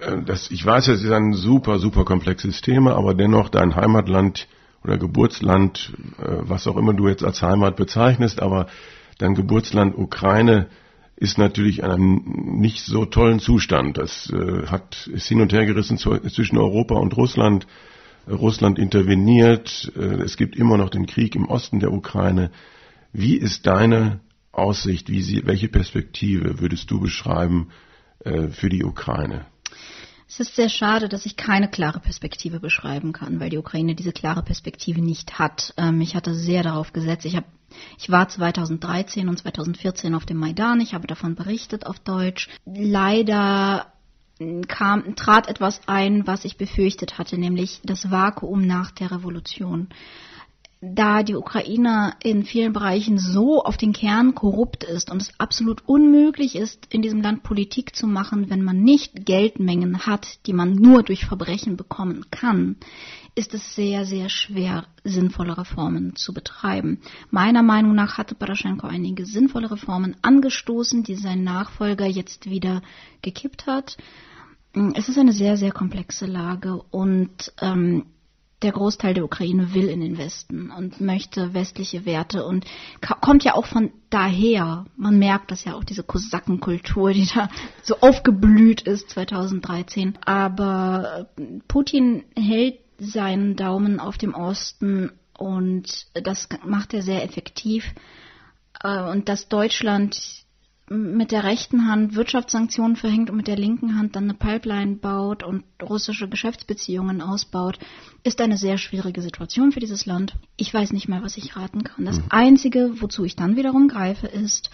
Äh, 0.02 0.24
das, 0.24 0.52
ich 0.52 0.66
weiß, 0.66 0.88
es 0.90 1.04
ist 1.04 1.12
ein 1.12 1.34
super, 1.34 1.80
super 1.80 2.06
komplexes 2.06 2.62
Thema, 2.62 2.96
aber 2.96 3.14
dennoch 3.14 3.50
dein 3.50 3.76
Heimatland 3.76 4.48
oder 4.84 4.98
Geburtsland, 4.98 5.94
äh, 6.20 6.38
was 6.42 6.68
auch 6.68 6.78
immer 6.78 6.94
du 6.94 7.08
jetzt 7.08 7.24
als 7.24 7.42
Heimat 7.42 7.76
bezeichnest, 7.76 8.42
aber 8.42 8.68
dein 9.18 9.36
Geburtsland 9.36 9.98
Ukraine 9.98 10.68
ist 11.16 11.38
natürlich 11.38 11.80
in 11.80 11.86
einem 11.86 12.60
nicht 12.60 12.86
so 12.86 13.06
tollen 13.06 13.40
Zustand. 13.40 13.98
Das 13.98 14.32
äh, 14.32 14.68
hat, 14.68 15.08
ist 15.08 15.28
hin 15.28 15.42
und 15.42 15.52
her 15.52 15.66
gerissen 15.66 15.98
zwischen 15.98 16.58
Europa 16.58 16.96
und 16.96 17.18
Russland. 17.18 17.66
Russland 18.30 18.78
interveniert. 18.78 19.90
es 19.96 20.36
gibt 20.36 20.58
immer 20.58 20.78
noch 20.78 20.90
den 20.90 21.06
Krieg 21.06 21.34
im 21.34 21.46
Osten 21.46 21.80
der 21.80 21.94
Ukraine. 21.94 22.52
Wie 23.14 23.38
ist 23.38 23.66
deine 23.66 24.20
Aussicht, 24.52 25.10
wie 25.10 25.22
sie, 25.22 25.44
welche 25.46 25.70
Perspektive 25.70 26.60
würdest 26.60 26.92
du 26.92 27.00
beschreiben 27.00 27.70
für 28.52 28.68
die 28.68 28.84
Ukraine? 28.84 29.46
Es 30.30 30.42
ist 30.42 30.56
sehr 30.56 30.70
schade, 30.70 31.08
dass 31.08 31.26
ich 31.26 31.38
keine 31.38 31.70
klare 31.70 32.00
Perspektive 32.00 32.60
beschreiben 32.60 33.14
kann, 33.14 33.40
weil 33.40 33.50
die 33.50 33.58
Ukraine 33.58 33.96
diese 33.96 34.12
klare 34.12 34.44
Perspektive 34.44 35.02
nicht 35.02 35.40
hat. 35.40 35.74
Ähm, 35.78 36.02
ich 36.02 36.16
hatte 36.16 36.34
sehr 36.34 36.64
darauf 36.64 36.92
gesetzt. 36.92 37.26
Ich, 37.26 37.36
hab, 37.38 37.46
ich 37.98 38.10
war 38.10 38.28
2013 38.28 39.30
und 39.30 39.38
2014 39.38 40.14
auf 40.14 40.26
dem 40.26 40.38
Maidan. 40.38 40.82
Ich 40.82 40.94
habe 40.94 41.08
davon 41.08 41.36
berichtet 41.36 41.86
auf 41.86 42.00
Deutsch. 42.00 42.50
Leider 42.66 43.88
kam, 44.68 45.16
trat 45.16 45.48
etwas 45.48 45.82
ein, 45.88 46.28
was 46.28 46.46
ich 46.46 46.58
befürchtet 46.58 47.18
hatte, 47.18 47.38
nämlich 47.38 47.82
das 47.84 48.12
Vakuum 48.12 48.62
nach 48.68 48.92
der 48.92 49.12
Revolution 49.12 49.88
da 50.80 51.24
die 51.24 51.36
Ukraine 51.36 52.14
in 52.22 52.46
vielen 52.46 52.72
Bereichen 52.72 53.18
so 53.18 53.64
auf 53.64 53.78
den 53.78 53.94
Kern 53.94 54.36
korrupt 54.36 54.84
ist 54.84 55.10
und 55.10 55.22
es 55.22 55.32
absolut 55.40 55.88
unmöglich 55.88 56.56
ist, 56.56 56.94
in 56.94 57.02
diesem 57.02 57.22
Land 57.22 57.42
Politik 57.42 57.96
zu 57.96 58.06
machen, 58.06 58.50
wenn 58.50 58.64
man 58.64 58.82
nicht 58.82 59.26
Geldmengen 59.26 60.06
hat, 60.06 60.46
die 60.46 60.54
man 60.54 60.76
nur 60.76 61.02
durch 61.02 61.26
Verbrechen 61.26 61.78
bekommen 61.78 62.26
kann, 62.30 62.76
ist 63.34 63.56
es 63.56 63.76
sehr, 63.76 64.06
sehr 64.06 64.30
schwer, 64.30 64.86
sinnvolle 65.04 65.58
Reformen 65.58 66.16
zu 66.16 66.34
betreiben. 66.34 67.02
Meiner 67.32 67.64
Meinung 67.64 67.96
nach 67.96 68.18
hatte 68.18 68.36
Poroschenko 68.36 68.88
einige 68.88 69.26
sinnvolle 69.26 69.72
Reformen 69.72 70.16
angestoßen, 70.22 71.04
die 71.04 71.16
sein 71.16 71.44
Nachfolger 71.44 72.06
jetzt 72.06 72.50
wieder 72.50 72.82
gekippt 73.22 73.66
hat. 73.66 73.98
Es 74.94 75.10
ist 75.10 75.18
eine 75.18 75.34
sehr, 75.34 75.58
sehr 75.58 75.72
komplexe 75.72 76.28
Lage 76.28 76.82
und 76.92 77.52
ähm, 77.62 78.06
der 78.64 78.72
Großteil 78.72 79.14
der 79.14 79.24
Ukraine 79.24 79.74
will 79.76 79.88
in 79.88 80.02
den 80.02 80.18
Westen 80.18 80.72
und 80.72 81.00
möchte 81.00 81.54
westliche 81.54 82.06
Werte 82.06 82.44
und 82.44 82.66
kommt 83.22 83.44
ja 83.44 83.54
auch 83.54 83.68
von 83.68 83.92
daher. 84.10 84.86
Man 84.96 85.20
merkt 85.20 85.52
das 85.52 85.64
ja 85.64 85.76
auch, 85.76 85.84
diese 85.84 86.04
Kosakenkultur, 86.04 87.14
die 87.14 87.28
da 87.34 87.50
so 87.84 88.00
aufgeblüht 88.00 88.82
ist 88.82 89.12
2013. 89.12 90.18
Aber 90.26 91.28
Putin 91.68 92.24
hält 92.36 92.80
seinen 92.98 93.56
Daumen 93.56 94.00
auf 94.00 94.18
dem 94.18 94.34
Osten 94.34 95.12
und 95.38 96.08
das 96.16 96.50
macht 96.66 96.96
er 96.96 97.04
sehr 97.04 97.24
effektiv. 97.24 97.94
Äh, 98.84 99.04
und 99.10 99.30
dass 99.30 99.50
Deutschland 99.50 100.47
mit 100.90 101.32
der 101.32 101.44
rechten 101.44 101.88
Hand 101.88 102.16
Wirtschaftssanktionen 102.16 102.96
verhängt 102.96 103.30
und 103.30 103.36
mit 103.36 103.48
der 103.48 103.58
linken 103.58 103.98
Hand 103.98 104.16
dann 104.16 104.24
eine 104.24 104.34
Pipeline 104.34 104.96
baut 104.96 105.44
und 105.44 105.64
russische 105.82 106.30
Geschäftsbeziehungen 106.30 107.22
ausbaut, 107.22 107.78
ist 108.24 108.40
eine 108.40 108.58
sehr 108.58 108.78
schwierige 108.78 109.22
Situation 109.22 109.72
für 109.72 109.82
dieses 109.82 110.06
Land. 110.06 110.36
Ich 110.56 110.74
weiß 110.74 110.94
nicht 110.94 111.10
mehr, 111.10 111.22
was 111.24 111.36
ich 111.36 111.58
raten 111.58 111.84
kann. 111.84 112.06
Das 112.06 112.20
mhm. 112.20 112.26
Einzige, 112.30 113.02
wozu 113.02 113.26
ich 113.26 113.36
dann 113.36 113.58
wiederum 113.58 113.90
greife, 113.90 114.28
ist, 114.28 114.70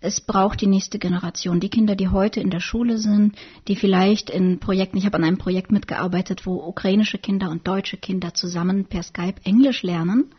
es 0.00 0.22
braucht 0.22 0.62
die 0.62 0.66
nächste 0.66 0.98
Generation. 0.98 1.60
Die 1.60 1.68
Kinder, 1.68 1.94
die 1.94 2.08
heute 2.08 2.40
in 2.40 2.48
der 2.48 2.60
Schule 2.60 2.96
sind, 2.96 3.36
die 3.68 3.76
vielleicht 3.76 4.30
in 4.30 4.58
Projekten, 4.58 4.96
ich 4.96 5.04
habe 5.04 5.18
an 5.18 5.24
einem 5.24 5.36
Projekt 5.36 5.72
mitgearbeitet, 5.72 6.46
wo 6.46 6.54
ukrainische 6.54 7.18
Kinder 7.18 7.50
und 7.50 7.68
deutsche 7.68 7.98
Kinder 7.98 8.32
zusammen 8.32 8.86
per 8.86 9.02
Skype 9.02 9.42
Englisch 9.44 9.82
lernen 9.82 10.30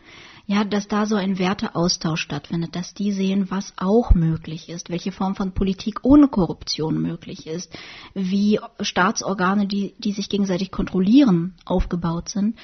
ja, 0.46 0.64
dass 0.64 0.88
da 0.88 1.06
so 1.06 1.16
ein 1.16 1.40
Werteaustausch 1.40 2.22
stattfindet, 2.22 2.76
dass 2.76 2.94
die 2.94 3.12
sehen, 3.12 3.50
was 3.50 3.74
auch 3.78 4.14
möglich 4.14 4.70
ist, 4.70 4.90
welche 4.90 5.12
Form 5.12 5.36
von 5.36 5.54
Politik 5.54 6.00
ohne 6.04 6.28
Korruption 6.28 7.02
möglich 7.02 7.48
ist, 7.48 7.76
wie 8.14 8.60
Staatsorgane, 8.80 9.68
die, 9.68 9.94
die 10.00 10.12
sich 10.12 10.30
gegenseitig 10.30 10.72
kontrollieren, 10.72 11.56
aufgebaut 11.66 12.30
sind 12.30 12.58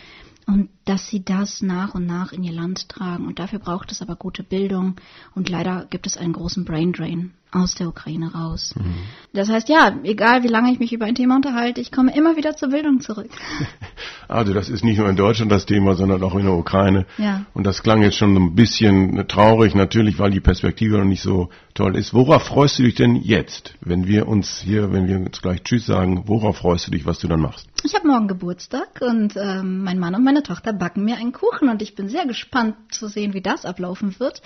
und 0.47 0.69
dass 0.85 1.07
sie 1.07 1.23
das 1.23 1.61
nach 1.61 1.93
und 1.93 2.05
nach 2.05 2.31
in 2.31 2.43
ihr 2.43 2.53
Land 2.53 2.89
tragen. 2.89 3.27
Und 3.27 3.39
dafür 3.39 3.59
braucht 3.59 3.91
es 3.91 4.01
aber 4.01 4.15
gute 4.15 4.43
Bildung 4.43 4.95
und 5.35 5.49
leider 5.49 5.85
gibt 5.89 6.07
es 6.07 6.17
einen 6.17 6.33
großen 6.33 6.65
Braindrain 6.65 7.33
aus 7.57 7.75
der 7.75 7.87
Ukraine 7.87 8.33
raus. 8.33 8.73
Mhm. 8.77 8.93
Das 9.33 9.49
heißt, 9.49 9.69
ja, 9.69 9.95
egal 10.03 10.43
wie 10.43 10.47
lange 10.47 10.71
ich 10.71 10.79
mich 10.79 10.93
über 10.93 11.05
ein 11.05 11.15
Thema 11.15 11.35
unterhalte, 11.35 11.81
ich 11.81 11.91
komme 11.91 12.15
immer 12.15 12.35
wieder 12.35 12.55
zur 12.55 12.69
Bildung 12.69 13.01
zurück. 13.01 13.29
Also 14.29 14.53
das 14.53 14.67
ist 14.67 14.83
nicht 14.83 14.97
nur 14.97 15.07
in 15.07 15.15
Deutschland 15.15 15.49
das 15.53 15.65
Thema, 15.65 15.95
sondern 15.95 16.21
auch 16.21 16.35
in 16.35 16.43
der 16.45 16.53
Ukraine. 16.53 17.05
Ja. 17.17 17.45
Und 17.53 17.65
das 17.65 17.81
klang 17.81 18.01
jetzt 18.01 18.17
schon 18.17 18.35
ein 18.35 18.55
bisschen 18.55 19.25
traurig, 19.29 19.73
natürlich, 19.73 20.19
weil 20.19 20.31
die 20.31 20.41
Perspektive 20.41 20.97
noch 20.97 21.05
nicht 21.05 21.21
so 21.21 21.47
toll 21.73 21.95
ist. 21.95 22.13
Worauf 22.13 22.43
freust 22.43 22.79
du 22.79 22.83
dich 22.83 22.95
denn 22.95 23.15
jetzt, 23.15 23.75
wenn 23.81 24.07
wir 24.07 24.27
uns 24.27 24.59
hier, 24.59 24.91
wenn 24.91 25.07
wir 25.07 25.17
uns 25.17 25.41
gleich 25.41 25.63
Tschüss 25.63 25.85
sagen, 25.85 26.23
worauf 26.25 26.57
freust 26.57 26.87
du 26.87 26.91
dich, 26.91 27.05
was 27.05 27.19
du 27.19 27.27
dann 27.27 27.39
machst? 27.39 27.67
Ich 27.83 27.95
habe 27.95 28.07
morgen 28.07 28.27
Geburtstag 28.27 28.99
und 28.99 29.37
ähm, 29.37 29.83
mein 29.83 29.99
Mann 29.99 30.15
und 30.15 30.23
meine 30.23 30.43
Tochter 30.43 30.73
backen 30.73 31.05
mir 31.05 31.17
einen 31.17 31.31
Kuchen 31.31 31.69
und 31.69 31.81
ich 31.81 31.95
bin 31.95 32.09
sehr 32.09 32.25
gespannt 32.25 32.75
zu 32.89 33.07
sehen, 33.07 33.33
wie 33.33 33.41
das 33.41 33.63
ablaufen 33.63 34.19
wird. 34.19 34.41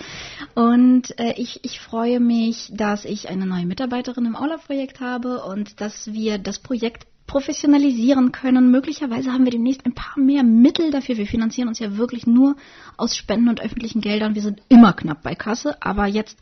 Und 0.54 1.18
äh, 1.18 1.32
ich, 1.36 1.64
ich 1.64 1.80
freue 1.80 2.20
mich, 2.20 2.70
dass 2.72 3.01
ich 3.04 3.28
eine 3.28 3.46
neue 3.46 3.66
Mitarbeiterin 3.66 4.26
im 4.26 4.36
Aula-Projekt 4.36 5.00
habe 5.00 5.42
und 5.44 5.80
dass 5.80 6.12
wir 6.12 6.38
das 6.38 6.58
Projekt 6.58 7.06
professionalisieren 7.26 8.30
können. 8.30 8.70
Möglicherweise 8.70 9.32
haben 9.32 9.44
wir 9.44 9.52
demnächst 9.52 9.86
ein 9.86 9.94
paar 9.94 10.22
mehr 10.22 10.42
Mittel 10.42 10.90
dafür. 10.90 11.16
Wir 11.16 11.26
finanzieren 11.26 11.68
uns 11.68 11.78
ja 11.78 11.96
wirklich 11.96 12.26
nur 12.26 12.56
aus 12.98 13.16
Spenden 13.16 13.48
und 13.48 13.60
öffentlichen 13.60 14.02
Geldern. 14.02 14.34
Wir 14.34 14.42
sind 14.42 14.60
immer 14.68 14.92
knapp 14.92 15.22
bei 15.22 15.34
Kasse, 15.34 15.80
aber 15.80 16.06
jetzt 16.06 16.38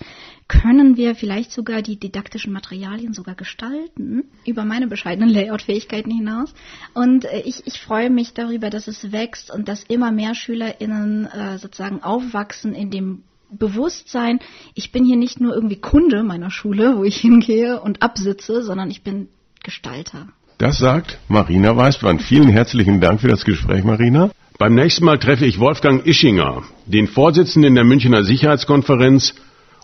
können 0.48 0.96
wir 0.96 1.14
vielleicht 1.14 1.52
sogar 1.52 1.80
die 1.82 1.96
didaktischen 1.96 2.52
Materialien 2.52 3.12
sogar 3.12 3.36
gestalten, 3.36 4.24
über 4.44 4.64
meine 4.64 4.88
bescheidenen 4.88 5.28
Layout-Fähigkeiten 5.28 6.10
hinaus. 6.10 6.52
Und 6.92 7.24
äh, 7.24 7.42
ich, 7.42 7.64
ich 7.66 7.80
freue 7.80 8.10
mich 8.10 8.34
darüber, 8.34 8.68
dass 8.68 8.88
es 8.88 9.12
wächst 9.12 9.52
und 9.52 9.68
dass 9.68 9.84
immer 9.84 10.10
mehr 10.10 10.34
SchülerInnen 10.34 11.26
äh, 11.26 11.58
sozusagen 11.58 12.02
aufwachsen 12.02 12.74
in 12.74 12.90
dem 12.90 13.22
Bewusstsein, 13.50 14.40
ich 14.74 14.92
bin 14.92 15.04
hier 15.04 15.16
nicht 15.16 15.40
nur 15.40 15.54
irgendwie 15.54 15.80
Kunde 15.80 16.22
meiner 16.22 16.50
Schule, 16.50 16.96
wo 16.96 17.04
ich 17.04 17.16
hingehe 17.16 17.80
und 17.80 18.02
absitze, 18.02 18.62
sondern 18.62 18.90
ich 18.90 19.02
bin 19.02 19.28
Gestalter. 19.62 20.28
Das 20.58 20.78
sagt 20.78 21.18
Marina 21.28 21.76
Weißbrand. 21.76 22.22
Vielen 22.22 22.48
herzlichen 22.48 23.00
Dank 23.00 23.20
für 23.20 23.28
das 23.28 23.44
Gespräch, 23.44 23.82
Marina. 23.84 24.30
Beim 24.58 24.74
nächsten 24.74 25.06
Mal 25.06 25.18
treffe 25.18 25.46
ich 25.46 25.58
Wolfgang 25.58 26.06
Ischinger, 26.06 26.62
den 26.84 27.06
Vorsitzenden 27.06 27.74
der 27.74 27.84
Münchner 27.84 28.24
Sicherheitskonferenz 28.24 29.34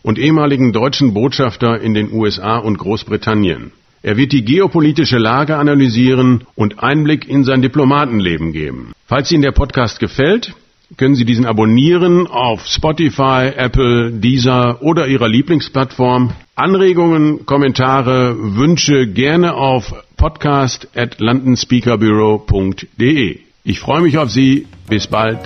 und 0.03 0.19
ehemaligen 0.19 0.73
deutschen 0.73 1.14
Botschafter 1.14 1.81
in 1.81 1.95
den 1.95 2.12
USA 2.12 2.59
und 2.59 2.77
Großbritannien. 2.77 3.73
Er 4.03 4.17
wird 4.17 4.33
die 4.33 4.45
geopolitische 4.45 5.19
Lage 5.19 5.57
analysieren 5.57 6.45
und 6.55 6.83
Einblick 6.83 7.27
in 7.27 7.43
sein 7.43 7.62
Diplomatenleben 7.62 8.53
geben. 8.53 8.93
Falls 9.07 9.33
Ihnen 9.33 9.43
der 9.43 9.53
Podcast 9.53 9.99
gefällt, 9.99 10.55
können 10.97 11.14
Sie 11.14 11.24
diesen 11.24 11.47
abonnieren 11.47 12.26
auf 12.26 12.66
Spotify, 12.66 13.53
Apple, 13.57 14.11
Deezer 14.12 14.82
oder 14.82 15.07
Ihrer 15.09 15.28
Lieblingsplattform. 15.28 16.32
Anregungen, 16.55 17.47
Kommentare, 17.47 18.37
Wünsche 18.57 19.07
gerne 19.07 19.55
auf 19.55 19.95
podcast 20.16 20.89
at 20.97 21.20
londonspeakerbureau.de. 21.20 23.39
Ich 23.64 23.80
freue 23.80 24.03
mich 24.03 24.18
auf 24.18 24.30
Sie. 24.30 24.66
Bis 24.89 25.07
bald. 25.07 25.39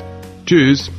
Tschüss. 0.46 0.90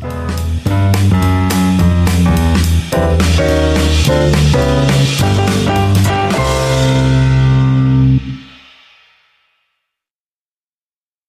Thank 4.11 5.67
you. 5.67 5.71